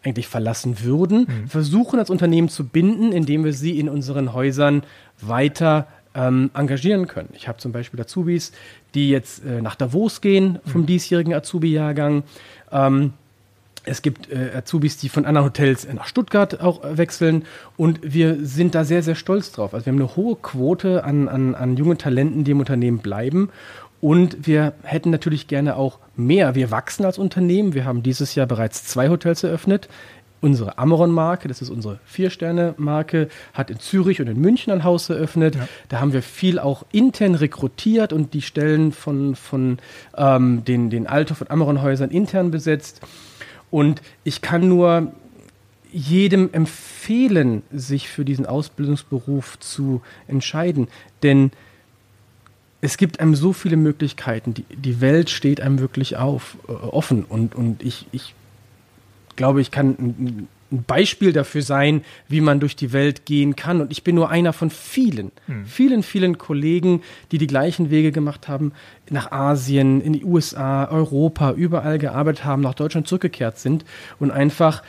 eigentlich 0.02 0.28
verlassen 0.28 0.82
würden, 0.82 1.20
mhm. 1.20 1.48
versuchen 1.48 1.98
als 1.98 2.10
Unternehmen 2.10 2.48
zu 2.48 2.66
binden, 2.66 3.12
indem 3.12 3.44
wir 3.44 3.52
sie 3.52 3.78
in 3.78 3.88
unseren 3.88 4.32
Häusern 4.34 4.82
weiter 5.20 5.86
ähm, 6.14 6.50
engagieren 6.54 7.06
können. 7.06 7.30
Ich 7.34 7.48
habe 7.48 7.58
zum 7.58 7.72
Beispiel 7.72 8.00
Azubis, 8.00 8.52
die 8.94 9.10
jetzt 9.10 9.44
äh, 9.44 9.62
nach 9.62 9.74
Davos 9.74 10.20
gehen 10.20 10.58
vom 10.66 10.82
mhm. 10.82 10.86
diesjährigen 10.86 11.34
Azubi-Jahrgang. 11.34 12.22
Ähm, 12.70 13.12
es 13.84 14.02
gibt 14.02 14.30
äh, 14.30 14.50
Azubis, 14.56 14.96
die 14.96 15.08
von 15.08 15.24
anderen 15.24 15.46
Hotels 15.46 15.86
nach 15.92 16.06
Stuttgart 16.06 16.60
auch 16.60 16.84
äh, 16.84 16.96
wechseln 16.98 17.44
und 17.76 18.00
wir 18.02 18.38
sind 18.44 18.74
da 18.74 18.84
sehr, 18.84 19.02
sehr 19.02 19.14
stolz 19.14 19.52
drauf. 19.52 19.74
Also 19.74 19.86
wir 19.86 19.92
haben 19.92 20.00
eine 20.00 20.16
hohe 20.16 20.36
Quote 20.36 21.04
an, 21.04 21.28
an, 21.28 21.54
an 21.54 21.76
jungen 21.76 21.98
Talenten, 21.98 22.44
die 22.44 22.52
im 22.52 22.60
Unternehmen 22.60 22.98
bleiben 22.98 23.50
und 24.04 24.46
wir 24.46 24.74
hätten 24.82 25.08
natürlich 25.08 25.48
gerne 25.48 25.76
auch 25.76 25.98
mehr. 26.14 26.54
Wir 26.54 26.70
wachsen 26.70 27.06
als 27.06 27.16
Unternehmen. 27.16 27.72
Wir 27.72 27.86
haben 27.86 28.02
dieses 28.02 28.34
Jahr 28.34 28.46
bereits 28.46 28.84
zwei 28.84 29.08
Hotels 29.08 29.42
eröffnet. 29.42 29.88
Unsere 30.42 30.76
Ameron-Marke, 30.76 31.48
das 31.48 31.62
ist 31.62 31.70
unsere 31.70 32.00
Vier-Sterne-Marke, 32.04 33.28
hat 33.54 33.70
in 33.70 33.80
Zürich 33.80 34.20
und 34.20 34.26
in 34.26 34.38
München 34.38 34.74
ein 34.74 34.84
Haus 34.84 35.08
eröffnet. 35.08 35.54
Ja. 35.54 35.68
Da 35.88 36.00
haben 36.00 36.12
wir 36.12 36.20
viel 36.20 36.58
auch 36.58 36.84
intern 36.92 37.34
rekrutiert 37.34 38.12
und 38.12 38.34
die 38.34 38.42
Stellen 38.42 38.92
von, 38.92 39.36
von 39.36 39.78
ähm, 40.18 40.62
den, 40.66 40.90
den 40.90 41.06
Althoff- 41.06 41.40
und 41.40 41.50
Ameron-Häusern 41.50 42.10
intern 42.10 42.50
besetzt. 42.50 43.00
Und 43.74 44.02
ich 44.22 44.40
kann 44.40 44.68
nur 44.68 45.12
jedem 45.92 46.48
empfehlen, 46.52 47.64
sich 47.72 48.08
für 48.08 48.24
diesen 48.24 48.46
Ausbildungsberuf 48.46 49.58
zu 49.58 50.00
entscheiden. 50.28 50.86
Denn 51.24 51.50
es 52.82 52.98
gibt 52.98 53.18
einem 53.18 53.34
so 53.34 53.52
viele 53.52 53.76
Möglichkeiten. 53.76 54.54
Die, 54.54 54.62
die 54.62 55.00
Welt 55.00 55.28
steht 55.28 55.60
einem 55.60 55.80
wirklich 55.80 56.16
auf, 56.16 56.56
äh, 56.68 56.72
offen. 56.72 57.24
Und, 57.24 57.56
und 57.56 57.82
ich, 57.82 58.06
ich 58.12 58.36
glaube, 59.34 59.60
ich 59.60 59.72
kann 59.72 59.96
ein, 59.98 60.48
ein, 60.74 60.84
Beispiel 60.84 61.32
dafür 61.32 61.62
sein, 61.62 62.02
wie 62.28 62.40
man 62.40 62.60
durch 62.60 62.76
die 62.76 62.92
Welt 62.92 63.26
gehen 63.26 63.56
kann. 63.56 63.80
Und 63.80 63.92
ich 63.92 64.04
bin 64.04 64.14
nur 64.14 64.30
einer 64.30 64.52
von 64.52 64.70
vielen, 64.70 65.32
hm. 65.46 65.66
vielen, 65.66 66.02
vielen 66.02 66.38
Kollegen, 66.38 67.02
die 67.32 67.38
die 67.38 67.46
gleichen 67.46 67.90
Wege 67.90 68.12
gemacht 68.12 68.48
haben, 68.48 68.72
nach 69.10 69.32
Asien, 69.32 70.00
in 70.00 70.12
die 70.12 70.24
USA, 70.24 70.86
Europa, 70.86 71.52
überall 71.52 71.98
gearbeitet 71.98 72.44
haben, 72.44 72.62
nach 72.62 72.74
Deutschland 72.74 73.06
zurückgekehrt 73.06 73.58
sind 73.58 73.84
und 74.18 74.30
einfach 74.30 74.82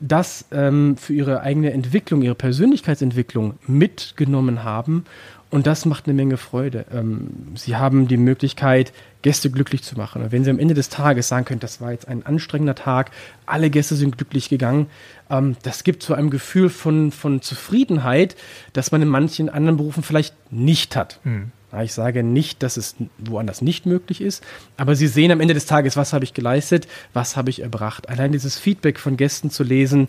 das 0.00 0.44
ähm, 0.52 0.96
für 0.96 1.12
ihre 1.12 1.40
eigene 1.40 1.72
Entwicklung, 1.72 2.22
ihre 2.22 2.34
Persönlichkeitsentwicklung 2.34 3.54
mitgenommen 3.66 4.64
haben 4.64 5.04
und 5.50 5.66
das 5.66 5.86
macht 5.86 6.06
eine 6.06 6.14
Menge 6.14 6.36
Freude. 6.36 6.84
Ähm, 6.92 7.28
Sie 7.54 7.76
haben 7.76 8.06
die 8.06 8.18
Möglichkeit, 8.18 8.92
Gäste 9.22 9.50
glücklich 9.50 9.82
zu 9.82 9.96
machen. 9.96 10.22
Und 10.22 10.30
wenn 10.30 10.44
Sie 10.44 10.50
am 10.50 10.58
Ende 10.58 10.74
des 10.74 10.90
Tages 10.90 11.28
sagen 11.28 11.46
können, 11.46 11.60
das 11.60 11.80
war 11.80 11.92
jetzt 11.92 12.06
ein 12.06 12.24
anstrengender 12.26 12.74
Tag, 12.74 13.10
alle 13.46 13.70
Gäste 13.70 13.94
sind 13.94 14.18
glücklich 14.18 14.50
gegangen, 14.50 14.88
ähm, 15.30 15.56
das 15.62 15.84
gibt 15.84 16.02
so 16.02 16.12
ein 16.14 16.28
Gefühl 16.28 16.68
von, 16.68 17.12
von 17.12 17.40
Zufriedenheit, 17.40 18.36
das 18.74 18.92
man 18.92 19.00
in 19.00 19.08
manchen 19.08 19.48
anderen 19.48 19.78
Berufen 19.78 20.02
vielleicht 20.02 20.34
nicht 20.52 20.96
hat. 20.96 21.18
Hm. 21.22 21.50
Ich 21.82 21.92
sage 21.92 22.22
nicht, 22.22 22.62
dass 22.62 22.78
es 22.78 22.96
woanders 23.18 23.60
nicht 23.60 23.84
möglich 23.84 24.22
ist, 24.22 24.42
aber 24.78 24.96
Sie 24.96 25.06
sehen 25.06 25.30
am 25.30 25.40
Ende 25.40 25.52
des 25.52 25.66
Tages, 25.66 25.96
was 25.96 26.14
habe 26.14 26.24
ich 26.24 26.32
geleistet, 26.32 26.88
was 27.12 27.36
habe 27.36 27.50
ich 27.50 27.60
erbracht. 27.60 28.08
Allein 28.08 28.32
dieses 28.32 28.58
Feedback 28.58 28.98
von 28.98 29.18
Gästen 29.18 29.50
zu 29.50 29.64
lesen, 29.64 30.08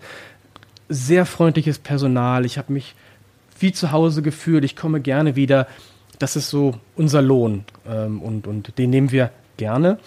sehr 0.88 1.26
freundliches 1.26 1.78
Personal, 1.78 2.46
ich 2.46 2.58
habe 2.58 2.72
mich 2.72 2.96
wie 3.60 3.74
zu 3.74 3.92
Hause 3.92 4.22
gefühlt, 4.22 4.64
ich 4.64 4.76
komme 4.76 5.02
gerne 5.02 5.36
wieder. 5.36 5.68
Das 6.18 6.36
ist 6.36 6.50
so 6.50 6.80
unser 6.96 7.22
Lohn 7.22 7.66
ähm, 7.88 8.22
und, 8.22 8.48
und 8.48 8.78
den 8.78 8.90
nehmen 8.90 9.12
wir 9.12 9.32
gerne. 9.58 10.00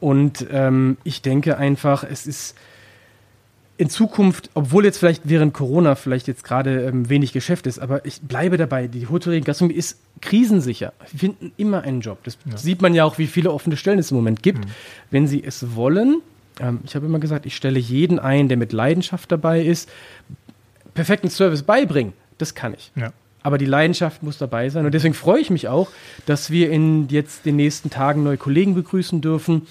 Und 0.00 0.46
ähm, 0.50 0.96
ich 1.04 1.22
denke 1.22 1.58
einfach, 1.58 2.04
es 2.04 2.26
ist 2.26 2.56
in 3.78 3.90
Zukunft, 3.90 4.50
obwohl 4.54 4.84
jetzt 4.84 4.98
vielleicht 4.98 5.22
während 5.24 5.52
Corona 5.52 5.94
vielleicht 5.94 6.28
jetzt 6.28 6.44
gerade 6.44 6.84
ähm, 6.84 7.08
wenig 7.08 7.32
Geschäft 7.32 7.66
ist, 7.66 7.78
aber 7.78 8.04
ich 8.06 8.22
bleibe 8.22 8.56
dabei, 8.56 8.86
die 8.86 9.06
Hotellerie 9.06 9.42
Gastronomie 9.42 9.76
ist 9.76 9.98
krisensicher. 10.20 10.92
Wir 11.10 11.20
finden 11.20 11.52
immer 11.56 11.82
einen 11.82 12.00
Job. 12.00 12.18
Das 12.24 12.38
ja. 12.50 12.56
sieht 12.56 12.80
man 12.80 12.94
ja 12.94 13.04
auch, 13.04 13.18
wie 13.18 13.26
viele 13.26 13.52
offene 13.52 13.76
Stellen 13.76 13.98
es 13.98 14.10
im 14.10 14.16
Moment 14.16 14.42
gibt. 14.42 14.64
Mhm. 14.64 14.70
Wenn 15.10 15.26
Sie 15.26 15.44
es 15.44 15.74
wollen, 15.76 16.22
ähm, 16.60 16.80
ich 16.84 16.94
habe 16.94 17.06
immer 17.06 17.18
gesagt, 17.18 17.44
ich 17.44 17.54
stelle 17.54 17.78
jeden 17.78 18.18
ein, 18.18 18.48
der 18.48 18.56
mit 18.56 18.72
Leidenschaft 18.72 19.30
dabei 19.30 19.62
ist, 19.62 19.90
perfekten 20.94 21.28
Service 21.28 21.62
beibringen. 21.62 22.14
Das 22.38 22.54
kann 22.54 22.74
ich. 22.74 22.92
Ja. 22.96 23.12
Aber 23.42 23.58
die 23.58 23.66
Leidenschaft 23.66 24.22
muss 24.22 24.38
dabei 24.38 24.70
sein. 24.70 24.86
Und 24.86 24.92
deswegen 24.92 25.14
freue 25.14 25.40
ich 25.40 25.50
mich 25.50 25.68
auch, 25.68 25.88
dass 26.24 26.50
wir 26.50 26.70
in 26.70 27.08
jetzt 27.08 27.44
den 27.46 27.56
nächsten 27.56 27.90
Tagen 27.90 28.24
neue 28.24 28.38
Kollegen 28.38 28.74
begrüßen 28.74 29.20
dürfen. 29.20 29.68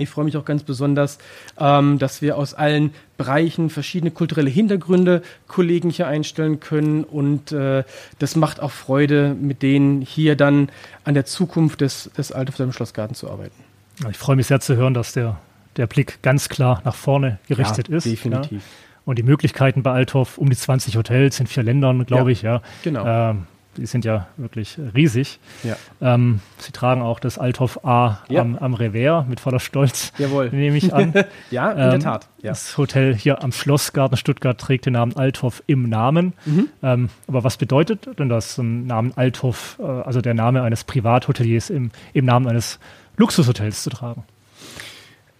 Ich 0.00 0.08
freue 0.08 0.24
mich 0.24 0.36
auch 0.36 0.44
ganz 0.44 0.62
besonders, 0.62 1.18
ähm, 1.58 1.98
dass 1.98 2.22
wir 2.22 2.36
aus 2.36 2.54
allen 2.54 2.92
Bereichen 3.16 3.70
verschiedene 3.70 4.10
kulturelle 4.10 4.50
Hintergründe 4.50 5.22
Kollegen 5.46 5.90
hier 5.90 6.06
einstellen 6.06 6.60
können. 6.60 7.04
Und 7.04 7.52
äh, 7.52 7.84
das 8.18 8.36
macht 8.36 8.60
auch 8.60 8.70
Freude, 8.70 9.36
mit 9.40 9.62
denen 9.62 10.00
hier 10.00 10.36
dann 10.36 10.70
an 11.04 11.14
der 11.14 11.26
Zukunft 11.26 11.80
des, 11.80 12.10
des 12.16 12.32
Althoff 12.32 12.74
Schlossgarten 12.74 13.14
zu 13.14 13.30
arbeiten. 13.30 13.62
Ich 14.10 14.18
freue 14.18 14.36
mich 14.36 14.46
sehr 14.46 14.60
zu 14.60 14.76
hören, 14.76 14.94
dass 14.94 15.12
der, 15.12 15.38
der 15.76 15.86
Blick 15.86 16.22
ganz 16.22 16.48
klar 16.48 16.80
nach 16.84 16.94
vorne 16.94 17.38
gerichtet 17.46 17.88
ja, 17.88 17.96
ist. 17.96 18.06
Definitiv. 18.06 18.52
Ja 18.52 18.58
und 19.04 19.18
die 19.18 19.22
Möglichkeiten 19.22 19.82
bei 19.82 19.92
Althoff, 19.92 20.38
um 20.38 20.50
die 20.50 20.56
20 20.56 20.96
Hotels 20.96 21.40
in 21.40 21.46
vier 21.46 21.62
Ländern, 21.62 22.06
glaube 22.06 22.30
ja, 22.30 22.32
ich, 22.32 22.42
ja. 22.42 22.62
Genau. 22.82 23.04
Ähm, 23.06 23.46
die 23.76 23.86
sind 23.86 24.04
ja 24.04 24.26
wirklich 24.36 24.78
riesig. 24.94 25.38
Ja. 25.62 25.76
Ähm, 26.00 26.40
sie 26.58 26.72
tragen 26.72 27.02
auch 27.02 27.20
das 27.20 27.38
Althoff 27.38 27.84
A 27.84 28.20
ja. 28.28 28.40
am, 28.40 28.56
am 28.56 28.74
Revers 28.74 29.26
mit 29.26 29.40
voller 29.40 29.60
Stolz, 29.60 30.12
Jawohl. 30.18 30.48
nehme 30.52 30.76
ich 30.76 30.92
an. 30.92 31.12
ja, 31.50 31.70
in 31.72 31.78
ähm, 31.78 31.90
der 31.90 32.00
Tat. 32.00 32.28
Ja. 32.42 32.50
Das 32.50 32.76
Hotel 32.76 33.14
hier 33.14 33.42
am 33.42 33.52
Schlossgarten 33.52 34.16
Stuttgart 34.16 34.58
trägt 34.58 34.86
den 34.86 34.94
Namen 34.94 35.16
Althoff 35.16 35.62
im 35.66 35.88
Namen. 35.88 36.32
Mhm. 36.44 36.68
Ähm, 36.82 37.08
aber 37.28 37.44
was 37.44 37.56
bedeutet 37.56 38.18
denn 38.18 38.28
das, 38.28 38.58
ein 38.58 38.86
Namen 38.86 39.12
Althoff, 39.16 39.78
äh, 39.78 39.84
also 39.84 40.20
der 40.20 40.34
Name 40.34 40.62
eines 40.62 40.84
Privathoteliers 40.84 41.70
im, 41.70 41.90
im 42.12 42.24
Namen 42.24 42.48
eines 42.48 42.78
Luxushotels 43.16 43.82
zu 43.82 43.90
tragen? 43.90 44.24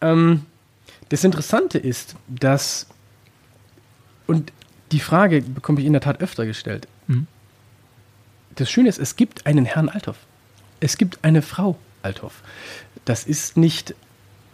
Ähm, 0.00 0.46
das 1.08 1.24
Interessante 1.24 1.78
ist, 1.78 2.14
dass 2.28 2.86
und 4.26 4.52
die 4.92 5.00
Frage 5.00 5.42
bekomme 5.42 5.80
ich 5.80 5.86
in 5.86 5.92
der 5.92 6.02
Tat 6.02 6.20
öfter 6.20 6.46
gestellt. 6.46 6.86
Mhm. 7.08 7.26
Das 8.54 8.70
Schöne 8.70 8.88
ist, 8.88 8.98
es 8.98 9.16
gibt 9.16 9.46
einen 9.46 9.64
Herrn 9.64 9.88
Althoff. 9.88 10.16
es 10.80 10.96
gibt 10.96 11.18
eine 11.22 11.42
Frau 11.42 11.76
Althoff. 12.02 12.42
Das 13.04 13.24
ist 13.24 13.56
nicht 13.56 13.94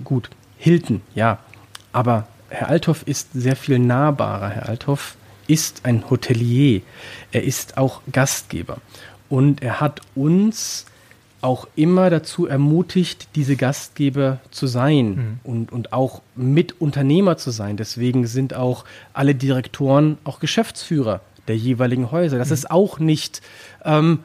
gut. 0.04 0.30
Hilton, 0.58 1.02
ja. 1.14 1.38
Aber 1.92 2.26
Herr 2.48 2.68
Althoff 2.68 3.02
ist 3.06 3.32
sehr 3.32 3.56
viel 3.56 3.78
nahbarer. 3.78 4.48
Herr 4.48 4.68
Althoff 4.68 5.16
ist 5.46 5.84
ein 5.84 6.08
Hotelier. 6.10 6.82
Er 7.32 7.44
ist 7.44 7.76
auch 7.78 8.02
Gastgeber. 8.12 8.78
Und 9.28 9.62
er 9.62 9.80
hat 9.80 10.00
uns 10.14 10.86
auch 11.40 11.68
immer 11.76 12.10
dazu 12.10 12.46
ermutigt, 12.46 13.28
diese 13.34 13.56
Gastgeber 13.56 14.40
zu 14.50 14.66
sein 14.66 15.06
mhm. 15.06 15.40
und, 15.44 15.72
und 15.72 15.92
auch 15.92 16.22
Mitunternehmer 16.34 17.36
zu 17.36 17.50
sein. 17.50 17.76
Deswegen 17.76 18.26
sind 18.26 18.54
auch 18.54 18.84
alle 19.12 19.34
Direktoren 19.34 20.18
auch 20.24 20.40
Geschäftsführer 20.40 21.20
der 21.48 21.56
jeweiligen 21.56 22.10
Häuser. 22.10 22.38
Das 22.38 22.48
mhm. 22.48 22.54
ist 22.54 22.70
auch 22.70 22.98
nicht 22.98 23.42
ähm, 23.84 24.20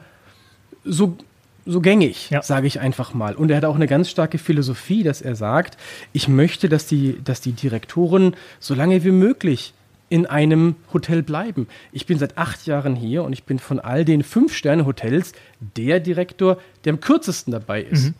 so 0.84 1.16
so 1.64 1.80
gängig, 1.80 2.30
ja. 2.30 2.42
sage 2.42 2.66
ich 2.66 2.80
einfach 2.80 3.14
mal. 3.14 3.34
Und 3.34 3.50
er 3.50 3.58
hat 3.58 3.64
auch 3.64 3.76
eine 3.76 3.86
ganz 3.86 4.10
starke 4.10 4.38
Philosophie, 4.38 5.02
dass 5.02 5.22
er 5.22 5.36
sagt, 5.36 5.76
ich 6.12 6.28
möchte, 6.28 6.68
dass 6.68 6.86
die, 6.86 7.22
dass 7.22 7.40
die 7.40 7.52
Direktoren 7.52 8.34
so 8.58 8.74
lange 8.74 9.04
wie 9.04 9.12
möglich 9.12 9.72
in 10.08 10.26
einem 10.26 10.76
Hotel 10.92 11.22
bleiben. 11.22 11.68
Ich 11.92 12.06
bin 12.06 12.18
seit 12.18 12.36
acht 12.36 12.66
Jahren 12.66 12.96
hier 12.96 13.22
und 13.22 13.32
ich 13.32 13.44
bin 13.44 13.58
von 13.58 13.80
all 13.80 14.04
den 14.04 14.22
Fünf-Sterne-Hotels 14.22 15.32
der 15.76 16.00
Direktor, 16.00 16.58
der 16.84 16.94
am 16.94 17.00
kürzesten 17.00 17.52
dabei 17.52 17.82
ist. 17.82 18.08
Mhm. 18.08 18.14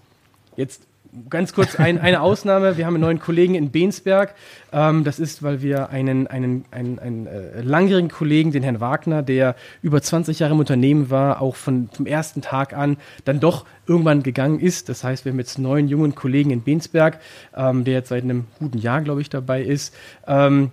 Jetzt 0.57 0.87
ganz 1.29 1.53
kurz 1.53 1.77
ein, 1.77 1.99
eine 1.99 2.21
Ausnahme. 2.23 2.77
Wir 2.77 2.87
haben 2.87 2.95
einen 2.95 3.03
neuen 3.03 3.19
Kollegen 3.19 3.55
in 3.55 3.71
Bensberg. 3.71 4.35
Ähm, 4.73 5.05
das 5.05 5.19
ist, 5.19 5.43
weil 5.43 5.63
wir 5.63 5.91
einen, 5.91 6.27
einen, 6.27 6.65
einen, 6.71 6.99
einen 6.99 7.27
äh, 7.27 7.61
langjährigen 7.61 8.11
Kollegen, 8.11 8.53
den 8.53 8.63
Herrn 8.63 8.81
Wagner, 8.81 9.23
der 9.23 9.55
über 9.83 10.01
20 10.01 10.39
Jahre 10.39 10.55
im 10.55 10.61
Unternehmen 10.61 11.11
war, 11.11 11.43
auch 11.43 11.57
von, 11.57 11.89
vom 11.93 12.07
ersten 12.07 12.41
Tag 12.41 12.73
an 12.73 12.97
dann 13.25 13.41
doch 13.41 13.67
irgendwann 13.87 14.23
gegangen 14.23 14.59
ist. 14.59 14.89
Das 14.89 15.05
heißt, 15.05 15.25
wir 15.25 15.33
haben 15.33 15.39
jetzt 15.39 15.57
einen 15.57 15.65
neuen 15.65 15.89
jungen 15.89 16.15
Kollegen 16.15 16.51
in 16.51 16.63
Bensberg, 16.63 17.21
ähm, 17.55 17.85
der 17.85 17.95
jetzt 17.95 18.09
seit 18.09 18.25
einem 18.25 18.47
guten 18.59 18.79
Jahr, 18.79 19.03
glaube 19.03 19.21
ich, 19.21 19.29
dabei 19.29 19.63
ist. 19.63 19.95
Ähm, 20.27 20.73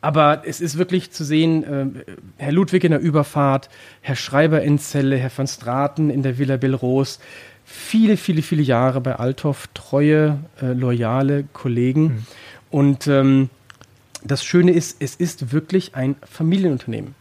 aber 0.00 0.42
es 0.44 0.60
ist 0.60 0.76
wirklich 0.76 1.12
zu 1.12 1.24
sehen, 1.24 1.64
äh, 1.64 1.86
Herr 2.36 2.52
Ludwig 2.52 2.84
in 2.84 2.90
der 2.90 3.00
Überfahrt, 3.00 3.70
Herr 4.02 4.16
Schreiber 4.16 4.60
in 4.60 4.78
Celle, 4.78 5.16
Herr 5.16 5.30
van 5.34 5.46
Straten 5.46 6.10
in 6.10 6.22
der 6.22 6.38
Villa 6.38 6.58
Belros, 6.58 7.20
viele, 7.64 8.16
viele, 8.16 8.42
viele 8.42 8.62
Jahre 8.62 9.00
bei 9.00 9.16
Althoff 9.16 9.68
treue, 9.74 10.38
äh, 10.60 10.72
loyale 10.72 11.44
Kollegen. 11.52 12.02
Mhm. 12.02 12.26
Und 12.70 13.06
ähm, 13.06 13.50
das 14.22 14.44
Schöne 14.44 14.72
ist, 14.72 14.96
es 15.00 15.14
ist 15.14 15.52
wirklich 15.52 15.94
ein 15.94 16.16
Familienunternehmen. 16.28 17.14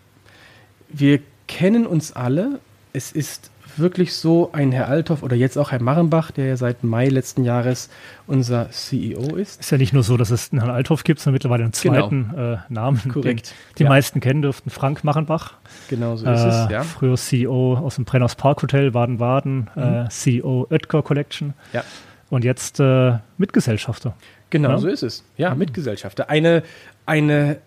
Wir 0.90 1.20
kennen 1.48 1.86
uns 1.86 2.14
alle. 2.14 2.60
Es 2.94 3.12
ist 3.12 3.52
wirklich 3.78 4.14
so 4.14 4.52
ein 4.54 4.72
Herr 4.72 4.88
Althoff 4.88 5.24
oder 5.24 5.36
jetzt 5.36 5.58
auch 5.58 5.72
Herr 5.72 5.82
Marrenbach, 5.82 6.32
der 6.32 6.46
ja 6.48 6.58
seit 6.58 6.84
Mai 6.84 7.08
letzten 7.08 7.44
Jahres 7.44 7.90
unser 8.28 8.70
CEO 8.72 9.36
ist. 9.36 9.60
Ist 9.60 9.72
ja 9.72 9.78
nicht 9.78 9.94
nur 9.94 10.04
so, 10.04 10.18
dass 10.18 10.32
es 10.32 10.52
einen 10.52 10.62
Herrn 10.62 10.74
Althoff 10.74 11.04
gibt, 11.04 11.20
sondern 11.20 11.36
mittlerweile 11.36 11.64
einen 11.64 11.74
genau. 11.74 11.94
zweiten 11.94 12.30
genau. 12.30 12.54
äh, 12.54 12.58
Namen. 12.70 13.02
Korrekt. 13.12 13.54
die 13.78 13.84
ja. 13.84 13.90
meisten 13.90 14.20
kennen 14.20 14.42
dürften 14.42 14.70
Frank 14.70 15.04
Marrenbach. 15.04 15.54
Genau 15.90 16.16
so 16.16 16.30
ist 16.30 16.42
äh, 16.42 16.48
es, 16.48 16.70
ja. 16.70 16.84
Früher 16.84 17.16
CEO 17.16 17.78
aus 17.78 17.96
dem 17.96 18.06
Brenners 18.06 18.36
Park 18.36 18.62
Hotel 18.62 18.92
Baden-Baden, 18.92 19.70
mhm. 19.76 19.82
äh, 19.82 20.10
CEO 20.10 20.68
Oetker 20.70 21.02
Collection. 21.02 21.54
Ja. 21.74 21.84
Und 22.30 22.44
jetzt 22.44 22.80
äh, 22.80 23.18
Mitgesellschafter. 23.38 24.16
Genau 24.50 24.70
ja? 24.70 24.78
so 24.78 24.88
ist 24.88 25.04
es. 25.04 25.24
Ja, 25.38 25.52
mhm. 25.52 25.60
Mitgesellschafter. 25.60 26.30
Eine, 26.30 26.64
eine 27.06 27.58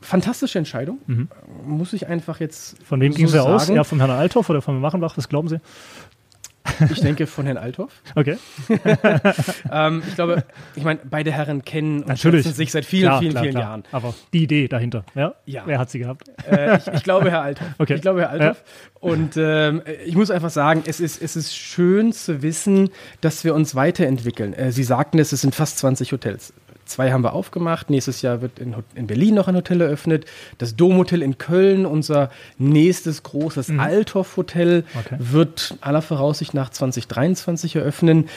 fantastische 0.00 0.58
Entscheidung. 0.58 0.98
Mhm. 1.06 1.28
Muss 1.64 1.92
ich 1.92 2.06
einfach 2.08 2.40
jetzt. 2.40 2.82
Von 2.84 3.00
wem 3.00 3.12
so 3.12 3.18
ging 3.18 3.28
sie 3.28 3.42
aus? 3.42 3.68
Ja, 3.68 3.84
von 3.84 3.98
Herrn 3.98 4.10
Althoff 4.10 4.48
oder 4.50 4.62
von 4.62 4.80
Machenbach? 4.80 5.16
Was 5.16 5.28
glauben 5.28 5.48
Sie? 5.48 5.60
Ich 6.90 7.00
denke 7.00 7.26
von 7.26 7.46
Herrn 7.46 7.58
Althoff. 7.58 7.90
Okay. 8.14 8.36
ähm, 9.72 10.02
ich 10.06 10.14
glaube, 10.14 10.44
ich 10.74 10.84
meine, 10.84 11.00
beide 11.08 11.32
Herren 11.32 11.64
kennen 11.64 12.00
und 12.00 12.08
Natürlich. 12.08 12.46
sich 12.46 12.70
seit 12.70 12.84
vielen, 12.84 13.08
klar, 13.08 13.20
vielen, 13.20 13.32
klar, 13.32 13.42
vielen 13.42 13.54
klar. 13.54 13.64
Jahren. 13.64 13.84
Aber 13.92 14.14
die 14.32 14.42
Idee 14.42 14.68
dahinter, 14.68 15.04
ja? 15.14 15.34
ja. 15.46 15.62
Wer 15.64 15.78
hat 15.78 15.90
sie 15.90 16.00
gehabt? 16.00 16.28
Äh, 16.50 16.78
ich, 16.78 16.86
ich, 16.88 17.02
glaube, 17.02 17.30
Herr 17.30 17.42
Althoff. 17.42 17.66
Okay. 17.78 17.94
Ich 17.94 18.02
glaube, 18.02 18.20
Herr 18.20 18.30
Althoff. 18.30 18.58
Ja. 18.58 19.08
Und 19.08 19.36
ähm, 19.36 19.82
ich 20.04 20.16
muss 20.16 20.30
einfach 20.30 20.50
sagen, 20.50 20.82
es 20.86 21.00
ist, 21.00 21.22
es 21.22 21.36
ist 21.36 21.56
schön 21.56 22.12
zu 22.12 22.42
wissen, 22.42 22.90
dass 23.20 23.44
wir 23.44 23.54
uns 23.54 23.74
weiterentwickeln. 23.74 24.52
Äh, 24.52 24.72
sie 24.72 24.82
sagten 24.82 25.18
es, 25.18 25.32
es 25.32 25.40
sind 25.40 25.54
fast 25.54 25.78
20 25.78 26.12
Hotels. 26.12 26.52
Zwei 26.90 27.12
haben 27.12 27.22
wir 27.22 27.34
aufgemacht. 27.34 27.88
Nächstes 27.88 28.20
Jahr 28.20 28.42
wird 28.42 28.58
in, 28.58 28.74
in 28.96 29.06
Berlin 29.06 29.36
noch 29.36 29.46
ein 29.46 29.54
Hotel 29.54 29.80
eröffnet. 29.80 30.26
Das 30.58 30.74
Domhotel 30.74 31.22
in 31.22 31.38
Köln, 31.38 31.86
unser 31.86 32.30
nächstes 32.58 33.22
großes 33.22 33.68
mhm. 33.68 33.78
Althoff-Hotel, 33.78 34.82
okay. 34.98 35.16
wird 35.20 35.76
aller 35.82 36.02
Voraussicht 36.02 36.52
nach 36.52 36.70
2023 36.70 37.76
eröffnen 37.76 38.28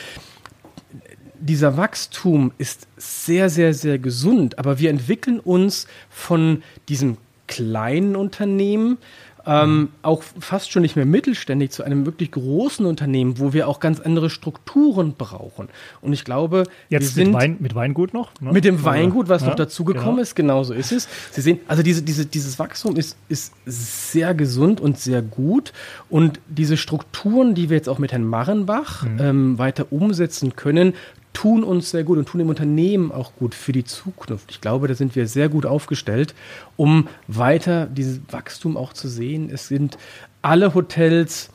dieser 1.39 1.75
Wachstum 1.75 2.53
ist 2.57 2.87
sehr, 2.95 3.49
sehr, 3.49 3.73
sehr 3.73 3.99
gesund, 3.99 4.59
aber 4.59 4.79
wir 4.79 4.89
entwickeln 4.89 5.41
uns 5.41 5.87
von 6.09 6.63
diesem 6.87 7.17
kleinen 7.47 8.15
Unternehmen 8.15 8.97
ähm, 9.45 9.89
auch 10.01 10.23
fast 10.23 10.71
schon 10.71 10.83
nicht 10.83 10.95
mehr 10.95 11.05
mittelständig 11.05 11.71
zu 11.71 11.83
einem 11.83 12.05
wirklich 12.05 12.31
großen 12.31 12.85
Unternehmen, 12.85 13.39
wo 13.39 13.53
wir 13.53 13.67
auch 13.67 13.79
ganz 13.79 13.99
andere 13.99 14.29
Strukturen 14.29 15.15
brauchen. 15.17 15.69
Und 16.01 16.13
ich 16.13 16.23
glaube, 16.23 16.63
jetzt 16.89 17.01
wir 17.01 17.09
sind 17.09 17.27
mit, 17.31 17.41
Wein, 17.41 17.57
mit 17.59 17.75
Weingut 17.75 18.13
noch? 18.13 18.31
Ne? 18.39 18.53
Mit 18.53 18.63
dem 18.63 18.83
Weingut, 18.83 19.29
was 19.29 19.41
ja, 19.41 19.49
noch 19.49 19.55
dazugekommen 19.55 20.11
genau. 20.11 20.21
ist, 20.21 20.35
genauso 20.35 20.73
ist 20.73 20.91
es. 20.91 21.07
Sie 21.31 21.41
sehen, 21.41 21.59
also 21.67 21.83
diese, 21.83 22.03
diese, 22.03 22.25
dieses 22.25 22.57
Wachstum 22.57 22.95
ist, 22.95 23.17
ist 23.27 23.53
sehr 23.65 24.33
gesund 24.33 24.79
und 24.79 24.97
sehr 24.99 25.21
gut. 25.21 25.73
Und 26.09 26.39
diese 26.47 26.77
Strukturen, 26.77 27.53
die 27.53 27.69
wir 27.69 27.77
jetzt 27.77 27.89
auch 27.89 27.99
mit 27.99 28.11
Herrn 28.11 28.25
Marrenbach 28.25 29.03
mhm. 29.03 29.19
ähm, 29.19 29.57
weiter 29.57 29.87
umsetzen 29.91 30.55
können, 30.55 30.93
tun 31.33 31.63
uns 31.63 31.89
sehr 31.91 32.03
gut 32.03 32.17
und 32.17 32.27
tun 32.27 32.39
dem 32.39 32.49
Unternehmen 32.49 33.11
auch 33.11 33.35
gut 33.35 33.55
für 33.55 33.71
die 33.71 33.83
Zukunft. 33.83 34.51
Ich 34.51 34.61
glaube, 34.61 34.87
da 34.87 34.95
sind 34.95 35.15
wir 35.15 35.27
sehr 35.27 35.49
gut 35.49 35.65
aufgestellt, 35.65 36.33
um 36.77 37.07
weiter 37.27 37.87
dieses 37.87 38.21
Wachstum 38.29 38.77
auch 38.77 38.93
zu 38.93 39.07
sehen. 39.07 39.49
Es 39.51 39.67
sind 39.67 39.97
alle 40.41 40.73
Hotels 40.73 41.49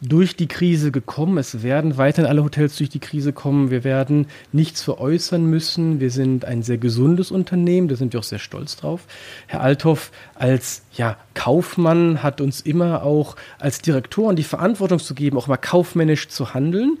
durch 0.00 0.36
die 0.36 0.48
Krise 0.48 0.92
gekommen. 0.92 1.38
Es 1.38 1.62
werden 1.62 1.96
weiterhin 1.96 2.28
alle 2.28 2.44
Hotels 2.44 2.76
durch 2.76 2.90
die 2.90 2.98
Krise 2.98 3.32
kommen. 3.32 3.70
Wir 3.70 3.84
werden 3.84 4.26
nichts 4.52 4.82
veräußern 4.82 5.44
müssen. 5.44 6.00
Wir 6.00 6.10
sind 6.10 6.44
ein 6.44 6.62
sehr 6.62 6.78
gesundes 6.78 7.30
Unternehmen. 7.30 7.88
Da 7.88 7.96
sind 7.96 8.12
wir 8.12 8.20
auch 8.20 8.24
sehr 8.24 8.38
stolz 8.38 8.76
drauf. 8.76 9.06
Herr 9.46 9.62
Althoff 9.62 10.10
als 10.34 10.82
ja, 10.92 11.16
Kaufmann 11.34 12.22
hat 12.22 12.40
uns 12.40 12.60
immer 12.60 13.02
auch 13.02 13.36
als 13.58 13.80
Direktoren 13.80 14.36
die 14.36 14.42
Verantwortung 14.42 14.98
zu 14.98 15.14
geben, 15.14 15.38
auch 15.38 15.46
mal 15.46 15.56
kaufmännisch 15.56 16.28
zu 16.28 16.54
handeln. 16.54 16.98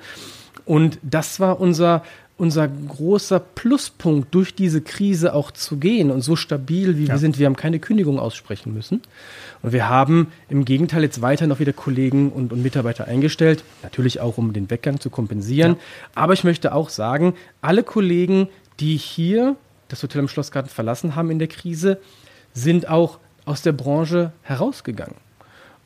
Und 0.64 0.98
das 1.02 1.40
war 1.40 1.60
unser 1.60 2.02
unser 2.36 2.66
großer 2.66 3.38
Pluspunkt, 3.38 4.34
durch 4.34 4.54
diese 4.54 4.80
Krise 4.80 5.34
auch 5.34 5.52
zu 5.52 5.76
gehen 5.76 6.10
und 6.10 6.20
so 6.22 6.34
stabil 6.34 6.98
wie 6.98 7.04
ja. 7.04 7.14
wir 7.14 7.18
sind. 7.18 7.38
Wir 7.38 7.46
haben 7.46 7.56
keine 7.56 7.78
Kündigung 7.78 8.18
aussprechen 8.18 8.74
müssen. 8.74 9.02
Und 9.62 9.72
wir 9.72 9.88
haben 9.88 10.32
im 10.48 10.64
Gegenteil 10.64 11.02
jetzt 11.04 11.22
weiter 11.22 11.46
noch 11.46 11.60
wieder 11.60 11.72
Kollegen 11.72 12.32
und, 12.32 12.52
und 12.52 12.62
Mitarbeiter 12.62 13.06
eingestellt, 13.06 13.62
natürlich 13.82 14.20
auch 14.20 14.36
um 14.36 14.52
den 14.52 14.68
Weggang 14.68 14.98
zu 14.98 15.10
kompensieren. 15.10 15.72
Ja. 15.72 15.78
Aber 16.16 16.32
ich 16.32 16.42
möchte 16.42 16.74
auch 16.74 16.88
sagen, 16.88 17.34
alle 17.60 17.84
Kollegen, 17.84 18.48
die 18.80 18.96
hier 18.96 19.56
das 19.88 20.02
Hotel 20.02 20.20
im 20.20 20.28
Schlossgarten 20.28 20.70
verlassen 20.70 21.14
haben 21.14 21.30
in 21.30 21.38
der 21.38 21.48
Krise, 21.48 22.00
sind 22.52 22.88
auch 22.88 23.20
aus 23.44 23.62
der 23.62 23.72
Branche 23.72 24.32
herausgegangen. 24.42 25.16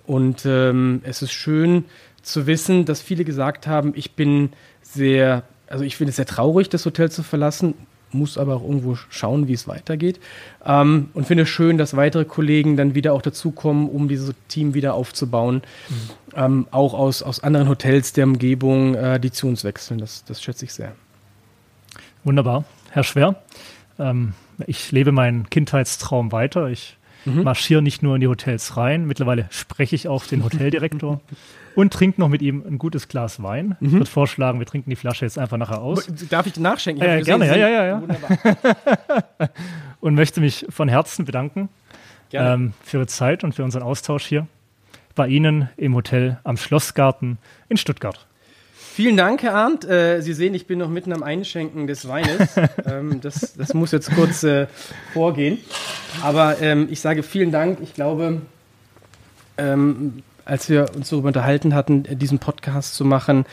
Und 0.07 0.47
ähm, 0.47 1.03
es 1.05 1.21
ist 1.21 1.33
schön 1.33 1.85
zu 2.23 2.47
wissen, 2.47 2.87
dass 2.87 3.03
viele 3.03 3.25
gesagt 3.25 3.67
haben, 3.67 3.93
ich 3.95 4.13
bin 4.13 4.51
sehr 4.81 5.43
also 5.69 5.85
ich 5.85 5.97
finde 5.97 6.11
es 6.11 6.17
sehr 6.17 6.27
traurig, 6.27 6.69
das 6.69 6.85
Hotel 6.87 7.11
zu 7.11 7.23
verlassen, 7.23 7.75
muss 8.11 8.39
aber 8.39 8.57
auch 8.57 8.63
irgendwo 8.63 8.97
schauen, 9.11 9.49
wie 9.49 9.53
es 9.53 9.69
weitergeht. 9.69 10.19
Ähm, 10.65 11.11
und 11.15 11.27
finde 11.27 11.43
es 11.43 11.49
schön, 11.49 11.79
dass 11.79 11.97
weitere 11.97 12.25
Kollegen 12.25 12.77
dann 12.77 12.95
wieder 12.95 13.13
auch 13.13 13.23
dazukommen, 13.23 13.89
um 13.89 14.09
dieses 14.09 14.35
Team 14.49 14.75
wieder 14.75 14.95
aufzubauen. 14.95 15.63
Mhm. 15.89 15.95
Ähm, 16.35 16.67
auch 16.71 16.95
aus, 16.95 17.23
aus 17.23 17.43
anderen 17.43 17.69
Hotels 17.69 18.13
der 18.13 18.25
Umgebung, 18.25 18.95
äh, 18.95 19.21
die 19.21 19.31
zu 19.31 19.47
uns 19.47 19.65
wechseln. 19.65 19.99
Das, 19.99 20.25
das 20.25 20.43
schätze 20.43 20.65
ich 20.65 20.73
sehr. 20.73 20.95
Wunderbar. 22.25 22.65
Herr 22.91 23.05
Schwer, 23.05 23.43
ähm, 23.99 24.33
ich 24.67 24.91
lebe 24.93 25.13
meinen 25.13 25.51
Kindheitstraum 25.51 26.33
weiter. 26.33 26.69
Ich 26.69 26.98
mhm. 27.37 27.43
marschiere 27.43 27.83
nicht 27.83 28.03
nur 28.03 28.15
in 28.15 28.21
die 28.21 28.29
Hotels 28.29 28.77
rein, 28.77 29.07
mittlerweile 29.07 29.47
spreche 29.51 29.95
ich 29.95 30.09
auch 30.09 30.25
den 30.27 30.45
Hoteldirektor 30.45 31.21
und 31.75 31.93
trinke 31.93 32.21
noch 32.21 32.29
mit 32.29 32.43
ihm 32.43 32.65
ein 32.67 32.79
gutes 32.79 33.09
Glas 33.09 33.43
Wein. 33.43 33.77
Mhm. 33.81 33.87
Ich 33.87 33.93
würde 33.95 34.07
vorschlagen, 34.07 34.59
wir 34.59 34.67
trinken 34.67 34.91
die 34.91 34.97
Flasche 34.97 35.25
jetzt 35.25 35.39
einfach 35.39 35.57
nachher 35.57 35.81
aus. 35.81 36.09
Darf 36.29 36.47
ich 36.47 36.57
nachschenken? 36.59 37.05
Ich 37.05 37.11
äh, 37.11 37.23
gerne, 37.23 37.47
ja, 37.47 37.57
ja, 37.57 37.69
ja, 37.69 37.85
ja. 37.87 38.03
und 40.01 40.15
möchte 40.15 40.41
mich 40.41 40.67
von 40.69 40.89
Herzen 40.89 41.25
bedanken 41.25 41.69
ähm, 42.33 42.73
für 42.83 42.99
Ihre 42.99 43.07
Zeit 43.07 43.45
und 43.45 43.55
für 43.55 43.65
unseren 43.65 43.83
Austausch 43.83 44.27
hier 44.27 44.47
bei 45.15 45.27
Ihnen 45.27 45.69
im 45.77 45.95
Hotel 45.97 46.39
am 46.45 46.57
Schlossgarten 46.57 47.39
in 47.69 47.77
Stuttgart. 47.77 48.28
Vielen 48.99 49.17
Dank, 49.17 49.45
Herr 49.45 49.55
Arndt. 49.55 49.85
Äh, 49.85 50.23
Sie 50.23 50.33
sehen, 50.33 50.55
ich 50.55 50.67
bin 50.67 50.81
noch 50.81 50.89
mitten 50.89 51.13
am 51.13 51.23
Einschenken 51.23 51.87
des 51.87 52.09
Weines. 52.09 52.57
ähm, 52.85 53.21
das, 53.21 53.55
das, 53.55 53.73
muss 53.73 53.93
jetzt 53.93 54.13
kurz 54.13 54.43
äh, 54.43 54.67
vorgehen. 55.13 55.59
Aber 56.21 56.61
ähm, 56.61 56.89
ich 56.91 57.01
sage 57.01 57.23
vielen 57.23 57.53
Dank. 57.53 57.79
Ich 57.81 57.95
glaube, 57.95 58.43
ähm, 59.57 60.25
als 60.45 60.69
wir 60.69 60.87
uns 60.97 61.11
darüber 61.11 61.29
unterhalten 61.29 61.77
hatten, 61.77 62.19
diesen 62.19 62.41
Podcast 62.41 62.97
zu 62.97 63.05
machen, 63.05 63.47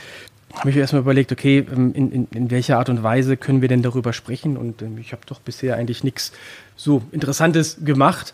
habe 0.60 0.70
ich 0.70 0.78
erstmal 0.78 1.02
überlegt, 1.02 1.32
okay, 1.32 1.66
ähm, 1.72 1.94
in, 1.94 2.12
in, 2.12 2.28
in, 2.34 2.52
welcher 2.52 2.78
Art 2.78 2.90
und 2.90 3.04
Weise 3.04 3.38
können 3.38 3.62
wir 3.62 3.68
denn 3.68 3.82
darüber 3.82 4.14
sprechen? 4.14 4.58
Und 4.58 4.82
ähm, 4.82 4.98
ich 4.98 5.12
habe 5.12 5.22
doch 5.26 5.40
bisher 5.40 5.76
eigentlich 5.76 6.04
nichts 6.04 6.32
so 6.76 7.02
Interessantes 7.12 7.78
gemacht. 7.84 8.34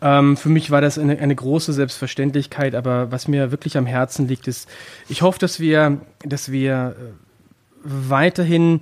Ähm, 0.00 0.36
für 0.36 0.48
mich 0.48 0.70
war 0.70 0.80
das 0.80 0.98
eine, 0.98 1.18
eine, 1.18 1.34
große 1.34 1.72
Selbstverständlichkeit, 1.72 2.74
aber 2.74 3.12
was 3.12 3.28
mir 3.28 3.50
wirklich 3.50 3.76
am 3.76 3.86
Herzen 3.86 4.26
liegt, 4.26 4.48
ist, 4.48 4.68
ich 5.08 5.22
hoffe, 5.22 5.38
dass 5.38 5.60
wir, 5.60 6.00
dass 6.24 6.50
wir 6.50 6.96
äh, 6.98 7.02
weiterhin 7.84 8.80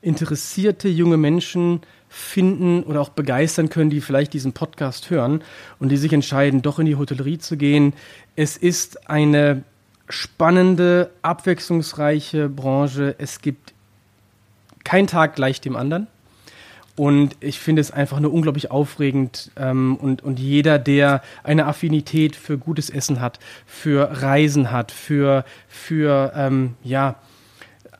interessierte 0.00 0.88
junge 0.88 1.16
Menschen 1.16 1.80
finden 2.08 2.82
oder 2.82 3.00
auch 3.00 3.10
begeistern 3.10 3.68
können, 3.68 3.88
die 3.88 4.00
vielleicht 4.00 4.34
diesen 4.34 4.52
Podcast 4.52 5.10
hören 5.10 5.42
und 5.78 5.88
die 5.88 5.96
sich 5.96 6.12
entscheiden, 6.12 6.60
doch 6.60 6.78
in 6.78 6.86
die 6.86 6.96
Hotellerie 6.96 7.38
zu 7.38 7.56
gehen. 7.56 7.94
Es 8.36 8.56
ist 8.56 9.08
eine 9.08 9.62
spannende, 10.12 11.10
abwechslungsreiche 11.22 12.48
Branche. 12.48 13.14
Es 13.18 13.40
gibt 13.40 13.72
kein 14.84 15.06
Tag 15.06 15.34
gleich 15.34 15.60
dem 15.60 15.76
anderen. 15.76 16.06
Und 16.94 17.36
ich 17.40 17.58
finde 17.58 17.80
es 17.80 17.90
einfach 17.90 18.20
nur 18.20 18.32
unglaublich 18.32 18.70
aufregend. 18.70 19.50
Ähm, 19.56 19.96
und, 19.96 20.22
und 20.22 20.38
jeder, 20.38 20.78
der 20.78 21.22
eine 21.42 21.66
Affinität 21.66 22.36
für 22.36 22.58
gutes 22.58 22.90
Essen 22.90 23.20
hat, 23.20 23.38
für 23.66 24.22
Reisen 24.22 24.70
hat, 24.70 24.92
für, 24.92 25.44
für 25.68 26.32
ähm, 26.36 26.74
ja, 26.84 27.16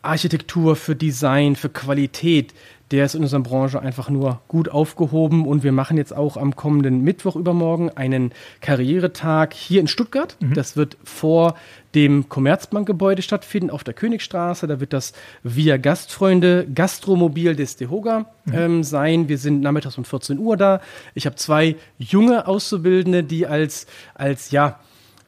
Architektur, 0.03 0.77
für 0.77 0.95
Design, 0.95 1.57
für 1.57 1.71
Qualität, 1.71 2.53
der 2.93 3.07
ist 3.07 3.15
in 3.15 3.23
unserer 3.23 3.41
Branche 3.41 3.81
einfach 3.81 4.11
nur 4.11 4.43
gut 4.49 4.69
aufgehoben. 4.69 5.47
Und 5.47 5.65
wir 5.65 5.73
machen 5.73 5.97
jetzt 5.97 6.15
auch 6.15 6.37
am 6.37 6.55
kommenden 6.55 7.03
Mittwoch 7.03 7.37
übermorgen 7.37 7.91
einen 7.91 8.33
Karrieretag 8.61 9.55
hier 9.55 9.81
in 9.81 9.89
Stuttgart. 9.89 10.37
Mhm. 10.41 10.55
Das 10.55 10.77
wird 10.77 10.99
vor 11.03 11.57
dem 11.95 12.29
Commerzbankgebäude 12.29 13.23
stattfinden, 13.23 13.71
auf 13.71 13.83
der 13.83 13.95
Königstraße. 13.95 14.67
Da 14.67 14.79
wird 14.79 14.93
das 14.93 15.15
Via 15.43 15.79
Gastfreunde 15.79 16.67
Gastromobil 16.73 17.57
des 17.57 17.77
Dehoga 17.77 18.27
mhm. 18.45 18.55
ähm, 18.55 18.85
sein. 18.85 19.29
Wir 19.29 19.39
sind 19.39 19.63
nachmittags 19.63 19.97
um 19.97 20.05
14 20.05 20.39
Uhr 20.39 20.59
da. 20.59 20.81
Ich 21.15 21.25
habe 21.25 21.37
zwei 21.37 21.77
junge 21.99 22.47
Auszubildende, 22.47 23.25
die 23.25 23.47
als, 23.47 23.87
als 24.15 24.51
ja, 24.51 24.79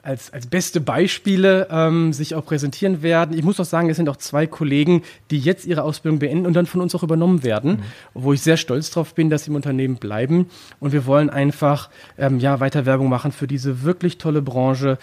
als, 0.05 0.33
als 0.33 0.47
beste 0.47 0.81
Beispiele 0.81 1.67
ähm, 1.71 2.13
sich 2.13 2.35
auch 2.35 2.45
präsentieren 2.45 3.03
werden. 3.03 3.37
Ich 3.37 3.45
muss 3.45 3.59
auch 3.59 3.65
sagen, 3.65 3.89
es 3.89 3.97
sind 3.97 4.09
auch 4.09 4.17
zwei 4.17 4.47
Kollegen, 4.47 5.03
die 5.31 5.39
jetzt 5.39 5.67
ihre 5.67 5.83
Ausbildung 5.83 6.19
beenden 6.19 6.47
und 6.47 6.55
dann 6.55 6.67
von 6.67 6.81
uns 6.81 6.95
auch 6.95 7.03
übernommen 7.03 7.43
werden, 7.43 7.73
mhm. 7.73 7.83
wo 8.13 8.33
ich 8.33 8.43
sehr 8.43 8.57
stolz 8.57 8.91
drauf 8.91 9.15
bin, 9.15 9.31
dass 9.31 9.45
sie 9.45 9.51
im 9.51 9.57
Unternehmen 9.57 9.97
bleiben. 9.97 10.51
Und 10.79 10.93
wir 10.93 11.07
wollen 11.07 11.31
einfach 11.31 11.91
ähm, 12.19 12.39
ja, 12.39 12.61
weiter 12.61 12.87
Werbung 12.87 13.09
machen 13.09 13.33
für 13.33 13.47
diese 13.47 13.83
wirklich 13.83 14.19
tolle 14.19 14.43
Branche, 14.43 14.99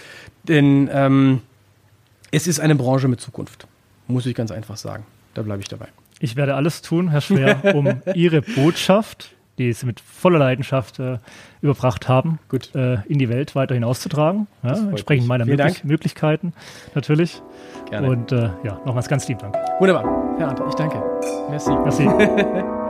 denn 0.47 0.89
ähm, 0.93 1.41
es 2.31 2.47
ist 2.47 2.59
eine 2.59 2.75
Branche 2.75 3.07
mit 3.07 3.19
Zukunft, 3.19 3.67
muss 4.07 4.25
ich 4.25 4.35
ganz 4.35 4.51
einfach 4.51 4.77
sagen. 4.77 5.05
Da 5.33 5.41
bleibe 5.41 5.61
ich 5.61 5.67
dabei. 5.67 5.87
Ich 6.19 6.35
werde 6.35 6.55
alles 6.55 6.81
tun, 6.81 7.09
Herr 7.09 7.21
Schwer, 7.21 7.61
um 7.75 8.01
Ihre 8.13 8.41
Botschaft 8.41 9.31
die 9.57 9.71
sie 9.73 9.85
mit 9.85 9.99
voller 9.99 10.39
Leidenschaft 10.39 10.99
äh, 10.99 11.17
überbracht 11.61 12.07
haben, 12.07 12.39
Gut. 12.49 12.73
Äh, 12.75 12.99
in 13.07 13.19
die 13.19 13.29
Welt 13.29 13.55
weiter 13.55 13.75
hinauszutragen. 13.75 14.47
Ja, 14.63 14.73
entsprechend 14.73 15.27
meiner 15.27 15.45
Möglich 15.45 15.83
Möglichkeiten 15.83 16.53
natürlich. 16.95 17.41
Gerne. 17.89 18.09
Und 18.09 18.31
äh, 18.31 18.49
ja, 18.63 18.79
nochmals 18.85 19.07
ganz 19.07 19.27
lieben 19.27 19.39
Dank. 19.39 19.55
Wunderbar. 19.79 20.35
Herr 20.37 20.49
Ante, 20.49 20.63
ich 20.67 20.75
danke. 20.75 21.01
Merci. 21.49 21.71
Merci. 21.71 22.07